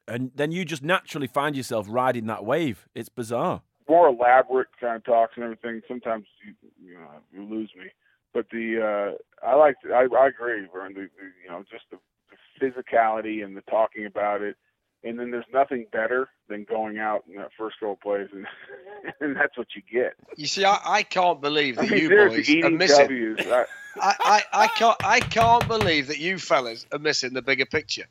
and 0.09 0.31
then 0.35 0.51
you 0.51 0.65
just 0.65 0.83
naturally 0.83 1.27
find 1.27 1.57
yourself 1.57 1.87
riding 1.89 2.27
that 2.27 2.45
wave. 2.45 2.87
It's 2.95 3.09
bizarre. 3.09 3.63
More 3.89 4.09
elaborate 4.09 4.69
kind 4.81 4.97
of 4.97 5.05
talks 5.05 5.33
and 5.37 5.45
everything. 5.45 5.81
Sometimes 5.89 6.27
you, 6.45 6.55
you 6.83 6.95
know 6.95 7.09
you 7.33 7.45
lose 7.45 7.71
me, 7.77 7.87
but 8.35 8.47
the 8.51 9.17
uh, 9.43 9.47
I 9.47 9.55
like 9.55 9.77
I, 9.87 10.07
I 10.15 10.29
agree, 10.29 10.67
Vern. 10.73 10.95
The, 10.95 11.01
the, 11.01 11.27
you 11.43 11.51
know 11.51 11.63
just 11.71 11.85
the, 11.91 11.99
the 12.31 12.67
physicality 12.67 13.45
and 13.45 13.57
the 13.57 13.63
talking 13.63 14.05
about 14.05 14.43
it, 14.43 14.57
and 15.05 15.19
then 15.19 15.31
there's 15.31 15.47
nothing 15.53 15.87
better 15.91 16.29
than 16.49 16.65
going 16.65 16.99
out 16.99 17.25
in 17.29 17.37
that 17.37 17.51
first 17.57 17.77
goal 17.81 17.99
plays, 18.03 18.29
and, 18.33 18.47
and 19.21 19.37
that's 19.37 19.57
what 19.57 19.69
you 19.75 19.83
get. 19.91 20.15
You 20.37 20.47
see, 20.47 20.65
I, 20.65 20.79
I 20.85 21.03
can't 21.03 21.41
believe 21.41 21.77
that 21.77 21.87
I 21.87 21.89
mean, 21.89 22.01
you 22.03 22.09
seriously, 22.09 22.61
boys 22.61 22.65
are 22.65 22.77
missing. 22.77 23.09
W's. 23.09 23.47
I, 23.47 23.65
I, 24.01 24.15
I, 24.21 24.43
I 24.53 24.67
can't 24.69 24.97
I 25.05 25.21
can't 25.21 25.67
believe 25.67 26.09
that 26.09 26.19
you 26.19 26.39
fellas 26.39 26.87
are 26.93 26.99
missing 26.99 27.33
the 27.33 27.43
bigger 27.43 27.67
picture. 27.67 28.07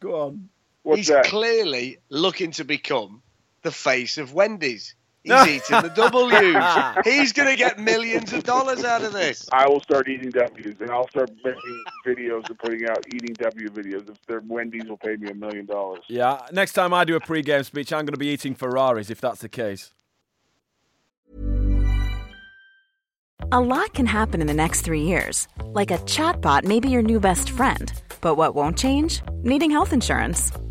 Go 0.00 0.20
on. 0.20 0.48
What's 0.82 0.98
He's 0.98 1.08
that? 1.08 1.24
clearly 1.26 1.98
looking 2.08 2.50
to 2.52 2.64
become 2.64 3.22
the 3.62 3.70
face 3.70 4.18
of 4.18 4.32
Wendy's. 4.32 4.94
He's 5.22 5.32
eating 5.46 5.82
the 5.82 5.92
W's. 5.94 7.04
He's 7.04 7.34
going 7.34 7.50
to 7.50 7.56
get 7.56 7.78
millions 7.78 8.32
of 8.32 8.42
dollars 8.42 8.84
out 8.84 9.02
of 9.02 9.12
this. 9.12 9.46
I 9.52 9.68
will 9.68 9.80
start 9.80 10.08
eating 10.08 10.30
W's, 10.30 10.76
and 10.80 10.90
I'll 10.90 11.08
start 11.08 11.30
making 11.44 11.84
videos 12.06 12.48
and 12.48 12.58
putting 12.58 12.88
out 12.88 13.04
eating 13.14 13.34
W 13.34 13.68
videos. 13.68 14.08
If 14.08 14.16
their 14.26 14.40
Wendy's 14.40 14.86
will 14.86 14.96
pay 14.96 15.16
me 15.16 15.28
a 15.30 15.34
million 15.34 15.66
dollars. 15.66 16.00
Yeah, 16.08 16.40
next 16.52 16.72
time 16.72 16.94
I 16.94 17.04
do 17.04 17.16
a 17.16 17.20
pre-game 17.20 17.64
speech, 17.64 17.92
I'm 17.92 18.06
going 18.06 18.14
to 18.14 18.18
be 18.18 18.28
eating 18.28 18.54
Ferraris 18.54 19.10
if 19.10 19.20
that's 19.20 19.42
the 19.42 19.50
case. 19.50 19.92
A 23.52 23.60
lot 23.60 23.92
can 23.92 24.06
happen 24.06 24.40
in 24.40 24.46
the 24.46 24.54
next 24.54 24.82
three 24.82 25.02
years. 25.02 25.48
Like 25.64 25.90
a 25.90 25.98
chatbot 25.98 26.64
may 26.64 26.80
be 26.80 26.88
your 26.88 27.02
new 27.02 27.20
best 27.20 27.50
friend. 27.50 27.92
But 28.22 28.36
what 28.36 28.54
won't 28.54 28.78
change? 28.78 29.22
Needing 29.42 29.70
health 29.70 29.92
insurance. 29.92 30.52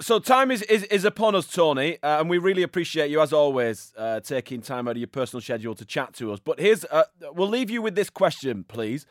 So 0.00 0.18
time 0.18 0.50
is, 0.50 0.62
is, 0.62 0.84
is 0.84 1.04
upon 1.04 1.34
us, 1.34 1.46
Tony, 1.46 1.98
uh, 2.02 2.20
and 2.20 2.30
we 2.30 2.38
really 2.38 2.62
appreciate 2.62 3.10
you, 3.10 3.20
as 3.20 3.34
always, 3.34 3.92
uh, 3.98 4.20
taking 4.20 4.62
time 4.62 4.88
out 4.88 4.92
of 4.92 4.96
your 4.96 5.06
personal 5.08 5.42
schedule 5.42 5.74
to 5.74 5.84
chat 5.84 6.14
to 6.14 6.32
us. 6.32 6.40
But 6.40 6.58
here's, 6.58 6.86
uh, 6.86 7.04
we'll 7.34 7.48
leave 7.48 7.68
you 7.68 7.82
with 7.82 7.96
this 7.96 8.08
question, 8.08 8.64
please. 8.64 9.04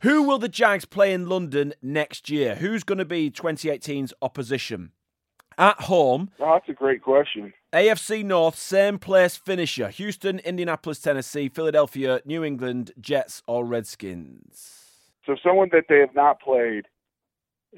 Who 0.00 0.24
will 0.24 0.38
the 0.38 0.48
Jags 0.48 0.84
play 0.84 1.12
in 1.12 1.28
London 1.28 1.74
next 1.80 2.28
year? 2.28 2.56
Who's 2.56 2.82
going 2.82 2.98
to 2.98 3.04
be 3.04 3.30
2018's 3.30 4.12
opposition? 4.20 4.90
At 5.58 5.82
home, 5.82 6.30
Oh, 6.40 6.54
that's 6.54 6.68
a 6.68 6.72
great 6.72 7.02
question. 7.02 7.52
AFC 7.72 8.24
North, 8.24 8.56
same 8.56 8.98
place 8.98 9.36
finisher. 9.36 9.90
Houston, 9.90 10.40
Indianapolis, 10.40 10.98
Tennessee, 10.98 11.48
Philadelphia, 11.50 12.20
New 12.24 12.42
England, 12.42 12.90
Jets, 12.98 13.42
or 13.46 13.64
Redskins? 13.64 14.86
So 15.24 15.36
someone 15.40 15.68
that 15.72 15.84
they 15.88 15.98
have 15.98 16.14
not 16.16 16.40
played, 16.40 16.86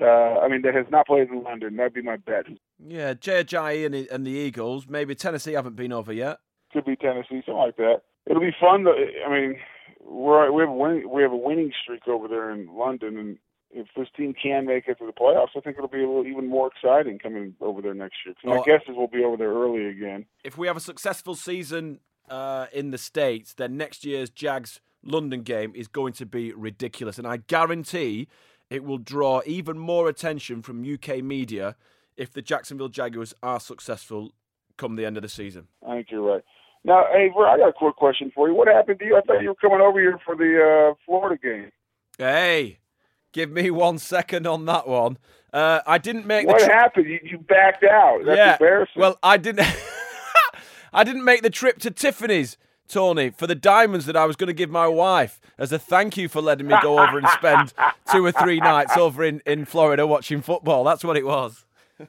uh, 0.01 0.05
I 0.41 0.49
mean, 0.49 0.63
that 0.63 0.75
has 0.75 0.87
not 0.91 1.07
played 1.07 1.29
in 1.29 1.43
London, 1.43 1.77
that'd 1.77 1.95
be 1.95 2.03
my 2.03 2.17
bet. 2.17 2.47
Yeah, 2.85 3.15
JJ 3.15 3.85
and, 3.87 3.95
the- 3.95 4.09
and 4.11 4.27
the 4.27 4.31
Eagles. 4.33 4.87
Maybe 4.89 5.15
Tennessee 5.15 5.53
haven't 5.53 5.77
been 5.77 5.93
over 5.93 6.13
yet. 6.13 6.39
Could 6.73 6.85
be 6.85 6.97
Tennessee, 6.97 7.43
something 7.47 7.55
like 7.55 7.77
that. 7.77 8.03
It'll 8.27 8.41
be 8.41 8.55
fun. 8.61 8.85
To, 8.85 8.93
I 9.27 9.31
mean, 9.31 9.57
we're, 10.01 10.51
we 10.51 10.63
have 10.63 10.71
a 10.71 10.73
win, 10.73 11.09
we 11.11 11.23
have 11.23 11.33
a 11.33 11.37
winning 11.37 11.71
streak 11.83 12.09
over 12.09 12.27
there 12.29 12.51
in 12.51 12.67
London, 12.75 13.17
and 13.19 13.39
if 13.71 13.87
this 13.97 14.09
team 14.17 14.35
can 14.41 14.67
make 14.67 14.87
it 14.89 14.99
to 14.99 15.07
the 15.07 15.13
playoffs, 15.13 15.49
I 15.57 15.61
think 15.61 15.77
it'll 15.77 15.89
be 15.89 16.03
a 16.03 16.07
little 16.09 16.27
even 16.27 16.49
more 16.49 16.69
exciting 16.75 17.19
coming 17.19 17.55
over 17.61 17.81
there 17.83 17.95
next 17.95 18.17
year. 18.25 18.35
'Cause 18.35 18.45
my 18.49 18.59
Oh. 18.59 18.63
guess 18.65 18.83
is 18.89 18.97
we'll 18.97 19.07
be 19.09 19.23
over 19.25 19.37
there 19.37 19.53
early 19.53 19.87
again. 19.87 20.27
if 20.45 20.57
we 20.59 20.67
have 20.67 20.77
a 20.77 20.81
successful 20.81 21.35
season 21.35 22.01
uh, 22.31 22.67
in 22.73 22.91
the 22.91 22.99
States, 22.99 23.53
then 23.55 23.77
next 23.77 24.05
year's 24.05 24.31
Jags 24.31 24.81
London 25.03 25.43
game 25.43 25.73
is 25.77 25.89
going 25.89 26.13
to 26.15 26.25
be 26.25 26.53
ridiculous. 26.55 27.19
And 27.19 27.27
I 27.27 27.37
guarantee 27.37 28.29
it 28.71 28.85
will 28.85 28.99
draw 28.99 29.43
even 29.47 29.79
more 29.79 30.09
attention 30.09 30.63
from 30.63 30.85
UK 30.85 31.23
media 31.23 31.77
if 32.17 32.33
the 32.33 32.43
Jacksonville 32.43 32.89
Jaguars 32.89 33.35
are 33.43 33.61
successful 33.61 34.33
come 34.77 34.97
the 34.97 35.05
end 35.07 35.17
of 35.17 35.23
the 35.23 35.29
season. 35.29 35.69
I 35.87 35.97
think 35.97 36.09
you're 36.11 36.23
right. 36.23 36.43
Now, 36.85 37.05
hey, 37.13 37.31
I 37.35 37.57
got 37.57 37.69
a 37.69 37.73
quick 37.73 37.97
question 37.97 38.31
for 38.35 38.49
you. 38.49 38.55
What 38.55 38.69
happened 38.69 38.99
to 38.99 39.05
you? 39.05 39.17
I 39.17 39.23
thought 39.23 39.41
you 39.41 39.49
were 39.49 39.55
coming 39.55 39.81
over 39.81 39.99
here 39.99 40.19
for 40.25 40.37
the 40.37 40.93
uh, 40.93 40.95
Florida 41.07 41.41
game. 41.43 41.71
Hey, 42.19 42.79
give 43.33 43.51
me 43.51 43.71
one 43.71 43.99
second 43.99 44.47
on 44.47 44.67
that 44.67 44.87
one. 44.87 45.17
Uh, 45.53 45.81
I 45.87 45.99
didn't 45.99 46.27
make 46.27 46.47
What 46.47 46.59
the. 46.59 46.67
tri- 46.67 46.75
happened? 46.75 47.07
You, 47.07 47.21
you 47.23 47.39
backed 47.39 47.85
out. 47.85 48.21
That's 48.27 48.37
yeah. 48.37 48.53
embarrassing. 48.53 49.01
Well, 49.01 49.19
I 49.23 49.37
didn't. 49.39 49.67
I 50.93 51.05
didn't 51.05 51.25
make 51.25 51.43
the 51.43 51.51
trip 51.51 51.79
to 51.81 51.91
Tiffany's, 51.91 52.57
Tony, 52.89 53.31
for 53.31 53.47
the 53.47 53.55
diamonds 53.55 54.07
that 54.07 54.17
I 54.17 54.25
was 54.27 54.37
going 54.37 54.49
to 54.49 54.53
give 54.55 54.71
my 54.71 54.87
wife 54.87 55.41
as 55.59 55.73
a 55.73 55.79
thank 55.79 56.17
you 56.17 56.29
for 56.29 56.41
letting 56.41 56.67
me 56.67 56.75
go 56.83 56.99
over 56.99 57.19
and 57.19 57.27
spend 57.29 57.73
two 58.13 58.25
or 58.25 58.33
three 58.33 58.61
nights 58.61 58.97
over 58.97 59.25
in, 59.25 59.41
in 59.47 59.65
Florida 59.65 60.07
watching 60.07 60.43
football. 60.43 60.85
That's 60.85 61.05
what 61.05 61.17
it 61.17 61.27
was. 61.27 61.65
so 61.99 62.07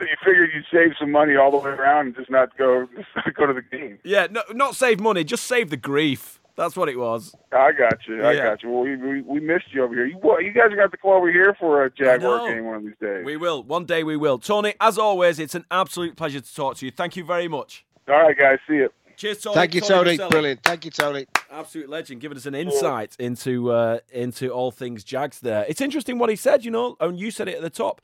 you 0.00 0.16
figured 0.24 0.50
you'd 0.54 0.64
save 0.72 0.92
some 0.98 1.10
money 1.10 1.36
all 1.36 1.50
the 1.50 1.56
way 1.58 1.70
around 1.70 2.06
and 2.06 2.16
just 2.16 2.30
not 2.30 2.56
go 2.56 2.86
just 2.96 3.08
not 3.16 3.34
go 3.34 3.46
to 3.46 3.52
the 3.54 3.62
game. 3.62 3.98
Yeah, 4.04 4.26
no, 4.30 4.42
not 4.52 4.74
save 4.76 5.00
money, 5.00 5.24
just 5.24 5.44
save 5.44 5.70
the 5.70 5.76
grief. 5.76 6.40
That's 6.56 6.76
what 6.76 6.88
it 6.88 6.98
was. 6.98 7.36
I 7.52 7.70
got 7.70 7.98
you. 8.08 8.24
I 8.24 8.32
Yeah. 8.32 8.42
got 8.46 8.62
you. 8.64 8.70
Well, 8.70 8.82
we, 8.82 8.96
we 8.96 9.20
we 9.22 9.38
missed 9.40 9.66
you 9.72 9.84
over 9.84 9.94
here. 9.94 10.06
You 10.06 10.18
you 10.40 10.50
guys 10.52 10.72
are 10.72 10.76
going 10.76 10.90
to 10.90 10.96
come 10.96 11.12
over 11.12 11.30
here 11.30 11.56
for 11.58 11.84
a 11.84 11.90
Jaguar 11.90 12.48
game 12.48 12.64
one 12.64 12.76
of 12.76 12.82
these 12.82 12.94
days. 13.00 13.24
We 13.24 13.36
will. 13.36 13.62
One 13.62 13.84
day 13.84 14.02
we 14.02 14.16
will. 14.16 14.38
Tony, 14.38 14.74
as 14.80 14.98
always, 14.98 15.38
it's 15.38 15.54
an 15.54 15.64
absolute 15.70 16.16
pleasure 16.16 16.40
to 16.40 16.54
talk 16.54 16.76
to 16.78 16.86
you. 16.86 16.90
Thank 16.90 17.16
you 17.16 17.22
very 17.24 17.46
much. 17.46 17.84
All 18.08 18.16
right, 18.22 18.36
guys. 18.36 18.58
See 18.66 18.74
you. 18.76 18.88
Cheers, 19.18 19.40
Tony. 19.40 19.54
Thank 19.56 19.74
you, 19.74 19.80
Tony. 19.80 20.16
Boselli. 20.16 20.30
Brilliant. 20.30 20.62
Thank 20.62 20.84
you, 20.84 20.92
Tony. 20.92 21.26
absolute 21.50 21.88
legend, 21.88 22.20
giving 22.20 22.38
us 22.38 22.46
an 22.46 22.54
insight 22.54 23.16
into 23.18 23.72
uh, 23.72 23.98
into 24.12 24.50
all 24.50 24.70
things 24.70 25.02
Jags. 25.02 25.40
There, 25.40 25.66
it's 25.68 25.80
interesting 25.80 26.20
what 26.20 26.30
he 26.30 26.36
said. 26.36 26.64
You 26.64 26.70
know, 26.70 26.96
and 27.00 27.18
you 27.18 27.32
said 27.32 27.48
it 27.48 27.56
at 27.56 27.62
the 27.62 27.68
top. 27.68 28.00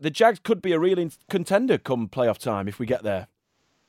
The 0.00 0.10
Jags 0.10 0.40
could 0.42 0.60
be 0.60 0.72
a 0.72 0.78
real 0.80 0.98
in- 0.98 1.12
contender 1.30 1.78
come 1.78 2.08
playoff 2.08 2.38
time 2.38 2.66
if 2.66 2.80
we 2.80 2.86
get 2.86 3.04
there. 3.04 3.28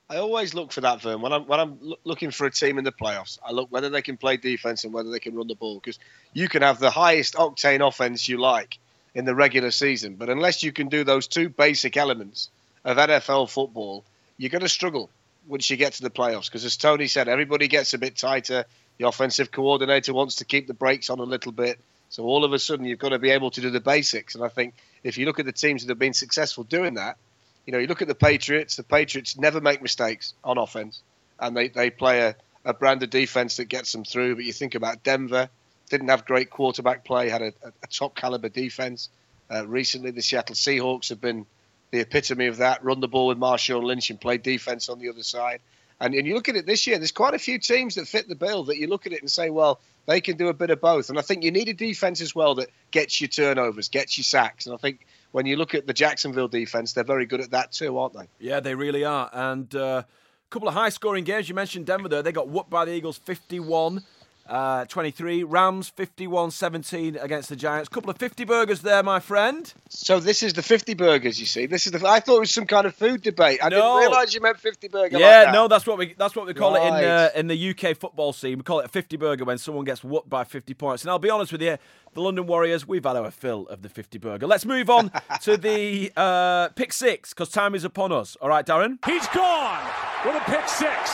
I 0.07 0.17
always 0.17 0.53
look 0.53 0.71
for 0.71 0.81
that, 0.81 1.01
Vern. 1.01 1.19
When 1.19 1.33
I'm 1.33 1.47
when 1.47 1.59
I'm 1.59 1.79
loo- 1.81 1.97
looking 2.03 2.29
for 2.29 2.45
a 2.45 2.51
team 2.51 2.77
in 2.77 2.83
the 2.83 2.91
playoffs, 2.91 3.39
I 3.43 3.53
look 3.53 3.71
whether 3.71 3.89
they 3.89 4.03
can 4.03 4.15
play 4.15 4.37
defense 4.37 4.83
and 4.83 4.93
whether 4.93 5.09
they 5.09 5.19
can 5.19 5.33
run 5.33 5.47
the 5.47 5.55
ball. 5.55 5.79
Because 5.79 5.97
you 6.33 6.47
can 6.47 6.61
have 6.61 6.77
the 6.77 6.91
highest 6.91 7.33
octane 7.33 7.85
offense 7.85 8.29
you 8.29 8.37
like 8.37 8.77
in 9.15 9.25
the 9.25 9.33
regular 9.33 9.71
season, 9.71 10.13
but 10.13 10.29
unless 10.29 10.61
you 10.61 10.71
can 10.71 10.89
do 10.89 11.03
those 11.03 11.25
two 11.27 11.49
basic 11.49 11.97
elements 11.97 12.51
of 12.85 12.97
NFL 12.97 13.49
football, 13.49 14.05
you're 14.37 14.51
going 14.51 14.61
to 14.61 14.69
struggle 14.69 15.09
once 15.47 15.69
you 15.69 15.77
get 15.77 15.93
to 15.93 16.03
the 16.03 16.09
playoffs. 16.09 16.45
Because 16.45 16.65
as 16.65 16.77
Tony 16.77 17.07
said, 17.07 17.27
everybody 17.27 17.67
gets 17.67 17.93
a 17.93 17.97
bit 17.97 18.15
tighter. 18.15 18.65
The 18.97 19.07
offensive 19.07 19.51
coordinator 19.51 20.13
wants 20.13 20.35
to 20.35 20.45
keep 20.45 20.67
the 20.67 20.73
brakes 20.73 21.09
on 21.09 21.19
a 21.19 21.23
little 21.23 21.51
bit. 21.51 21.79
So 22.09 22.23
all 22.23 22.43
of 22.43 22.53
a 22.53 22.59
sudden, 22.59 22.85
you've 22.85 22.99
got 22.99 23.09
to 23.09 23.19
be 23.19 23.31
able 23.31 23.51
to 23.51 23.61
do 23.61 23.69
the 23.69 23.79
basics. 23.79 24.35
And 24.35 24.43
I 24.43 24.47
think 24.47 24.73
if 25.03 25.17
you 25.17 25.25
look 25.25 25.39
at 25.39 25.45
the 25.45 25.51
teams 25.51 25.83
that 25.83 25.89
have 25.89 25.99
been 25.99 26.13
successful 26.13 26.63
doing 26.63 26.95
that, 26.95 27.17
you 27.67 27.73
know, 27.73 27.79
you 27.79 27.87
look 27.87 28.01
at 28.01 28.07
the 28.07 28.15
Patriots. 28.15 28.77
The 28.77 28.83
Patriots 28.83 29.37
never 29.37 29.59
make 29.59 29.81
mistakes 29.81 30.33
on 30.43 30.57
offense, 30.57 31.01
and 31.37 31.55
they, 31.55 31.67
they 31.67 31.89
play 31.89 32.21
a, 32.21 32.35
a 32.63 32.73
brand 32.73 33.03
of 33.03 33.09
defense 33.09 33.57
that 33.57 33.65
gets 33.65 33.91
them 33.91 34.05
through. 34.05 34.35
But 34.35 34.45
you 34.45 34.53
think 34.53 34.73
about 34.73 35.03
Denver, 35.03 35.49
didn't 35.89 36.07
have 36.07 36.25
great 36.25 36.49
quarterback 36.49 37.03
play, 37.03 37.27
had 37.29 37.41
a, 37.41 37.53
a, 37.63 37.87
top 37.89 38.15
caliber 38.15 38.47
defense. 38.47 39.09
Uh, 39.53 39.67
recently, 39.67 40.11
the 40.11 40.21
Seattle 40.21 40.55
Seahawks 40.55 41.09
have 41.09 41.19
been 41.19 41.45
the 41.91 41.99
epitome 41.99 42.47
of 42.47 42.57
that. 42.57 42.83
Run 42.83 42.99
the 42.99 43.07
ball 43.07 43.27
with 43.27 43.37
Marshawn 43.37 43.83
Lynch 43.83 44.09
and 44.09 44.19
play 44.19 44.37
defense 44.37 44.89
on 44.89 44.99
the 44.99 45.09
other 45.09 45.23
side. 45.23 45.59
And, 45.99 46.13
and 46.13 46.27
you 46.27 46.35
look 46.35 46.47
at 46.47 46.55
it 46.55 46.65
this 46.65 46.85
year, 46.85 46.97
there's 46.97 47.11
quite 47.11 47.33
a 47.33 47.39
few 47.39 47.57
teams 47.57 47.95
that 47.95 48.07
fit 48.07 48.27
the 48.27 48.35
bill 48.35 48.65
that 48.65 48.77
you 48.77 48.87
look 48.87 49.07
at 49.07 49.13
it 49.13 49.21
and 49.21 49.31
say, 49.31 49.49
well, 49.49 49.79
they 50.05 50.21
can 50.21 50.37
do 50.37 50.47
a 50.47 50.53
bit 50.53 50.69
of 50.69 50.79
both. 50.79 51.09
And 51.09 51.17
I 51.17 51.21
think 51.21 51.43
you 51.43 51.51
need 51.51 51.69
a 51.69 51.73
defense 51.73 52.21
as 52.21 52.35
well 52.35 52.55
that 52.55 52.69
gets 52.91 53.19
you 53.19 53.27
turnovers, 53.27 53.89
gets 53.89 54.17
you 54.17 54.23
sacks. 54.23 54.67
And 54.67 54.75
I 54.75 54.77
think 54.77 55.07
when 55.31 55.45
you 55.45 55.55
look 55.55 55.73
at 55.73 55.87
the 55.87 55.93
Jacksonville 55.93 56.47
defense, 56.47 56.93
they're 56.93 57.03
very 57.03 57.25
good 57.25 57.41
at 57.41 57.51
that 57.51 57.71
too, 57.71 57.97
aren't 57.97 58.13
they? 58.13 58.27
Yeah, 58.39 58.59
they 58.59 58.75
really 58.75 59.03
are. 59.05 59.29
And 59.33 59.73
uh, 59.73 60.03
a 60.05 60.49
couple 60.49 60.67
of 60.67 60.75
high 60.75 60.89
scoring 60.89 61.23
games. 61.23 61.49
You 61.49 61.55
mentioned 61.55 61.87
Denver 61.87 62.09
there. 62.09 62.21
They 62.21 62.31
got 62.31 62.47
whooped 62.47 62.69
by 62.69 62.85
the 62.85 62.93
Eagles 62.93 63.17
51 63.17 64.03
uh, 64.47 64.85
23. 64.85 65.43
Rams 65.43 65.89
51 65.89 66.51
17 66.51 67.17
against 67.17 67.49
the 67.49 67.55
Giants. 67.55 67.89
Couple 67.89 68.09
of 68.09 68.17
50 68.17 68.43
burgers 68.45 68.81
there, 68.81 69.03
my 69.03 69.19
friend. 69.19 69.73
So 69.89 70.19
this 70.19 70.43
is 70.43 70.53
the 70.53 70.61
50 70.63 70.93
burgers, 70.93 71.39
you 71.39 71.45
see. 71.45 71.65
This 71.65 71.85
is 71.85 71.91
the. 71.93 72.07
I 72.07 72.19
thought 72.19 72.37
it 72.37 72.39
was 72.41 72.51
some 72.53 72.65
kind 72.67 72.85
of 72.87 72.95
food 72.95 73.21
debate. 73.21 73.59
I 73.61 73.69
No. 73.69 73.99
didn't 73.99 74.11
realise 74.11 74.33
you 74.33 74.41
meant 74.41 74.59
50 74.59 74.87
burger. 74.87 75.17
Yeah, 75.19 75.25
like 75.27 75.45
that. 75.47 75.51
no, 75.53 75.67
that's 75.67 75.85
what 75.85 75.97
we 75.97 76.13
that's 76.17 76.35
what 76.35 76.47
we 76.47 76.53
call 76.53 76.75
it 76.75 76.81
in 76.87 76.93
uh, 76.93 77.29
in 77.35 77.47
the 77.47 77.69
UK 77.71 77.95
football 77.97 78.33
scene. 78.33 78.57
We 78.57 78.63
call 78.63 78.79
it 78.79 78.85
a 78.85 78.89
50 78.89 79.17
burger 79.17 79.45
when 79.45 79.57
someone 79.57 79.85
gets 79.85 80.03
whooped 80.03 80.29
by 80.29 80.43
50 80.43 80.73
points. 80.73 81.03
And 81.03 81.11
I'll 81.11 81.19
be 81.19 81.29
honest 81.29 81.51
with 81.51 81.61
you, 81.61 81.77
the 82.13 82.21
London 82.21 82.47
Warriors, 82.47 82.87
we've 82.87 83.03
had 83.03 83.15
our 83.15 83.31
fill 83.31 83.67
of 83.67 83.81
the 83.81 83.89
50 83.89 84.17
burger. 84.17 84.47
Let's 84.47 84.65
move 84.65 84.89
on 84.89 85.11
to 85.41 85.57
the 85.57 86.11
uh, 86.17 86.69
pick 86.69 86.93
six 86.93 87.33
because 87.33 87.49
time 87.49 87.75
is 87.75 87.83
upon 87.83 88.11
us. 88.11 88.35
All 88.41 88.49
right, 88.49 88.65
Darren. 88.65 88.97
He's 89.05 89.27
gone 89.27 89.85
with 90.25 90.35
a 90.35 90.39
pick 90.45 90.67
six. 90.67 91.11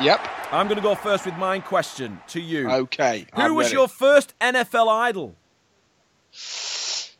Yep. 0.00 0.20
I'm 0.50 0.66
going 0.66 0.76
to 0.76 0.82
go 0.82 0.94
first 0.94 1.26
with 1.26 1.36
my 1.36 1.60
question 1.60 2.20
to 2.28 2.40
you. 2.40 2.70
Okay. 2.70 3.26
Who 3.34 3.42
I'm 3.42 3.54
was 3.54 3.66
ready. 3.66 3.74
your 3.76 3.88
first 3.88 4.32
NFL 4.40 4.88
idol? 4.88 5.36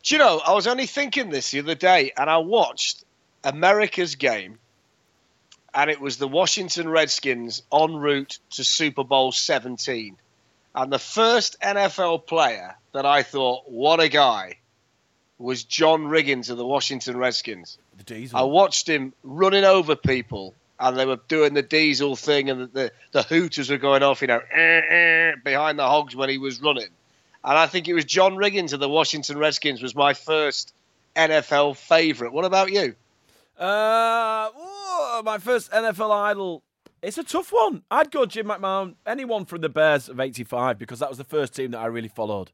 Do 0.03 0.15
you 0.15 0.19
know, 0.19 0.41
I 0.47 0.55
was 0.55 0.67
only 0.67 0.87
thinking 0.87 1.29
this 1.29 1.51
the 1.51 1.59
other 1.59 1.75
day, 1.75 2.13
and 2.17 2.31
I 2.31 2.39
watched 2.39 3.05
America's 3.45 4.15
game, 4.15 4.59
and 5.75 5.91
it 5.91 6.01
was 6.01 6.17
the 6.17 6.27
Washington 6.27 6.89
Redskins 6.89 7.63
en 7.71 7.97
route 7.97 8.39
to 8.53 8.65
Super 8.65 9.05
Bowl 9.05 9.31
17. 9.31 10.17
And 10.75 10.93
the 10.93 10.99
first 10.99 11.61
NFL 11.61 12.27
player 12.27 12.77
that 12.93 13.05
I 13.05 13.23
thought, 13.23 13.65
what 13.69 14.01
a 14.01 14.09
guy, 14.09 14.55
was 15.37 15.65
John 15.65 16.05
Riggins 16.05 16.49
of 16.49 16.57
the 16.57 16.67
Washington 16.67 17.19
Redskins. 17.19 17.77
The 17.99 18.05
Diesel. 18.05 18.39
I 18.39 18.43
watched 18.45 18.89
him 18.89 19.13
running 19.23 19.65
over 19.65 19.97
people, 19.97 20.55
and 20.81 20.97
they 20.97 21.07
were 21.07 21.19
doing 21.29 21.55
the 21.55 21.63
diesel 21.63 22.17
thing, 22.17 22.51
and 22.51 22.63
the, 22.63 22.67
the, 22.67 22.93
the 23.13 23.23
hooters 23.23 23.71
were 23.71 23.79
going 23.79 24.03
off, 24.03 24.21
you 24.21 24.29
know, 24.29 24.41
eh, 24.53 24.81
eh, 24.89 25.33
behind 25.45 25.79
the 25.79 25.87
hogs 25.87 26.15
when 26.15 26.29
he 26.29 26.39
was 26.39 26.61
running. 26.61 26.89
And 27.45 27.59
I 27.59 27.67
think 27.67 27.89
it 27.89 27.95
was 27.95 28.05
John 28.05 28.37
Riggins 28.37 28.73
of 28.73 28.81
the 28.81 28.89
Washington 28.89 29.39
Redskins 29.39 29.83
was 29.83 29.95
my 29.95 30.15
first 30.15 30.73
NFL 31.17 31.77
favourite. 31.77 32.33
What 32.33 32.45
about 32.45 32.71
you? 32.71 32.95
Uh, 33.59 34.51
oh, 34.55 35.23
my 35.25 35.39
first 35.39 35.71
NFL 35.73 36.13
idol. 36.13 36.63
It's 37.03 37.19
a 37.19 37.25
tough 37.25 37.53
one. 37.53 37.83
I'd 37.91 38.11
go 38.11 38.27
Jim 38.27 38.47
McMahon, 38.47 38.95
anyone 39.07 39.45
from 39.45 39.61
the 39.61 39.69
Bears 39.69 40.09
of 40.09 40.19
'85 40.19 40.79
because 40.79 40.99
that 40.99 41.09
was 41.09 41.19
the 41.19 41.25
first 41.25 41.55
team 41.55 41.71
that 41.73 41.79
I 41.79 41.87
really 41.87 42.09
followed. 42.09 42.51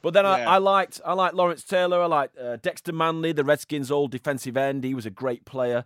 But 0.00 0.14
then 0.14 0.26
I, 0.26 0.44
I 0.44 0.58
liked 0.58 1.00
I 1.04 1.14
liked 1.14 1.34
Lawrence 1.34 1.64
Taylor. 1.64 2.00
I 2.02 2.06
liked 2.06 2.38
uh, 2.38 2.56
Dexter 2.56 2.92
Manley, 2.92 3.32
the 3.32 3.44
Redskins' 3.44 3.90
old 3.90 4.10
defensive 4.10 4.56
end. 4.56 4.84
He 4.84 4.94
was 4.94 5.06
a 5.06 5.10
great 5.10 5.44
player. 5.44 5.84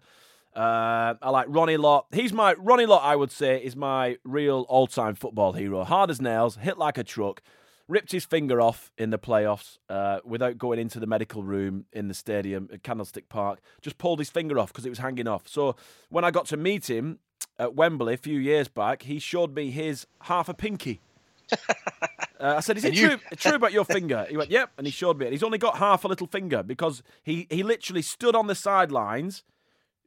Uh, 0.55 1.15
I 1.23 1.31
like 1.31 1.47
Ronnie 1.49 1.77
Lott. 1.79 2.07
He's 2.13 2.33
my 2.33 2.55
Ronnie 2.59 2.87
Lott. 2.87 3.03
I 3.03 3.17
would 3.17 3.31
say 3.31 3.63
is 3.63 3.75
my 3.75 4.19
real 4.25 4.67
all-time 4.69 5.15
football 5.15 5.53
hero. 5.53 5.83
Hard 5.85 6.11
as 6.11 6.21
nails, 6.21 6.57
hit 6.57 6.77
like 6.79 6.99
a 6.99 7.05
truck. 7.05 7.43
Ripped 7.89 8.13
his 8.13 8.25
finger 8.25 8.61
off 8.61 8.91
in 8.97 9.11
the 9.11 9.19
playoffs 9.19 9.79
uh, 9.91 10.21
without 10.25 10.57
going 10.57 10.79
into 10.79 11.01
the 11.01 11.07
medical 11.07 11.43
room 11.43 11.85
in 11.93 12.09
the 12.09 12.15
stadium 12.15 12.69
at 12.73 12.83
Candlestick 12.83 13.29
Park. 13.29 13.61
Just 13.81 13.99
pulled 13.99 14.19
his 14.19 14.31
finger 14.31 14.59
off 14.59 14.69
because 14.73 14.87
it 14.87 14.89
was 14.91 14.99
hanging 14.99 15.27
off. 15.27 15.49
So 15.49 15.75
when 16.09 16.25
I 16.25 16.31
got 16.31 16.47
to 16.47 16.57
meet 16.57 16.89
him 16.89 17.19
at 17.59 17.75
Wembley 17.75 18.15
a 18.15 18.19
few 18.19 18.39
years 18.39 18.69
back, 18.69 19.03
he 19.03 19.19
showed 19.19 19.55
me 19.55 19.71
his 19.71 20.07
half 20.23 20.49
a 20.49 20.55
pinky. 20.55 21.01
Uh, 22.41 22.55
I 22.57 22.61
said, 22.61 22.77
"Is 22.77 22.85
it 22.85 22.95
you- 22.95 23.07
true, 23.07 23.19
true 23.37 23.55
about 23.55 23.73
your 23.73 23.85
finger?" 23.85 24.27
He 24.29 24.37
went, 24.37 24.51
"Yep," 24.51 24.73
and 24.77 24.85
he 24.85 24.91
showed 24.91 25.17
me. 25.17 25.27
it. 25.27 25.33
He's 25.33 25.45
only 25.45 25.59
got 25.59 25.77
half 25.77 26.05
a 26.05 26.09
little 26.09 26.27
finger 26.27 26.65
because 26.65 27.01
he 27.23 27.47
he 27.51 27.63
literally 27.63 28.03
stood 28.03 28.35
on 28.35 28.49
the 28.49 28.57
sidelines. 28.57 29.45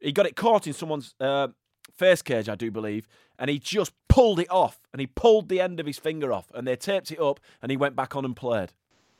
He 0.00 0.12
got 0.12 0.26
it 0.26 0.36
caught 0.36 0.66
in 0.66 0.72
someone's 0.72 1.14
uh, 1.20 1.48
face 1.94 2.22
cage, 2.22 2.48
I 2.48 2.54
do 2.54 2.70
believe, 2.70 3.06
and 3.38 3.50
he 3.50 3.58
just 3.58 3.92
pulled 4.08 4.40
it 4.40 4.50
off. 4.50 4.80
And 4.92 5.00
he 5.00 5.06
pulled 5.06 5.48
the 5.48 5.60
end 5.60 5.80
of 5.80 5.86
his 5.86 5.98
finger 5.98 6.32
off, 6.32 6.50
and 6.54 6.66
they 6.66 6.76
taped 6.76 7.10
it 7.10 7.20
up, 7.20 7.40
and 7.62 7.70
he 7.70 7.76
went 7.76 7.96
back 7.96 8.16
on 8.16 8.24
and 8.24 8.36
played. 8.36 8.72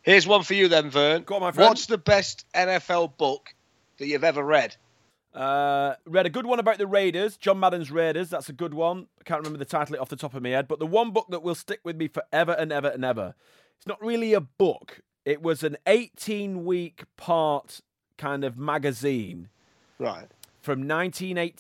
Here's 0.02 0.26
one 0.26 0.42
for 0.42 0.54
you 0.54 0.68
then, 0.68 0.90
Vern. 0.90 1.22
Go 1.22 1.36
on, 1.36 1.40
my 1.40 1.50
friend. 1.50 1.68
What's 1.68 1.86
the 1.86 1.98
best 1.98 2.46
NFL 2.54 3.16
book 3.16 3.54
that 3.98 4.06
you've 4.06 4.24
ever 4.24 4.42
read? 4.42 4.76
Uh, 5.34 5.94
read 6.06 6.24
a 6.24 6.30
good 6.30 6.46
one 6.46 6.60
about 6.60 6.78
the 6.78 6.86
Raiders, 6.86 7.36
John 7.36 7.60
Madden's 7.60 7.90
Raiders. 7.90 8.30
That's 8.30 8.48
a 8.48 8.54
good 8.54 8.72
one. 8.72 9.06
I 9.20 9.24
can't 9.24 9.40
remember 9.40 9.58
the 9.58 9.66
title 9.66 9.96
off 10.00 10.08
the 10.08 10.16
top 10.16 10.34
of 10.34 10.42
my 10.42 10.50
head, 10.50 10.68
but 10.68 10.78
the 10.78 10.86
one 10.86 11.10
book 11.10 11.26
that 11.30 11.42
will 11.42 11.54
stick 11.54 11.80
with 11.84 11.96
me 11.96 12.08
forever 12.08 12.52
and 12.52 12.72
ever 12.72 12.88
and 12.88 13.04
ever. 13.04 13.34
It's 13.76 13.86
not 13.86 14.00
really 14.02 14.32
a 14.32 14.40
book. 14.40 15.00
It 15.26 15.42
was 15.42 15.62
an 15.62 15.76
18 15.86 16.64
week 16.64 17.04
part 17.16 17.80
kind 18.16 18.44
of 18.44 18.56
magazine 18.56 19.50
Right. 19.98 20.26
From 20.66 20.80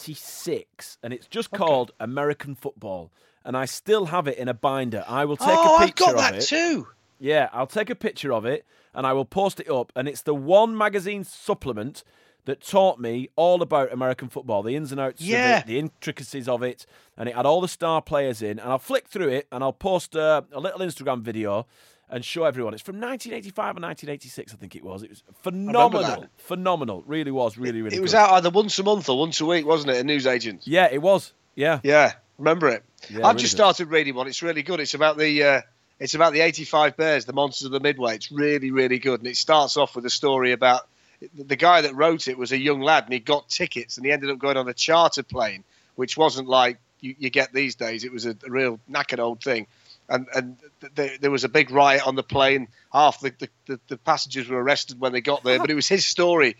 1986, 0.00 0.98
and 1.02 1.12
it's 1.12 1.26
just 1.28 1.50
called 1.52 1.92
American 2.00 2.54
Football. 2.56 3.12
And 3.44 3.56
I 3.56 3.64
still 3.64 4.06
have 4.06 4.26
it 4.26 4.36
in 4.38 4.48
a 4.48 4.54
binder. 4.54 5.04
I 5.06 5.24
will 5.24 5.36
take 5.36 5.48
a 5.48 5.52
picture 5.52 5.64
of 5.66 5.68
it. 5.68 5.68
oh, 5.68 5.74
a 5.74 5.78
I've 5.78 5.86
picture 5.86 6.04
got 6.04 6.14
of 6.14 6.20
that 6.20 6.34
it. 6.34 6.42
too. 6.42 6.88
Yeah, 7.20 7.48
I'll 7.52 7.68
take 7.68 7.88
a 7.88 7.94
picture 7.94 8.32
of 8.32 8.44
it 8.44 8.66
and 8.92 9.06
I 9.06 9.12
will 9.12 9.24
post 9.24 9.60
it 9.60 9.70
up. 9.70 9.92
And 9.94 10.08
it's 10.08 10.22
the 10.22 10.34
one 10.34 10.76
magazine 10.76 11.22
supplement 11.22 12.02
that 12.44 12.60
taught 12.60 12.98
me 12.98 13.28
all 13.36 13.62
about 13.62 13.92
American 13.92 14.28
football, 14.28 14.62
the 14.64 14.74
ins 14.74 14.90
and 14.90 15.00
outs 15.00 15.20
Yeah. 15.22 15.58
of 15.58 15.62
it, 15.62 15.66
the 15.68 15.78
intricacies 15.78 16.48
of 16.48 16.62
it. 16.64 16.84
And 17.16 17.28
it 17.28 17.36
had 17.36 17.46
all 17.46 17.60
the 17.60 17.68
star 17.68 18.02
players 18.02 18.42
in. 18.42 18.58
And 18.58 18.68
I'll 18.68 18.78
flick 18.80 19.06
through 19.06 19.28
it 19.28 19.46
and 19.52 19.62
I'll 19.62 19.72
post 19.72 20.16
uh, 20.16 20.42
a 20.52 20.58
little 20.60 20.80
Instagram 20.80 21.22
video 21.22 21.66
and 22.08 22.24
show 22.24 22.44
everyone. 22.44 22.74
It's 22.74 22.82
from 22.82 22.96
1985 22.96 23.58
or 23.64 23.80
1986, 23.80 24.52
I 24.52 24.56
think 24.56 24.76
it 24.76 24.84
was. 24.84 25.02
It 25.02 25.10
was 25.10 25.22
phenomenal. 25.42 26.26
Phenomenal. 26.36 27.02
Really 27.06 27.30
was. 27.30 27.58
Really, 27.58 27.82
really 27.82 27.96
It 27.96 28.00
was 28.00 28.14
out 28.14 28.30
either 28.30 28.50
once 28.50 28.78
a 28.78 28.84
month 28.84 29.08
or 29.08 29.18
once 29.18 29.40
a 29.40 29.46
week, 29.46 29.66
wasn't 29.66 29.90
it? 29.90 29.98
A 29.98 30.04
newsagents. 30.04 30.66
Yeah, 30.66 30.88
it 30.90 31.02
was. 31.02 31.32
Yeah. 31.54 31.80
Yeah, 31.82 32.12
remember 32.38 32.68
it. 32.68 32.84
Yeah, 33.08 33.18
I've 33.18 33.34
really 33.34 33.40
just 33.40 33.52
started 33.52 33.90
reading 33.90 34.14
one. 34.14 34.26
It's 34.28 34.42
really 34.42 34.62
good. 34.62 34.80
It's 34.80 34.94
about 34.94 35.16
the 35.16 35.42
uh, 35.42 35.60
it's 35.98 36.14
about 36.14 36.32
the 36.32 36.40
'85 36.40 36.96
Bears, 36.96 37.24
the 37.24 37.32
monsters 37.32 37.66
of 37.66 37.72
the 37.72 37.80
Midway. 37.80 38.14
It's 38.14 38.30
really, 38.30 38.70
really 38.70 38.98
good, 38.98 39.20
and 39.20 39.28
it 39.28 39.36
starts 39.36 39.76
off 39.76 39.96
with 39.96 40.04
a 40.04 40.10
story 40.10 40.52
about 40.52 40.86
the 41.34 41.56
guy 41.56 41.80
that 41.80 41.94
wrote 41.94 42.28
it 42.28 42.36
was 42.36 42.52
a 42.52 42.58
young 42.58 42.80
lad, 42.80 43.04
and 43.04 43.12
he 43.12 43.18
got 43.18 43.48
tickets, 43.48 43.96
and 43.96 44.04
he 44.04 44.12
ended 44.12 44.30
up 44.30 44.38
going 44.38 44.56
on 44.56 44.68
a 44.68 44.74
charter 44.74 45.22
plane, 45.22 45.64
which 45.94 46.16
wasn't 46.16 46.48
like 46.48 46.78
you, 47.00 47.14
you 47.18 47.30
get 47.30 47.52
these 47.52 47.74
days. 47.74 48.04
It 48.04 48.12
was 48.12 48.26
a, 48.26 48.36
a 48.46 48.50
real 48.50 48.78
knackered 48.90 49.18
old 49.18 49.42
thing, 49.42 49.66
and 50.08 50.26
and 50.34 50.56
th- 50.80 50.92
there, 50.94 51.18
there 51.20 51.30
was 51.30 51.44
a 51.44 51.48
big 51.48 51.70
riot 51.70 52.06
on 52.06 52.14
the 52.14 52.22
plane. 52.22 52.68
Half 52.92 53.20
the, 53.20 53.32
the, 53.38 53.48
the, 53.66 53.80
the 53.88 53.96
passengers 53.98 54.48
were 54.48 54.62
arrested 54.62 55.00
when 55.00 55.12
they 55.12 55.20
got 55.20 55.42
there, 55.42 55.58
but 55.58 55.70
it 55.70 55.74
was 55.74 55.88
his 55.88 56.06
story 56.06 56.56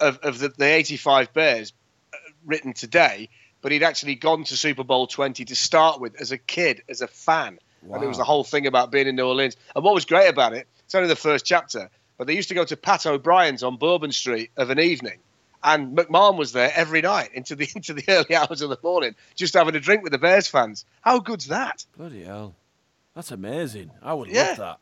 of, 0.00 0.18
of 0.18 0.38
the, 0.38 0.48
the 0.48 0.66
'85 0.66 1.32
Bears 1.32 1.72
uh, 2.12 2.16
written 2.44 2.72
today, 2.72 3.28
but 3.60 3.72
he'd 3.72 3.82
actually 3.82 4.14
gone 4.14 4.44
to 4.44 4.56
Super 4.56 4.84
Bowl 4.84 5.06
20 5.06 5.44
to 5.46 5.56
start 5.56 6.00
with 6.00 6.20
as 6.20 6.32
a 6.32 6.38
kid, 6.38 6.82
as 6.88 7.00
a 7.00 7.08
fan. 7.08 7.58
Wow. 7.82 7.96
And 7.96 8.04
it 8.04 8.08
was 8.08 8.18
the 8.18 8.24
whole 8.24 8.44
thing 8.44 8.66
about 8.66 8.90
being 8.90 9.06
in 9.06 9.16
New 9.16 9.26
Orleans. 9.26 9.56
And 9.74 9.84
what 9.84 9.94
was 9.94 10.04
great 10.04 10.28
about 10.28 10.54
it, 10.54 10.66
it's 10.84 10.94
only 10.94 11.08
the 11.08 11.16
first 11.16 11.44
chapter, 11.44 11.90
but 12.18 12.26
they 12.26 12.34
used 12.34 12.48
to 12.48 12.54
go 12.54 12.64
to 12.64 12.76
Pat 12.76 13.06
O'Brien's 13.06 13.62
on 13.62 13.76
Bourbon 13.76 14.12
Street 14.12 14.50
of 14.56 14.70
an 14.70 14.80
evening. 14.80 15.18
And 15.62 15.96
McMahon 15.96 16.36
was 16.36 16.52
there 16.52 16.70
every 16.74 17.02
night 17.02 17.30
into 17.34 17.56
the 17.56 17.68
into 17.76 17.94
the 17.94 18.04
early 18.08 18.36
hours 18.36 18.62
of 18.62 18.70
the 18.70 18.78
morning, 18.82 19.14
just 19.34 19.54
having 19.54 19.74
a 19.74 19.80
drink 19.80 20.02
with 20.02 20.12
the 20.12 20.18
Bears 20.18 20.46
fans. 20.46 20.84
How 21.00 21.18
good's 21.18 21.46
that? 21.46 21.84
Bloody 21.96 22.24
hell. 22.24 22.54
That's 23.16 23.32
amazing. 23.32 23.90
I 24.02 24.14
would 24.14 24.28
Yeah. 24.28 24.48
love 24.50 24.56
that. 24.58 24.78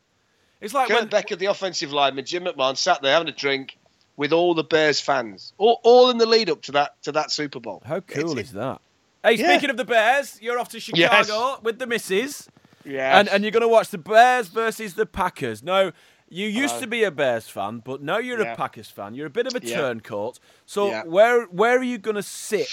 It's 0.60 0.74
like 0.74 0.88
Kurt 0.88 1.00
when, 1.00 1.08
Becker, 1.08 1.36
the 1.36 1.46
offensive 1.46 1.92
lineman, 1.92 2.24
Jim 2.26 2.44
McMahon 2.44 2.76
sat 2.76 3.00
there 3.00 3.12
having 3.12 3.28
a 3.28 3.32
drink 3.32 3.78
with 4.16 4.32
all 4.32 4.54
the 4.54 4.64
Bears 4.64 5.00
fans, 5.00 5.52
all, 5.56 5.80
all 5.84 6.10
in 6.10 6.18
the 6.18 6.26
lead 6.26 6.50
up 6.50 6.60
to 6.62 6.72
that 6.72 7.00
to 7.04 7.12
that 7.12 7.30
Super 7.30 7.60
Bowl. 7.60 7.82
How 7.86 8.00
cool 8.00 8.32
It's- 8.32 8.46
is 8.48 8.52
that? 8.52 8.80
Hey, 9.22 9.34
Yeah. 9.34 9.48
speaking 9.52 9.70
of 9.70 9.76
the 9.76 9.84
Bears, 9.84 10.38
you're 10.42 10.58
off 10.58 10.68
to 10.70 10.78
Yes. 10.78 11.26
Chicago 11.26 11.60
with 11.62 11.78
the 11.78 11.86
missus. 11.86 12.48
Yeah, 12.84 13.18
And, 13.18 13.28
and 13.30 13.42
you're 13.42 13.50
going 13.50 13.62
to 13.62 13.68
watch 13.68 13.88
the 13.88 13.96
Bears 13.98 14.48
versus 14.48 14.92
the 14.94 15.06
Packers. 15.06 15.62
Now, 15.62 15.92
you 16.28 16.46
used 16.48 16.80
to 16.80 16.86
be 16.86 17.02
a 17.04 17.10
Bears 17.10 17.48
fan, 17.48 17.78
but 17.78 18.02
now 18.02 18.18
you're 18.18 18.42
Yeah. 18.42 18.52
a 18.52 18.56
Packers 18.56 18.90
fan. 18.90 19.14
You're 19.14 19.28
a 19.28 19.30
bit 19.30 19.46
of 19.46 19.54
a 19.54 19.60
turncoat. 19.60 20.38
So, 20.66 21.00
where 21.04 21.44
where 21.46 21.78
are 21.78 21.82
you 21.82 21.96
going 21.98 22.16
to 22.16 22.22
sit 22.22 22.68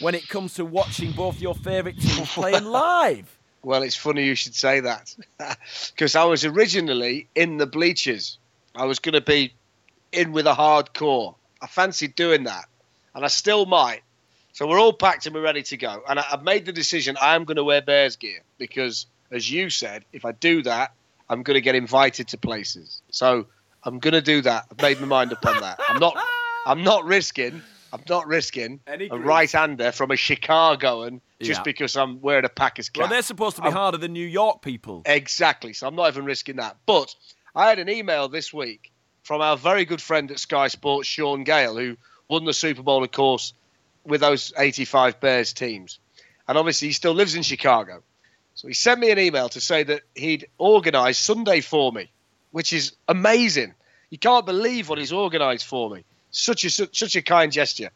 when 0.00 0.14
it 0.14 0.28
comes 0.28 0.54
to 0.54 0.64
watching 0.64 1.10
both 1.12 1.40
your 1.40 1.54
favourite 1.56 1.98
teams 2.00 2.28
playing 2.32 2.64
live? 2.82 3.36
Well, 3.62 3.82
it's 3.82 3.96
funny 3.96 4.24
you 4.24 4.34
should 4.34 4.54
say 4.54 4.80
that 4.80 5.14
because 5.94 6.16
I 6.16 6.24
was 6.24 6.44
originally 6.44 7.28
in 7.34 7.58
the 7.58 7.66
bleachers. 7.66 8.38
I 8.74 8.86
was 8.86 8.98
going 8.98 9.14
to 9.14 9.20
be 9.20 9.52
in 10.12 10.32
with 10.32 10.46
a 10.46 10.54
hardcore. 10.54 11.34
I 11.60 11.66
fancied 11.66 12.14
doing 12.14 12.44
that, 12.44 12.66
and 13.14 13.24
I 13.24 13.28
still 13.28 13.66
might. 13.66 14.00
So 14.52 14.66
we're 14.66 14.80
all 14.80 14.92
packed 14.92 15.26
and 15.26 15.34
we're 15.34 15.42
ready 15.42 15.62
to 15.62 15.76
go. 15.76 16.02
And 16.08 16.18
I, 16.18 16.24
I've 16.32 16.42
made 16.42 16.66
the 16.66 16.72
decision 16.72 17.16
I 17.20 17.34
am 17.34 17.44
going 17.44 17.56
to 17.56 17.64
wear 17.64 17.82
Bears 17.82 18.16
gear 18.16 18.40
because, 18.58 19.06
as 19.30 19.50
you 19.50 19.70
said, 19.70 20.04
if 20.12 20.24
I 20.24 20.32
do 20.32 20.62
that, 20.62 20.92
I'm 21.28 21.42
going 21.42 21.54
to 21.54 21.60
get 21.60 21.74
invited 21.74 22.28
to 22.28 22.38
places. 22.38 23.02
So 23.10 23.46
I'm 23.84 23.98
going 23.98 24.14
to 24.14 24.22
do 24.22 24.42
that. 24.42 24.66
I've 24.70 24.82
made 24.82 25.00
my 25.00 25.06
mind 25.06 25.32
up 25.32 25.44
on 25.46 25.60
that. 25.60 25.78
I'm 25.88 26.00
not. 26.00 26.16
I'm 26.66 26.84
not 26.84 27.06
risking 27.06 27.62
I'm 27.92 28.02
not 28.08 28.26
risking 28.26 28.80
Any 28.86 29.08
a 29.10 29.16
right-hander 29.16 29.92
from 29.92 30.10
a 30.10 30.16
Chicagoan 30.16 31.20
just 31.40 31.60
Yeah. 31.60 31.62
because 31.64 31.96
I'm 31.96 32.20
wearing 32.20 32.44
a 32.44 32.48
Packers 32.48 32.88
cap. 32.88 33.00
Well, 33.02 33.08
they're 33.10 33.22
supposed 33.22 33.56
to 33.56 33.62
be 33.62 33.66
I'm- 33.66 33.76
harder 33.76 33.98
than 33.98 34.12
New 34.12 34.26
York 34.26 34.62
people. 34.62 35.02
Exactly. 35.06 35.72
So 35.72 35.86
I'm 35.88 35.94
not 35.96 36.08
even 36.08 36.24
risking 36.24 36.56
that. 36.56 36.76
But 36.86 37.14
I 37.54 37.68
had 37.68 37.78
an 37.78 37.88
email 37.88 38.28
this 38.28 38.52
week 38.52 38.92
from 39.22 39.40
our 39.40 39.56
very 39.56 39.84
good 39.84 40.00
friend 40.00 40.30
at 40.30 40.38
Sky 40.38 40.68
Sports, 40.68 41.08
Shaun 41.08 41.44
Gayle, 41.44 41.76
who 41.76 41.96
won 42.28 42.44
the 42.44 42.52
Super 42.54 42.82
Bowl, 42.82 43.02
of 43.02 43.10
course, 43.12 43.54
with 44.04 44.20
those 44.20 44.52
85 44.56 45.20
Bears 45.20 45.52
teams. 45.52 45.98
And 46.46 46.56
obviously, 46.58 46.88
he 46.88 46.92
still 46.94 47.12
lives 47.14 47.34
in 47.34 47.42
Chicago. 47.42 48.02
So 48.54 48.68
he 48.68 48.74
sent 48.74 49.00
me 49.00 49.10
an 49.10 49.18
email 49.18 49.48
to 49.50 49.60
say 49.60 49.82
that 49.84 50.02
he'd 50.14 50.48
organised 50.58 51.22
Sunday 51.24 51.60
for 51.60 51.92
me, 51.92 52.10
which 52.50 52.72
is 52.72 52.92
amazing. 53.08 53.74
You 54.10 54.18
can't 54.18 54.44
believe 54.44 54.88
what 54.88 54.98
he's 54.98 55.12
organised 55.12 55.66
for 55.66 55.88
me. 55.90 56.04
Such 56.30 56.64
a 56.64 56.70
such, 56.70 56.98
such 56.98 57.16
a 57.16 57.22
kind 57.22 57.50
gesture. 57.52 57.90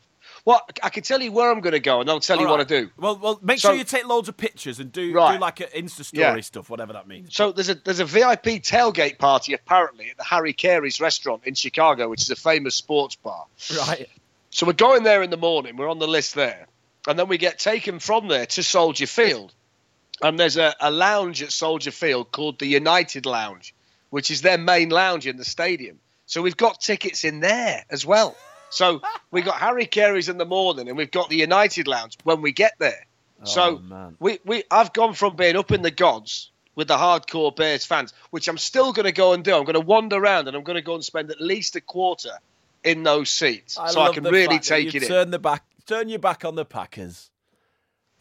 Well, 0.47 0.61
I 0.83 0.91
can 0.91 1.03
tell 1.03 1.23
you 1.23 1.33
where 1.33 1.51
I'm 1.51 1.61
going 1.61 1.73
to 1.73 1.81
go, 1.81 2.03
and 2.03 2.11
I'll 2.11 2.21
tell 2.21 2.37
you 2.39 2.45
All 2.47 2.51
what 2.53 2.59
right. 2.59 2.69
to 2.69 2.81
do. 2.83 2.91
Well, 2.99 3.17
well, 3.17 3.39
make 3.43 3.61
So- 3.61 3.69
sure 3.71 3.77
you 3.79 3.85
take 3.85 4.07
loads 4.07 4.29
of 4.29 4.37
pictures 4.37 4.79
and 4.79 4.93
do, 4.93 5.11
Right. 5.15 5.35
do 5.37 5.41
like 5.41 5.61
an 5.61 5.69
Insta 5.75 6.05
story 6.05 6.21
Yeah. 6.23 6.41
stuff, 6.43 6.69
whatever 6.69 6.93
that 6.93 7.09
means. 7.09 7.35
So 7.35 7.51
there's 7.53 7.71
a 7.71 7.75
there's 7.77 8.01
a 8.01 8.05
VIP 8.05 8.61
tailgate 8.61 9.17
party 9.19 9.55
apparently 9.55 10.11
at 10.11 10.19
the 10.19 10.25
Harry 10.25 10.53
Caray's 10.53 11.01
restaurant 11.01 11.43
in 11.47 11.55
Chicago, 11.55 12.09
which 12.11 12.21
is 12.23 12.31
a 12.31 12.37
famous 12.37 12.75
sports 12.75 13.15
bar. 13.17 13.47
Right. 13.87 14.09
So 14.51 14.67
we're 14.67 14.75
going 14.75 15.03
there 15.03 15.23
in 15.23 15.31
the 15.31 15.37
morning. 15.39 15.77
We're 15.77 15.89
on 15.91 15.99
the 15.99 16.07
list 16.09 16.35
there, 16.35 16.67
and 17.09 17.19
then 17.19 17.27
we 17.29 17.39
get 17.39 17.59
taken 17.59 17.99
from 17.99 18.29
there 18.29 18.45
to 18.47 18.63
Soldier 18.63 19.07
Field, 19.07 19.53
and 20.21 20.39
there's 20.39 20.59
a, 20.59 20.75
a 20.79 20.91
lounge 20.91 21.43
at 21.43 21.53
Soldier 21.53 21.91
Field 21.91 22.33
called 22.33 22.59
the 22.59 22.67
United 22.67 23.25
Lounge, 23.25 23.75
which 24.11 24.31
is 24.31 24.43
their 24.43 24.59
main 24.59 24.91
lounge 24.91 25.27
in 25.27 25.39
the 25.39 25.45
stadium. 25.45 25.99
So 26.27 26.43
we've 26.43 26.57
got 26.57 26.81
tickets 26.81 27.25
in 27.25 27.41
there 27.41 27.85
as 27.91 28.05
well. 28.07 28.37
So 28.71 29.03
we've 29.31 29.45
got 29.45 29.57
Harry 29.57 29.87
Caray's 29.87 30.29
in 30.29 30.39
the 30.39 30.45
morning, 30.47 30.89
and 30.89 30.97
we've 30.97 31.11
got 31.11 31.29
the 31.29 31.37
United 31.37 31.87
Lounge 31.87 32.17
when 32.25 32.41
we 32.43 32.53
get 32.53 32.73
there. 32.79 33.07
Oh, 33.43 33.45
so 33.45 33.63
Oh, 33.63 33.79
man. 33.79 34.17
we, 34.21 34.39
we 34.45 34.65
I've 34.71 34.93
gone 34.93 35.15
from 35.15 35.37
being 35.37 35.57
up 35.57 35.71
in 35.73 35.83
the 35.83 35.91
gods 35.91 36.51
with 36.75 36.89
the 36.89 36.97
hardcore 36.97 37.55
Bears 37.55 37.85
fans, 37.85 38.13
which 38.31 38.49
I'm 38.49 38.59
still 38.59 38.93
going 38.93 39.05
to 39.07 39.13
go 39.13 39.33
and 39.33 39.45
do. 39.45 39.55
I'm 39.55 39.65
going 39.65 39.75
to 39.75 39.81
wander 39.81 40.17
around 40.17 40.49
and 40.49 40.57
I'm 40.57 40.65
going 40.65 40.77
to 40.77 40.83
go 40.83 40.95
and 40.95 41.05
spend 41.05 41.31
at 41.31 41.41
least 41.41 41.77
a 41.77 41.81
quarter 41.81 42.33
in 42.83 43.03
those 43.03 43.31
seats, 43.31 43.75
so 43.75 44.01
I 44.01 44.13
can 44.13 44.25
really 44.25 44.59
take 44.59 44.93
you 44.93 44.99
it 44.99 45.05
in. 45.05 45.09
Turn 45.09 45.31
the 45.31 45.39
back, 45.39 45.63
turn 45.87 46.09
your 46.09 46.19
back 46.19 46.45
on 46.45 46.55
the 46.55 46.65
Packers. 46.65 47.31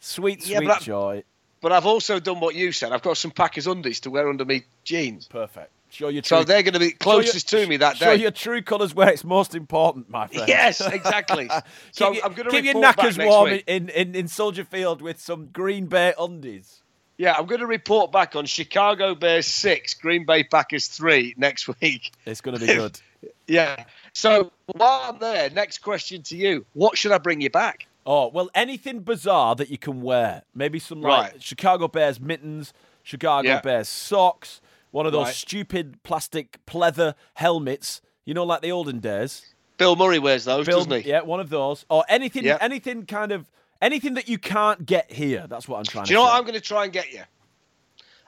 Sweet, 0.00 0.46
Yeah, 0.46 0.58
sweet 0.58 0.66
but 0.68 0.76
I- 0.76 0.80
joy. 0.84 1.24
But 1.60 1.72
I've 1.72 1.86
also 1.86 2.20
done 2.20 2.40
what 2.40 2.54
you 2.54 2.72
said. 2.72 2.92
I've 2.92 3.00
got 3.02 3.16
some 3.16 3.30
Packers 3.30 3.66
undies 3.66 4.00
to 4.00 4.10
wear 4.10 4.28
under 4.28 4.44
me 4.44 4.64
jeans, 4.84 5.26
Perfect. 5.26 5.70
Show 5.94 6.08
your 6.08 6.22
true. 6.22 6.38
so 6.38 6.44
they're 6.44 6.62
going 6.62 6.74
to 6.74 6.80
be 6.80 6.90
closest 6.90 7.52
your- 7.52 7.62
to 7.62 7.68
me 7.68 7.76
that 7.78 7.98
day. 7.98 8.06
Show 8.06 8.12
your 8.12 8.30
true 8.32 8.62
colours 8.62 8.94
where 8.94 9.08
it's 9.10 9.24
most 9.24 9.54
important, 9.54 10.10
my 10.10 10.26
friend. 10.26 10.48
Yes, 10.48 10.80
exactly. 10.92 11.48
so 11.92 12.08
keep 12.10 12.16
your, 12.16 12.24
I'm 12.26 12.32
going 12.34 12.44
to 12.48 12.50
keep 12.50 12.64
your 12.64 12.80
knackers 12.80 13.16
warm 13.18 13.50
week. 13.50 13.64
in, 13.66 13.88
in, 13.90 14.14
in 14.14 14.28
Soldier 14.28 14.64
Field 14.64 15.00
with 15.00 15.20
some 15.20 15.46
Green 15.52 15.86
Bay 15.86 16.12
undies. 16.18 16.82
Yeah, 17.16 17.34
I'm 17.38 17.46
going 17.46 17.60
to 17.60 17.66
report 17.66 18.10
back 18.10 18.34
on 18.34 18.44
Chicago 18.44 19.14
Bears 19.14 19.46
six, 19.46 19.94
Green 19.94 20.26
Bay 20.26 20.42
Packers 20.42 20.88
three 20.88 21.32
next 21.36 21.68
week. 21.80 22.10
It's 22.26 22.40
going 22.40 22.58
to 22.58 22.66
be 22.66 22.74
good. 22.74 22.98
Yeah. 23.46 23.84
So 24.12 24.50
while 24.66 25.12
I'm 25.12 25.18
there, 25.20 25.48
next 25.50 25.78
question 25.78 26.22
to 26.24 26.36
you: 26.36 26.66
What 26.72 26.98
should 26.98 27.12
I 27.12 27.18
bring 27.18 27.40
you 27.40 27.50
back? 27.50 27.86
Oh, 28.04 28.28
well, 28.28 28.50
anything 28.54 29.00
bizarre 29.00 29.54
that 29.54 29.70
you 29.70 29.78
can 29.78 30.02
wear. 30.02 30.42
Maybe 30.54 30.78
some 30.80 31.00
like 31.00 31.32
Right. 31.34 31.42
Chicago 31.42 31.86
Bears 31.88 32.20
mittens, 32.20 32.72
Chicago 33.04 33.48
Yeah. 33.48 33.60
Bears 33.60 33.88
socks, 33.88 34.60
one 34.94 35.06
of 35.06 35.12
those 35.12 35.26
Right. 35.26 35.34
stupid 35.34 36.00
plastic 36.04 36.64
pleather 36.66 37.16
helmets, 37.34 38.00
you 38.24 38.32
know, 38.32 38.44
like 38.44 38.62
the 38.62 38.70
olden 38.70 39.00
days. 39.00 39.52
Bill 39.76 39.96
Murray 39.96 40.20
wears 40.20 40.44
those, 40.44 40.66
Bill- 40.66 40.84
doesn't 40.84 41.02
he? 41.02 41.08
Yeah, 41.10 41.22
one 41.22 41.40
of 41.40 41.50
those. 41.50 41.84
Or 41.90 42.04
anything 42.08 42.44
Yeah. 42.44 42.58
anything 42.60 43.04
kind 43.04 43.32
of 43.32 43.50
anything 43.82 44.14
that 44.14 44.28
you 44.28 44.38
can't 44.38 44.86
get 44.86 45.10
here. 45.10 45.48
That's 45.48 45.66
what 45.66 45.78
I'm 45.78 45.84
trying 45.84 46.04
Do 46.04 46.08
to 46.08 46.12
you 46.12 46.18
know 46.18 46.24
say. 46.26 46.30
what 46.30 46.36
I'm 46.38 46.42
going 46.42 46.54
to 46.54 46.60
try 46.60 46.84
and 46.84 46.92
get 46.92 47.12
you? 47.12 47.22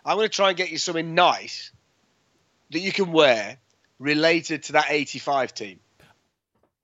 I'm 0.05 0.17
going 0.17 0.29
to 0.29 0.35
try 0.35 0.49
and 0.49 0.57
get 0.57 0.71
you 0.71 0.79
something 0.79 1.15
nice 1.15 1.71
that 2.71 2.81
you 2.81 2.91
can 2.91 3.13
wear 3.13 3.59
related 4.01 4.65
to 4.65 4.73
that 4.73 4.87
85 4.89 5.55
team. 5.55 5.79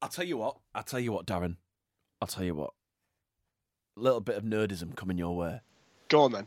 I'll 0.01 0.09
tell 0.09 0.25
you 0.25 0.37
what. 0.37 0.59
I'll 0.77 0.85
tell 0.85 1.01
you 1.01 1.11
what, 1.11 1.27
Darren. 1.27 1.57
I'll 2.21 2.29
tell 2.29 2.45
you 2.45 2.55
what. 2.55 2.73
A 3.97 4.01
little 4.01 4.21
bit 4.21 4.37
of 4.37 4.45
nerdism 4.45 4.95
coming 4.95 5.19
your 5.19 5.35
way. 5.37 5.61
Go 6.09 6.23
on 6.23 6.31
then. 6.31 6.47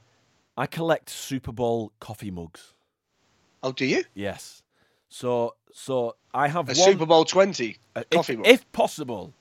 I 0.56 0.68
collect 0.68 1.10
Super 1.10 1.52
Bowl 1.52 1.92
coffee 2.00 2.32
mugs. 2.32 2.75
Oh, 3.66 3.72
do 3.72 3.86
you? 3.86 4.04
Yes. 4.14 4.62
So 5.10 5.56
so 5.74 6.16
I 6.34 6.48
have 6.48 6.66
A 6.70 6.74
one 6.74 6.76
Super 6.76 7.06
Bowl 7.06 7.26
20 7.26 7.78
uh, 7.96 8.04
coffee 8.12 8.34
if, 8.34 8.40
mug. 8.40 8.48
if 8.48 8.72
possible, 8.72 9.34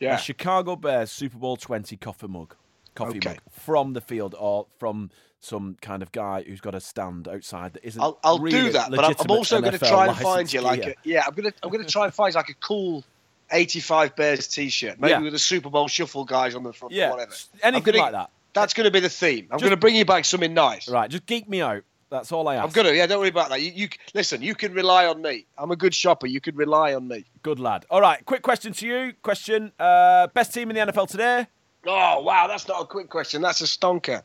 yeah. 0.00 0.14
a 0.16 0.18
Chicago 0.18 0.74
Bears 0.74 1.10
Super 1.10 1.38
Bowl 1.38 1.56
20 1.56 1.96
coffee 1.98 2.26
mug. 2.28 2.54
Coffee 2.94 3.18
Okay. 3.18 3.30
mug 3.30 3.38
from 3.50 3.92
the 3.92 4.00
field 4.00 4.34
or 4.38 4.66
from 4.78 5.10
some 5.40 5.76
kind 5.82 6.02
of 6.02 6.10
guy 6.12 6.42
who's 6.42 6.60
got 6.60 6.74
a 6.74 6.80
stand 6.80 7.28
outside 7.28 7.74
that 7.74 7.84
isn't 7.84 8.00
I'll, 8.02 8.18
I'll 8.24 8.38
really 8.38 8.58
do 8.58 8.72
that, 8.72 8.90
but 8.90 9.04
I'm, 9.04 9.30
also 9.30 9.60
going 9.60 9.72
to 9.72 9.78
try 9.78 10.08
and 10.08 10.16
find 10.16 10.52
you 10.52 10.62
like 10.62 10.84
a 10.84 10.94
yeah. 11.04 11.24
I'm 11.26 11.34
going 11.34 11.50
to 11.50 11.54
I'm 11.62 11.70
going 11.70 11.84
to 11.84 11.90
try 11.90 12.06
and 12.06 12.14
find 12.14 12.34
like 12.34 12.48
a 12.48 12.54
cool 12.54 13.04
85 13.50 14.16
Bears 14.16 14.48
T-shirt, 14.48 14.98
maybe 14.98 15.10
Yeah. 15.12 15.20
with 15.20 15.32
the 15.32 15.38
Super 15.38 15.70
Bowl 15.70 15.88
shuffle 15.88 16.24
guys 16.24 16.54
on 16.54 16.62
the 16.62 16.72
front, 16.72 16.92
yeah, 16.94 17.08
or 17.08 17.10
whatever. 17.12 17.34
anything 17.62 17.92
gonna- 17.92 17.98
like 18.04 18.12
that. 18.12 18.30
That's 18.54 18.74
going 18.74 18.86
to 18.86 18.90
be 18.90 19.00
the 19.00 19.08
theme. 19.10 19.46
I'm 19.50 19.58
Just- 19.58 19.60
going 19.60 19.70
to 19.70 19.76
bring 19.76 19.94
you 19.94 20.04
back 20.04 20.24
something 20.24 20.52
nice. 20.54 20.88
Right, 20.88 21.08
just 21.10 21.26
geek 21.26 21.48
me 21.48 21.60
out. 21.62 21.82
That's 22.10 22.32
all 22.32 22.48
I 22.48 22.56
ask. 22.56 22.76
I'm 22.76 22.84
to 22.84 22.96
yeah. 22.96 23.06
Don't 23.06 23.18
worry 23.18 23.28
about 23.28 23.50
that. 23.50 23.60
You, 23.60 23.70
you 23.74 23.88
listen. 24.14 24.40
You 24.40 24.54
can 24.54 24.72
rely 24.72 25.06
on 25.06 25.20
me. 25.20 25.46
I'm 25.58 25.70
a 25.70 25.76
good 25.76 25.94
shopper. 25.94 26.26
You 26.26 26.40
can 26.40 26.56
rely 26.56 26.94
on 26.94 27.06
me. 27.06 27.26
Good 27.42 27.60
lad. 27.60 27.84
All 27.90 28.00
right, 28.00 28.24
quick 28.24 28.42
question 28.42 28.72
to 28.72 28.86
you. 28.86 29.12
Question: 29.22 29.72
uh, 29.78 30.28
Best 30.28 30.54
team 30.54 30.70
in 30.70 30.76
the 30.76 30.92
NFL 30.92 31.08
today? 31.08 31.46
Oh 31.86 32.22
wow, 32.22 32.46
that's 32.46 32.66
not 32.66 32.80
a 32.82 32.86
quick 32.86 33.10
question. 33.10 33.42
That's 33.42 33.60
a 33.60 33.64
stonker. 33.64 34.22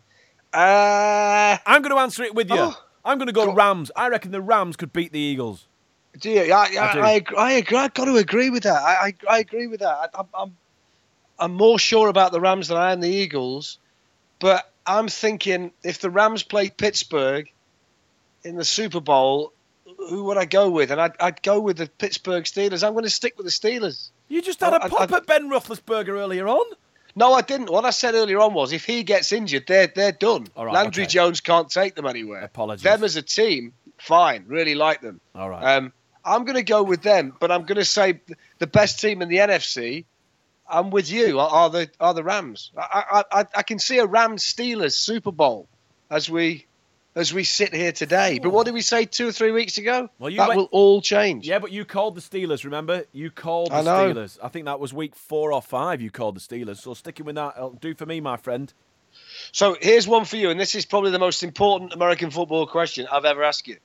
Uh, 0.53 1.57
I'm 1.65 1.81
going 1.81 1.93
to 1.95 1.99
answer 1.99 2.23
it 2.23 2.35
with 2.35 2.49
you. 2.49 2.57
Oh. 2.59 2.75
I'm 3.03 3.17
going 3.17 3.27
to 3.27 3.33
go 3.33 3.47
Go- 3.47 3.53
Rams. 3.53 3.91
I 3.95 4.07
reckon 4.07 4.31
the 4.31 4.41
Rams 4.41 4.75
could 4.77 4.93
beat 4.93 5.11
the 5.11 5.19
Eagles. 5.19 5.67
do 6.19 6.29
you? 6.29 6.53
I, 6.53 6.67
I, 6.75 6.77
I 6.77 6.89
I, 6.89 6.93
do. 6.93 6.99
agree, 7.17 7.37
I 7.37 7.51
agree. 7.53 7.77
I 7.77 7.87
got 7.89 8.05
to 8.05 8.15
agree 8.17 8.49
with 8.49 8.63
that. 8.63 8.81
I, 8.81 9.07
I, 9.07 9.13
I 9.29 9.39
agree 9.39 9.67
with 9.67 9.79
that. 9.81 9.87
I, 9.89 10.07
I'm, 10.19 10.27
I'm, 10.33 10.57
I'm 11.39 11.53
more 11.55 11.79
sure 11.79 12.07
about 12.07 12.31
the 12.31 12.39
Rams 12.39 12.67
than 12.67 12.77
I 12.77 12.93
am 12.93 13.01
the 13.01 13.09
Eagles, 13.09 13.79
but 14.39 14.71
I'm 14.85 15.07
thinking 15.07 15.71
if 15.83 15.99
the 15.99 16.09
Rams 16.09 16.43
play 16.43 16.69
Pittsburgh 16.69 17.49
in 18.43 18.55
the 18.55 18.63
Super 18.65 18.99
Bowl, 18.99 19.53
who 20.09 20.25
would 20.25 20.37
I 20.37 20.45
go 20.45 20.69
with? 20.69 20.91
And 20.91 20.99
I'd, 21.01 21.13
I'd 21.19 21.41
go 21.43 21.59
with 21.59 21.77
the 21.77 21.87
Pittsburgh 21.87 22.43
Steelers. 22.45 22.85
I'm 22.85 22.93
going 22.93 23.03
to 23.05 23.09
stick 23.09 23.37
with 23.37 23.45
the 23.45 23.51
Steelers. 23.51 24.09
You 24.27 24.41
just 24.41 24.59
had 24.59 24.73
a 24.73 24.83
I- 24.83 24.89
pop 24.89 25.11
I- 25.11 25.17
at 25.17 25.25
Ben 25.25 25.49
Roethlisberger 25.49 26.09
earlier 26.09 26.47
on. 26.47 26.65
No, 27.15 27.33
I 27.33 27.41
didn't. 27.41 27.69
What 27.69 27.85
I 27.85 27.91
said 27.91 28.15
earlier 28.15 28.39
on 28.39 28.55
was 28.55 28.73
if 28.73 28.85
he 28.85 29.03
gets 29.03 29.31
injured, 29.31 29.65
they're 29.67 29.85
they're 29.85 30.11
done. 30.11 30.47
All 30.55 30.65
right, 30.65 30.73
Landry 30.73 31.03
okay. 31.03 31.11
Jones 31.11 31.41
can't 31.41 31.69
take 31.69 31.93
them 31.93 32.07
anywhere. 32.07 32.41
Apologies. 32.41 32.81
Them 32.83 33.03
as 33.03 33.15
a 33.17 33.21
team, 33.21 33.73
fine. 33.99 34.45
Really 34.47 34.73
like 34.73 35.01
them. 35.01 35.21
All 35.35 35.47
right. 35.47 35.75
Um, 35.77 35.93
I'm 36.25 36.43
going 36.43 36.55
to 36.55 36.63
go 36.63 36.81
with 36.81 37.03
them, 37.03 37.35
but 37.39 37.51
I'm 37.51 37.65
going 37.65 37.77
to 37.77 37.85
say 37.85 38.19
the 38.57 38.65
best 38.65 38.99
team 38.99 39.21
in 39.21 39.29
the 39.29 39.37
NFC. 39.37 40.05
I'm 40.67 40.89
with 40.89 41.11
you. 41.11 41.39
Are, 41.39 41.49
are 41.49 41.69
the 41.69 41.89
are 41.99 42.15
the 42.15 42.23
Rams? 42.23 42.71
I, 42.75 43.23
I 43.31 43.41
I 43.41 43.45
I 43.57 43.61
can 43.61 43.77
see 43.77 43.99
a 43.99 44.07
Rams 44.07 44.41
Steelers 44.43 44.93
Super 44.93 45.31
Bowl 45.31 45.67
as 46.09 46.31
we 46.31 46.65
as 47.15 47.33
we 47.33 47.43
sit 47.43 47.73
here 47.73 47.91
today. 47.91 48.39
But 48.39 48.51
what 48.51 48.65
did 48.65 48.73
we 48.73 48.81
say 48.81 49.05
two 49.05 49.27
or 49.27 49.31
three 49.31 49.51
weeks 49.51 49.77
ago? 49.77 50.09
Well, 50.19 50.29
you 50.29 50.37
that 50.37 50.47
went- 50.49 50.57
will 50.57 50.69
all 50.71 51.01
change. 51.01 51.47
yeah, 51.47 51.59
but 51.59 51.71
you 51.71 51.85
called 51.85 52.15
the 52.15 52.21
Steelers. 52.21 52.63
Remember, 52.63 53.05
you 53.11 53.29
called 53.29 53.71
the 53.71 53.75
I 53.75 53.81
know. 53.81 54.13
Steelers. 54.13 54.39
I 54.41 54.47
think 54.47 54.65
that 54.65 54.79
was 54.79 54.93
week 54.93 55.15
four 55.15 55.53
or 55.53 55.61
five. 55.61 56.01
You 56.01 56.09
called 56.11 56.35
the 56.35 56.39
Steelers. 56.39 56.77
So 56.77 56.93
sticking 56.93 57.25
with 57.25 57.35
that, 57.35 57.59
will 57.59 57.71
do 57.71 57.93
for 57.93 58.05
me, 58.05 58.19
my 58.19 58.37
friend. 58.37 58.73
So 59.51 59.77
here's 59.79 60.07
one 60.07 60.25
for 60.25 60.37
you, 60.37 60.49
and 60.49 60.59
this 60.59 60.73
is 60.73 60.85
probably 60.85 61.11
the 61.11 61.19
most 61.19 61.43
important 61.43 61.93
American 61.93 62.31
football 62.31 62.65
question 62.65 63.07
I've 63.11 63.25
ever 63.25 63.43
asked 63.43 63.67
you. 63.67 63.77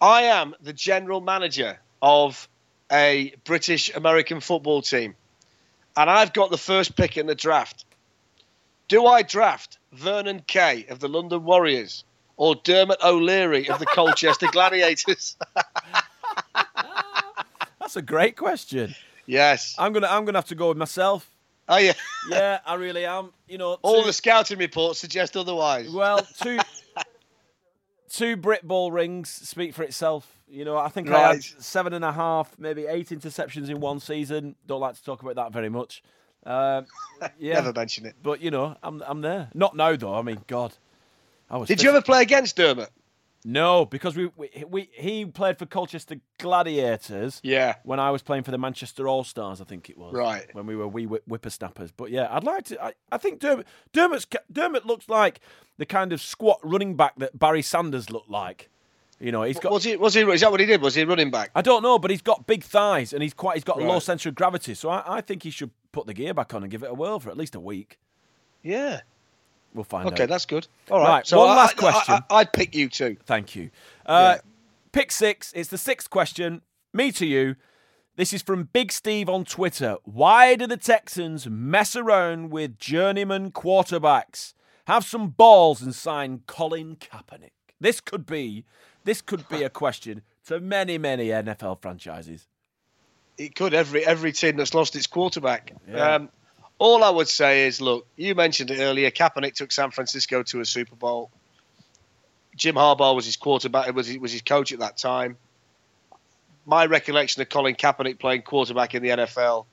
I 0.00 0.22
am 0.24 0.54
the 0.60 0.72
general 0.72 1.20
manager 1.20 1.80
of 2.00 2.48
a 2.92 3.34
British 3.44 3.92
American 3.92 4.38
football 4.40 4.82
team, 4.82 5.16
and 5.96 6.08
I've 6.08 6.32
got 6.32 6.50
the 6.50 6.58
first 6.58 6.94
pick 6.96 7.16
in 7.16 7.26
the 7.26 7.34
draft. 7.34 7.84
Do 8.86 9.06
I 9.06 9.22
draft 9.22 9.78
Vernon 9.92 10.42
Kay 10.46 10.86
of 10.90 11.00
the 11.00 11.08
London 11.08 11.42
Warriors 11.42 12.04
or 12.36 12.54
Dermot 12.56 12.98
O'Leary 13.02 13.68
of 13.68 13.78
the 13.78 13.86
Colchester 13.86 14.46
Gladiators? 14.52 15.36
That's 17.80 17.96
a 17.96 18.02
great 18.02 18.36
question. 18.36 18.94
yes. 19.26 19.74
I'm 19.78 19.92
gonna 19.92 20.08
I'm 20.08 20.24
gonna 20.24 20.38
have 20.38 20.46
to 20.46 20.54
go 20.54 20.68
with 20.68 20.76
myself. 20.78 21.30
Oh 21.68 21.78
yeah. 21.78 21.92
Yeah, 22.28 22.60
I 22.66 22.74
really 22.74 23.04
am. 23.06 23.32
You 23.48 23.58
know, 23.58 23.78
All 23.82 24.00
two- 24.02 24.06
the 24.08 24.12
scouting 24.12 24.58
reports 24.58 24.98
suggest 24.98 25.36
otherwise. 25.36 25.90
well, 25.90 26.20
two 26.40 26.58
two 28.10 28.36
Brit 28.36 28.66
Ball 28.66 28.90
rings 28.90 29.28
speak 29.30 29.74
for 29.74 29.82
itself. 29.84 30.28
You 30.48 30.64
know, 30.64 30.76
I 30.76 30.88
think 30.88 31.08
I 31.10 31.32
had 31.34 31.42
seven 31.42 31.92
and 31.92 32.04
a 32.04 32.12
half, 32.12 32.56
maybe 32.58 32.86
eight 32.86 33.08
interceptions 33.08 33.68
in 33.68 33.80
one 33.80 33.98
season. 34.00 34.54
Don't 34.66 34.80
like 34.80 34.94
to 34.94 35.04
talk 35.04 35.22
about 35.22 35.34
that 35.36 35.52
very 35.52 35.68
much. 35.68 36.02
Um, 36.44 36.86
yeah, 37.38 37.54
Never 37.54 37.72
mention 37.72 38.06
it. 38.06 38.14
but 38.22 38.40
you 38.40 38.50
know, 38.50 38.76
I'm 38.82 39.02
I'm 39.06 39.20
there. 39.22 39.48
Not 39.54 39.76
now 39.76 39.94
though. 39.96 40.14
I 40.14 40.22
mean, 40.22 40.40
God, 40.46 40.72
I 41.50 41.56
was. 41.58 41.68
Did 41.68 41.82
you 41.82 41.90
ever 41.90 42.02
play 42.02 42.22
against 42.22 42.56
Dermot? 42.56 42.90
No, 43.48 43.84
because 43.84 44.16
we, 44.16 44.28
we, 44.36 44.50
we 44.68 44.90
he 44.92 45.24
played 45.24 45.56
for 45.56 45.66
Colchester 45.66 46.16
Gladiators. 46.38 47.40
Yeah. 47.44 47.76
When 47.84 48.00
I 48.00 48.10
was 48.10 48.20
playing 48.20 48.42
for 48.42 48.50
the 48.50 48.58
Manchester 48.58 49.06
All 49.06 49.22
Stars, 49.22 49.60
I 49.60 49.64
think 49.64 49.88
it 49.88 49.96
was. 49.96 50.14
Right. 50.14 50.52
When 50.52 50.66
we 50.66 50.74
were 50.74 50.88
wee 50.88 51.06
whip- 51.06 51.22
whippersnappers. 51.28 51.92
But 51.92 52.10
yeah, 52.10 52.26
I'd 52.28 52.42
like 52.42 52.64
to. 52.64 52.82
I, 52.82 52.94
I 53.12 53.18
think 53.18 53.38
Dermot 53.38 53.66
Dermot's, 53.92 54.26
Dermot 54.50 54.84
looks 54.84 55.08
like 55.08 55.40
the 55.78 55.86
kind 55.86 56.12
of 56.12 56.20
squat 56.20 56.58
running 56.64 56.96
back 56.96 57.14
that 57.18 57.38
Barry 57.38 57.62
Sanders 57.62 58.10
looked 58.10 58.28
like. 58.30 58.68
You 59.20 59.30
know, 59.30 59.44
he's 59.44 59.60
got. 59.60 59.70
Was 59.70 59.84
he? 59.84 59.94
Was 59.96 60.14
he? 60.14 60.22
Is 60.22 60.40
that 60.40 60.50
what 60.50 60.58
he 60.58 60.66
did? 60.66 60.82
Was 60.82 60.96
he 60.96 61.04
running 61.04 61.30
back? 61.30 61.52
I 61.54 61.62
don't 61.62 61.84
know, 61.84 62.00
but 62.00 62.10
he's 62.10 62.22
got 62.22 62.48
big 62.48 62.64
thighs 62.64 63.12
and 63.12 63.22
he's 63.22 63.32
quite. 63.32 63.54
He's 63.54 63.64
got 63.64 63.80
a 63.80 63.84
low 63.84 64.00
centre 64.00 64.28
of 64.28 64.34
gravity, 64.34 64.74
so 64.74 64.88
I, 64.90 65.18
I 65.18 65.20
think 65.20 65.44
he 65.44 65.50
should 65.50 65.70
put 65.92 66.06
the 66.06 66.14
gear 66.14 66.34
back 66.34 66.52
on 66.52 66.64
and 66.64 66.70
give 66.70 66.82
it 66.82 66.90
a 66.90 66.94
whirl 66.94 67.20
for 67.20 67.30
at 67.30 67.36
least 67.36 67.54
a 67.54 67.60
week. 67.60 67.98
Yeah. 68.62 69.02
We'll 69.76 69.84
find 69.84 70.06
out. 70.06 70.14
Okay, 70.14 70.26
that's 70.26 70.46
good. 70.46 70.66
All 70.90 70.98
right. 70.98 71.08
Right, 71.08 71.26
so 71.26 71.38
one 71.38 71.50
I- 71.50 71.54
last 71.56 71.76
question. 71.76 72.18
I, 72.30 72.38
would 72.38 72.52
pick 72.52 72.74
you 72.74 72.88
too. 72.88 73.16
Thank 73.26 73.54
you. 73.54 73.70
Uh, 74.04 74.34
Yeah. 74.36 74.40
Pick 74.92 75.12
six. 75.12 75.52
It's 75.54 75.68
the 75.68 75.78
sixth 75.78 76.08
question. 76.10 76.62
Me 76.94 77.12
to 77.12 77.26
you. 77.26 77.56
This 78.16 78.32
is 78.32 78.40
from 78.40 78.70
Big 78.72 78.90
Steve 78.92 79.28
on 79.28 79.44
Twitter. 79.44 79.98
Why 80.04 80.56
do 80.56 80.66
the 80.66 80.78
Texans 80.78 81.46
mess 81.46 81.94
around 81.94 82.48
with 82.50 82.78
journeyman 82.78 83.50
quarterbacks? 83.50 84.54
Have 84.86 85.04
some 85.04 85.28
balls 85.28 85.82
and 85.82 85.94
sign 85.94 86.40
Colin 86.46 86.96
Kaepernick. 86.96 87.50
This 87.78 88.00
could 88.00 88.24
be, 88.24 88.64
this 89.04 89.20
could 89.20 89.46
be 89.50 89.62
a 89.64 89.68
question 89.68 90.22
to 90.46 90.60
many, 90.60 90.96
many 90.96 91.26
NFL 91.28 91.82
franchises. 91.82 92.48
It 93.36 93.54
could 93.54 93.74
every 93.74 94.06
every 94.06 94.32
team 94.32 94.56
that's 94.56 94.72
lost 94.72 94.96
its 94.96 95.06
quarterback. 95.06 95.74
Yeah. 95.86 96.14
Um, 96.14 96.30
all 96.78 97.02
I 97.02 97.10
would 97.10 97.28
say 97.28 97.66
is, 97.66 97.80
look, 97.80 98.06
you 98.16 98.34
mentioned 98.34 98.70
it 98.70 98.80
earlier. 98.80 99.10
Kaepernick 99.10 99.54
took 99.54 99.72
San 99.72 99.90
Francisco 99.90 100.42
to 100.44 100.60
a 100.60 100.64
Super 100.64 100.96
Bowl. 100.96 101.30
Jim 102.54 102.74
Harbaugh 102.74 103.14
was 103.14 103.26
his 103.26 103.36
quarterback. 103.36 103.94
Was 103.94 104.16
was 104.18 104.32
his 104.32 104.42
coach 104.42 104.72
at 104.72 104.80
that 104.80 104.96
time. 104.96 105.36
My 106.64 106.86
recollection 106.86 107.42
of 107.42 107.48
Colin 107.48 107.74
Kaepernick 107.74 108.18
playing 108.18 108.42
quarterback 108.42 108.94
in 108.94 109.02
the 109.02 109.10
NFL 109.10 109.66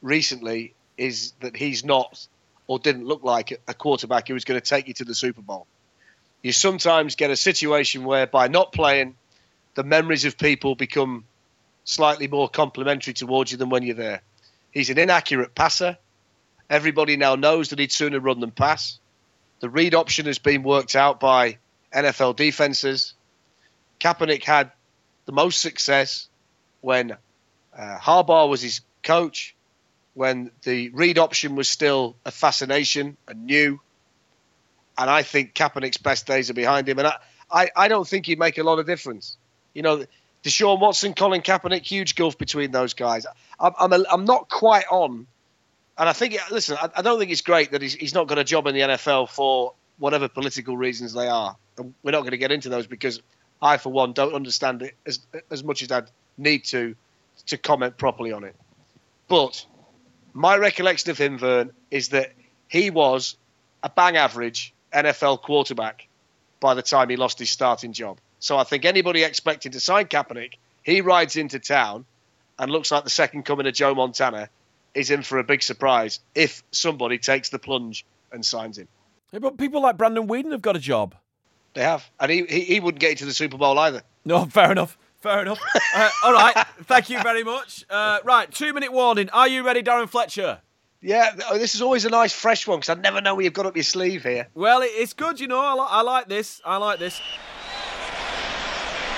recently 0.00 0.74
is 0.96 1.32
that 1.40 1.56
he's 1.56 1.84
not 1.84 2.26
or 2.66 2.78
didn't 2.78 3.06
look 3.06 3.22
like 3.22 3.60
a 3.66 3.74
quarterback 3.74 4.28
who 4.28 4.34
was 4.34 4.44
going 4.44 4.60
to 4.60 4.66
take 4.66 4.86
you 4.86 4.94
to 4.94 5.04
the 5.04 5.14
Super 5.14 5.42
Bowl. 5.42 5.66
You 6.42 6.52
sometimes 6.52 7.16
get 7.16 7.30
a 7.30 7.36
situation 7.36 8.04
where 8.04 8.26
by 8.26 8.48
not 8.48 8.72
playing, 8.72 9.16
the 9.74 9.82
memories 9.82 10.24
of 10.24 10.38
people 10.38 10.74
become 10.74 11.24
slightly 11.84 12.28
more 12.28 12.48
complimentary 12.48 13.12
towards 13.12 13.50
you 13.50 13.58
than 13.58 13.70
when 13.70 13.82
you're 13.82 13.96
there. 13.96 14.22
He's 14.70 14.90
an 14.90 14.98
inaccurate 14.98 15.54
passer. 15.54 15.98
Everybody 16.70 17.16
now 17.16 17.34
knows 17.34 17.70
that 17.70 17.78
he'd 17.78 17.92
sooner 17.92 18.20
run 18.20 18.40
than 18.40 18.50
pass. 18.50 18.98
The 19.60 19.70
read 19.70 19.94
option 19.94 20.26
has 20.26 20.38
been 20.38 20.62
worked 20.62 20.96
out 20.96 21.20
by 21.20 21.58
NFL 21.94 22.36
defenses. 22.36 23.14
Kaepernick 24.00 24.44
had 24.44 24.72
the 25.26 25.32
most 25.32 25.60
success 25.60 26.28
when 26.80 27.12
uh, 27.76 27.98
Harbaugh 27.98 28.48
was 28.48 28.60
his 28.60 28.80
coach, 29.02 29.54
when 30.14 30.50
the 30.62 30.90
read 30.90 31.18
option 31.18 31.56
was 31.56 31.68
still 31.68 32.16
a 32.24 32.30
fascination 32.30 33.16
and 33.26 33.46
new. 33.46 33.80
And 34.96 35.10
I 35.10 35.22
think 35.22 35.54
Kaepernick's 35.54 35.96
best 35.96 36.26
days 36.26 36.50
are 36.50 36.54
behind 36.54 36.88
him. 36.88 36.98
And 36.98 37.08
I, 37.08 37.16
I, 37.50 37.70
I 37.74 37.88
don't 37.88 38.06
think 38.06 38.26
he'd 38.26 38.38
make 38.38 38.58
a 38.58 38.62
lot 38.62 38.78
of 38.78 38.86
difference. 38.86 39.36
You 39.72 39.82
know, 39.82 40.04
Deshaun 40.44 40.78
Watson, 40.78 41.14
Colin 41.14 41.40
Kaepernick, 41.40 41.82
huge 41.82 42.14
gulf 42.14 42.36
between 42.38 42.70
those 42.70 42.94
guys. 42.94 43.26
I'm, 43.58 43.72
I'm, 43.78 43.92
a, 43.92 44.04
I'm 44.12 44.24
not 44.24 44.48
quite 44.48 44.84
on. 44.90 45.26
And 45.96 46.08
I 46.08 46.12
think, 46.12 46.36
listen, 46.50 46.76
I, 46.80 46.90
I 46.96 47.02
don't 47.02 47.18
think 47.18 47.30
it's 47.30 47.42
great 47.42 47.70
that 47.72 47.82
he's, 47.82 47.94
he's 47.94 48.14
not 48.14 48.26
got 48.26 48.38
a 48.38 48.44
job 48.44 48.66
in 48.66 48.74
the 48.74 48.80
NFL 48.80 49.28
for 49.28 49.74
whatever 49.98 50.28
political 50.28 50.76
reasons 50.76 51.12
they 51.12 51.28
are. 51.28 51.56
And 51.78 51.94
we're 52.02 52.10
not 52.10 52.20
going 52.20 52.32
to 52.32 52.36
get 52.38 52.52
into 52.52 52.68
those 52.68 52.86
because 52.86 53.20
I, 53.62 53.76
for 53.76 53.90
one, 53.90 54.12
don't 54.12 54.34
understand 54.34 54.82
it 54.82 54.94
as, 55.06 55.20
as 55.50 55.62
much 55.62 55.82
as 55.82 55.92
I'd 55.92 56.10
need 56.36 56.64
to 56.66 56.96
to 57.46 57.58
comment 57.58 57.96
properly 57.98 58.32
on 58.32 58.44
it. 58.44 58.54
But 59.28 59.66
my 60.32 60.56
recollection 60.56 61.10
of 61.10 61.18
him, 61.18 61.38
Vern, 61.38 61.72
is 61.90 62.10
that 62.10 62.32
he 62.68 62.90
was 62.90 63.36
a 63.82 63.90
bang 63.90 64.16
average 64.16 64.72
NFL 64.92 65.42
quarterback 65.42 66.06
by 66.60 66.74
the 66.74 66.82
time 66.82 67.10
he 67.10 67.16
lost 67.16 67.38
his 67.38 67.50
starting 67.50 67.92
job. 67.92 68.18
So 68.38 68.56
I 68.56 68.64
think 68.64 68.84
anybody 68.84 69.22
expecting 69.22 69.72
to 69.72 69.80
sign 69.80 70.06
Kaepernick, 70.06 70.54
he 70.82 71.00
rides 71.00 71.36
into 71.36 71.58
town 71.58 72.04
and 72.58 72.70
looks 72.70 72.90
like 72.90 73.04
the 73.04 73.10
second 73.10 73.44
coming 73.44 73.66
of 73.66 73.74
Joe 73.74 73.94
Montana, 73.94 74.48
is 74.94 75.10
in 75.10 75.22
for 75.22 75.38
a 75.38 75.44
big 75.44 75.62
surprise 75.62 76.20
if 76.34 76.62
somebody 76.70 77.18
takes 77.18 77.48
the 77.48 77.58
plunge 77.58 78.04
and 78.32 78.44
signs 78.44 78.78
him. 78.78 78.88
Yeah, 79.32 79.40
but 79.40 79.58
people 79.58 79.82
like 79.82 79.96
Brandon 79.96 80.28
Weeden 80.28 80.52
have 80.52 80.62
got 80.62 80.76
a 80.76 80.80
job. 80.80 81.14
They 81.74 81.82
have. 81.82 82.08
And 82.20 82.30
he, 82.30 82.44
he, 82.44 82.60
he 82.60 82.80
wouldn't 82.80 83.00
get 83.00 83.10
into 83.12 83.24
the 83.24 83.32
Super 83.32 83.56
Bowl 83.58 83.78
either. 83.78 84.02
No, 84.24 84.44
fair 84.50 84.70
enough. 84.70 84.96
Fair 85.20 85.42
enough. 85.42 85.58
Uh, 85.94 86.10
all 86.22 86.32
right. 86.32 86.54
Thank 86.82 87.08
you 87.10 87.20
very 87.22 87.42
much. 87.42 87.84
Uh, 87.88 88.18
right. 88.24 88.50
Two 88.50 88.72
minute 88.74 88.92
warning. 88.92 89.30
Are 89.30 89.48
you 89.48 89.64
ready, 89.64 89.82
Darren 89.82 90.08
Fletcher? 90.08 90.60
Yeah, 91.00 91.36
oh, 91.50 91.58
this 91.58 91.74
is 91.74 91.82
always 91.82 92.06
a 92.06 92.10
nice 92.10 92.32
fresh 92.32 92.66
one 92.66 92.78
because 92.78 92.96
I 92.96 92.98
never 92.98 93.20
know 93.20 93.34
what 93.34 93.44
you've 93.44 93.52
got 93.52 93.66
up 93.66 93.76
your 93.76 93.82
sleeve 93.82 94.22
here. 94.22 94.48
Well, 94.54 94.80
it's 94.82 95.12
good, 95.12 95.38
you 95.38 95.46
know. 95.46 95.60
I, 95.60 95.74
li- 95.74 95.86
I 95.90 96.00
like 96.00 96.28
this. 96.28 96.62
I 96.64 96.78
like 96.78 96.98
this. 96.98 97.20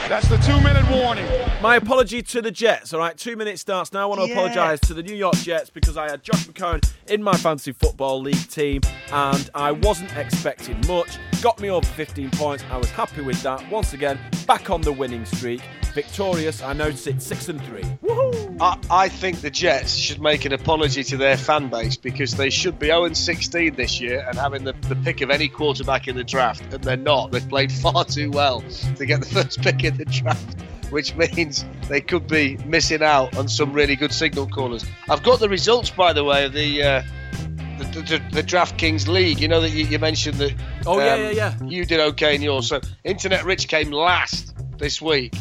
That's 0.09 0.29
the 0.29 0.37
two 0.39 0.61
minute 0.61 0.89
warning. 0.89 1.27
My 1.61 1.77
apology 1.77 2.23
to 2.23 2.41
the 2.41 2.53
Jets. 2.53 2.95
All 2.95 3.01
right, 3.01 3.17
two 3.17 3.35
minutes 3.35 3.61
starts 3.61 3.93
now. 3.93 4.03
I 4.03 4.07
want 4.07 4.21
to 4.21 4.29
Yeah. 4.29 4.35
apologise 4.35 4.79
to 4.87 4.95
the 4.95 5.03
New 5.03 5.15
York 5.17 5.35
Jets 5.39 5.69
because 5.69 5.97
I 5.97 6.09
had 6.09 6.23
Josh 6.23 6.45
McCown 6.47 6.81
in 7.09 7.23
my 7.25 7.37
fantasy 7.37 7.73
football 7.73 8.21
league 8.21 8.49
team 8.49 8.83
and 9.13 9.51
I 9.53 9.73
wasn't 9.73 10.17
expecting 10.17 10.81
much. 10.87 11.19
Got 11.43 11.61
me 11.61 11.71
over 11.71 11.85
15 11.85 12.31
points. 12.31 12.63
I 12.71 12.77
was 12.77 12.89
happy 12.91 13.21
with 13.23 13.43
that. 13.43 13.69
Once 13.69 13.95
again, 13.95 14.19
back 14.47 14.71
on 14.71 14.81
the 14.81 14.93
winning 14.93 15.25
streak. 15.25 15.63
Victorious. 15.97 16.63
I 16.63 16.75
now 16.75 16.91
sit 16.91 17.23
six 17.23 17.49
and 17.49 17.59
three. 17.65 17.81
Woohoo! 18.05 18.59
I, 18.61 18.79
I 18.91 19.09
think 19.09 19.41
the 19.41 19.49
Jets 19.49 19.95
should 19.95 20.21
make 20.21 20.45
an 20.45 20.53
apology 20.53 21.03
to 21.03 21.17
their 21.17 21.39
fan 21.39 21.71
base 21.71 21.97
because 21.97 22.33
they 22.33 22.51
should 22.51 22.79
be 22.79 22.89
0 22.89 23.15
16 23.15 23.75
this 23.77 23.99
year 23.99 24.23
and 24.29 24.37
having 24.37 24.63
the, 24.63 24.75
the 24.91 24.97
pick 24.97 25.23
of 25.23 25.31
any 25.31 25.49
quarterback 25.49 26.07
in 26.07 26.15
the 26.15 26.23
draft, 26.23 26.71
and 26.75 26.85
they're 26.85 26.99
not. 26.99 27.33
They've 27.33 27.49
played 27.49 27.73
far 27.73 28.05
too 28.05 28.31
well 28.31 28.63
to 28.97 29.07
get 29.07 29.21
the 29.21 29.27
first 29.43 29.63
pick 29.63 29.85
in 29.85 29.97
the 29.97 30.05
draft, 30.05 30.61
which 30.91 31.17
means 31.17 31.65
they 31.89 32.03
could 32.03 32.27
be 32.27 32.59
missing 32.67 33.03
out 33.03 33.35
on 33.39 33.49
some 33.49 33.73
really 33.73 33.97
good 33.97 34.13
signal 34.13 34.49
callers. 34.49 34.85
I've 35.09 35.23
got 35.23 35.41
the 35.41 35.49
results, 35.49 35.89
by 35.89 36.13
the 36.13 36.25
way, 36.25 36.45
of 36.45 36.53
the. 36.53 36.83
Uh, 36.83 37.03
the, 37.79 37.85
the, 37.85 38.23
the 38.33 38.43
DraftKings 38.43 39.07
League, 39.07 39.39
you 39.39 39.49
know 39.49 39.61
that 39.61 39.71
you, 39.71 39.85
you 39.85 39.99
mentioned 39.99 40.37
that. 40.37 40.55
Oh, 40.87 40.99
yeah, 40.99 41.13
um, 41.13 41.21
yeah, 41.21 41.31
yeah. 41.31 41.55
You 41.63 41.85
did 41.85 42.01
okay 42.01 42.35
in 42.35 42.41
yours. 42.41 42.69
So 42.69 42.81
Internet 43.05 43.45
Rich 43.45 43.69
came 43.69 43.91
last 43.91 44.55
this 44.79 45.01
week. 45.01 45.35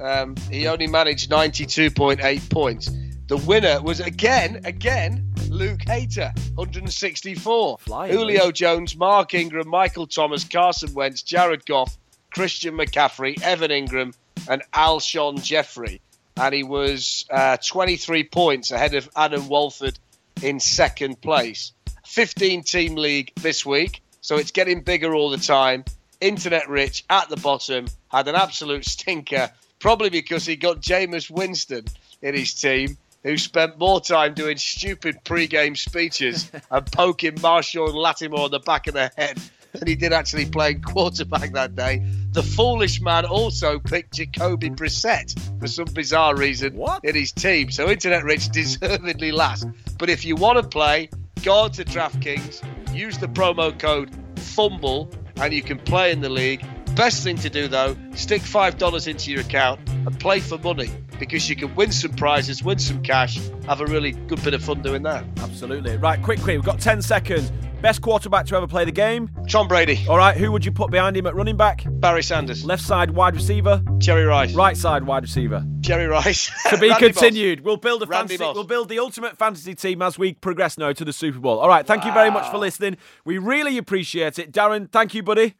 Um, 0.00 0.36
he 0.50 0.66
only 0.66 0.86
managed 0.86 1.30
92.8 1.30 2.50
points. 2.50 2.90
The 3.26 3.36
winner 3.36 3.80
was 3.80 4.00
again, 4.00 4.60
again, 4.64 5.32
Luke 5.48 5.82
Hayter, 5.86 6.32
164. 6.54 7.78
Flying, 7.78 8.12
Julio 8.12 8.46
Luke. 8.46 8.54
Jones, 8.54 8.96
Mark 8.96 9.34
Ingram, 9.34 9.68
Michael 9.68 10.06
Thomas, 10.06 10.42
Carson 10.42 10.92
Wentz, 10.94 11.22
Jared 11.22 11.64
Goff, 11.66 11.96
Christian 12.32 12.74
McCaffrey, 12.74 13.40
Evan 13.42 13.70
Engram, 13.70 14.14
and 14.48 14.62
Alshon 14.72 15.42
Jeffery. 15.42 16.00
And 16.36 16.54
he 16.54 16.62
was 16.62 17.26
uh, 17.30 17.58
23 17.58 18.24
points 18.24 18.70
ahead 18.70 18.94
of 18.94 19.08
Adam 19.14 19.48
Walford 19.48 19.98
in 20.42 20.58
second 20.58 21.20
place. 21.20 21.72
15 22.06 22.64
team 22.64 22.96
league 22.96 23.32
this 23.36 23.64
week, 23.64 24.02
so 24.20 24.36
it's 24.36 24.50
getting 24.50 24.80
bigger 24.80 25.14
all 25.14 25.30
the 25.30 25.36
time. 25.36 25.84
Internet 26.20 26.68
Rich 26.68 27.04
at 27.08 27.28
the 27.28 27.36
bottom 27.36 27.86
had 28.08 28.26
an 28.26 28.34
absolute 28.34 28.84
stinker, 28.84 29.50
probably 29.80 30.10
because 30.10 30.46
he 30.46 30.56
got 30.56 30.80
Jameis 30.80 31.30
Winston 31.30 31.84
in 32.22 32.34
his 32.34 32.54
team, 32.54 32.96
who 33.24 33.36
spent 33.36 33.78
more 33.78 34.00
time 34.00 34.34
doing 34.34 34.56
stupid 34.56 35.24
pre-game 35.24 35.74
speeches 35.74 36.50
and 36.70 36.86
poking 36.92 37.32
Marshon 37.36 37.92
Lattimore 37.94 38.44
on 38.44 38.50
the 38.50 38.60
back 38.60 38.86
of 38.86 38.94
the 38.94 39.10
head 39.16 39.38
than 39.72 39.86
he 39.86 39.94
did 39.94 40.12
actually 40.12 40.46
playing 40.46 40.82
quarterback 40.82 41.52
that 41.52 41.76
day. 41.76 42.02
The 42.32 42.42
foolish 42.42 43.00
man 43.00 43.24
also 43.24 43.78
picked 43.78 44.14
Jacoby 44.14 44.70
Brissett 44.70 45.38
for 45.60 45.66
some 45.66 45.86
bizarre 45.86 46.36
reason 46.36 46.74
What? 46.76 47.04
in 47.04 47.14
his 47.14 47.32
team. 47.32 47.70
So 47.70 47.88
Internet 47.88 48.24
Rich 48.24 48.48
deservedly 48.50 49.32
last. 49.32 49.66
But 49.98 50.10
if 50.10 50.24
you 50.24 50.34
want 50.34 50.58
to 50.60 50.66
play, 50.66 51.08
go 51.42 51.54
on 51.64 51.72
to 51.72 51.84
DraftKings, 51.84 52.62
use 52.94 53.18
the 53.18 53.28
promo 53.28 53.76
code 53.78 54.10
FUMBLE, 54.36 55.12
and 55.36 55.52
you 55.52 55.62
can 55.62 55.78
play 55.78 56.10
in 56.12 56.20
the 56.20 56.28
league. 56.28 56.64
Best 57.00 57.24
thing 57.24 57.36
to 57.38 57.48
do 57.48 57.66
though, 57.66 57.96
stick 58.14 58.42
five 58.42 58.76
dollars 58.76 59.06
into 59.06 59.30
your 59.30 59.40
account 59.40 59.80
and 59.88 60.20
play 60.20 60.38
for 60.38 60.58
money 60.58 60.90
because 61.18 61.48
you 61.48 61.56
can 61.56 61.74
win 61.74 61.90
some 61.92 62.12
prizes, 62.12 62.62
win 62.62 62.78
some 62.78 63.02
cash, 63.02 63.40
have 63.66 63.80
a 63.80 63.86
really 63.86 64.12
good 64.12 64.44
bit 64.44 64.52
of 64.52 64.62
fun 64.62 64.82
doing 64.82 65.02
that. 65.04 65.24
Absolutely. 65.38 65.96
Right, 65.96 66.22
quick, 66.22 66.42
quick. 66.42 66.56
We've 66.56 66.62
got 66.62 66.78
10 66.78 67.00
seconds. 67.00 67.50
Best 67.80 68.02
quarterback 68.02 68.44
to 68.48 68.56
ever 68.56 68.66
play 68.66 68.84
the 68.84 68.92
game. 68.92 69.30
Tom 69.48 69.66
Brady, 69.66 70.04
All 70.10 70.18
right, 70.18 70.36
who 70.36 70.52
would 70.52 70.62
you 70.62 70.72
put 70.72 70.90
behind 70.90 71.16
him 71.16 71.26
at 71.26 71.34
running 71.34 71.56
back? 71.56 71.84
Barry 71.88 72.22
Sanders, 72.22 72.66
Left 72.66 72.82
side 72.82 73.12
wide 73.12 73.34
receiver, 73.34 73.82
Jerry 73.96 74.26
Rice, 74.26 74.52
right 74.52 74.76
side 74.76 75.04
wide 75.04 75.22
receiver. 75.22 75.64
Jerry 75.80 76.06
Rice. 76.06 76.50
To 76.68 76.76
be 76.76 76.90
Randy 76.90 77.06
continued. 77.06 77.62
We'll 77.62 77.78
build 77.78 78.02
a 78.02 78.06
Randy 78.06 78.36
fantasy, 78.36 78.44
Moss. 78.44 78.54
we'll 78.56 78.64
build 78.64 78.90
the 78.90 78.98
ultimate 78.98 79.38
fantasy 79.38 79.74
team 79.74 80.02
as 80.02 80.18
we 80.18 80.34
progress 80.34 80.76
now 80.76 80.92
to 80.92 81.04
the 81.06 81.14
Super 81.14 81.38
Bowl. 81.38 81.60
All 81.60 81.68
right, 81.68 81.86
thank 81.86 82.04
you 82.04 82.12
very 82.12 82.30
much 82.30 82.50
for 82.50 82.58
listening. 82.58 82.98
We 83.24 83.38
really 83.38 83.78
appreciate 83.78 84.38
it. 84.38 84.52
Darren, 84.52 84.92
thank 84.92 85.14
you, 85.14 85.22
buddy. 85.22 85.54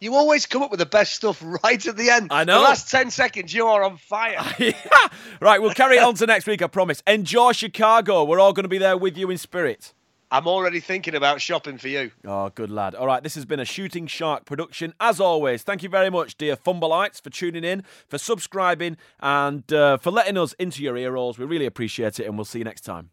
You 0.00 0.14
always 0.14 0.46
come 0.46 0.62
up 0.62 0.70
with 0.70 0.78
the 0.78 0.86
best 0.86 1.14
stuff 1.14 1.42
right 1.42 1.84
at 1.84 1.96
the 1.96 2.10
end. 2.10 2.28
I 2.30 2.44
know. 2.44 2.58
The 2.58 2.64
last 2.64 2.90
10 2.90 3.10
seconds, 3.10 3.52
you 3.52 3.66
are 3.66 3.82
on 3.82 3.96
fire. 3.96 4.38
right, 5.40 5.60
we'll 5.60 5.74
carry 5.74 5.96
it 5.96 6.02
on 6.02 6.14
to 6.14 6.26
next 6.26 6.46
week, 6.46 6.62
I 6.62 6.68
promise. 6.68 7.02
Enjoy 7.06 7.52
Chicago. 7.52 8.24
We're 8.24 8.38
all 8.38 8.52
going 8.52 8.64
to 8.64 8.68
be 8.68 8.78
there 8.78 8.96
with 8.96 9.16
you 9.16 9.30
in 9.30 9.38
spirit. 9.38 9.92
I'm 10.30 10.46
already 10.46 10.80
thinking 10.80 11.14
about 11.14 11.40
shopping 11.40 11.78
for 11.78 11.88
you. 11.88 12.10
Oh, 12.24 12.50
good 12.50 12.70
lad. 12.70 12.94
All 12.94 13.06
right, 13.06 13.22
this 13.22 13.34
has 13.34 13.46
been 13.46 13.60
a 13.60 13.64
Shooting 13.64 14.06
Shark 14.06 14.44
production. 14.44 14.92
As 15.00 15.20
always, 15.20 15.62
thank 15.62 15.82
you 15.82 15.88
very 15.88 16.10
much, 16.10 16.36
dear 16.36 16.54
Fumbleites, 16.54 17.20
for 17.20 17.30
tuning 17.30 17.64
in, 17.64 17.82
for 18.06 18.18
subscribing, 18.18 18.98
and 19.20 19.72
uh, 19.72 19.96
for 19.96 20.10
letting 20.10 20.36
us 20.36 20.52
into 20.54 20.82
your 20.82 20.96
ear 20.98 21.14
holes. 21.14 21.38
We 21.38 21.46
really 21.46 21.66
appreciate 21.66 22.20
it, 22.20 22.26
and 22.26 22.36
we'll 22.36 22.44
see 22.44 22.58
you 22.58 22.64
next 22.64 22.82
time. 22.82 23.10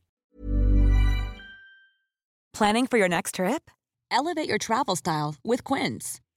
Planning 2.53 2.85
for 2.87 2.97
your 2.97 3.09
next 3.09 3.35
trip? 3.35 3.71
Elevate 4.11 4.47
your 4.47 4.57
travel 4.57 4.95
style 4.95 5.35
with 5.43 5.63
Quince. 5.63 6.21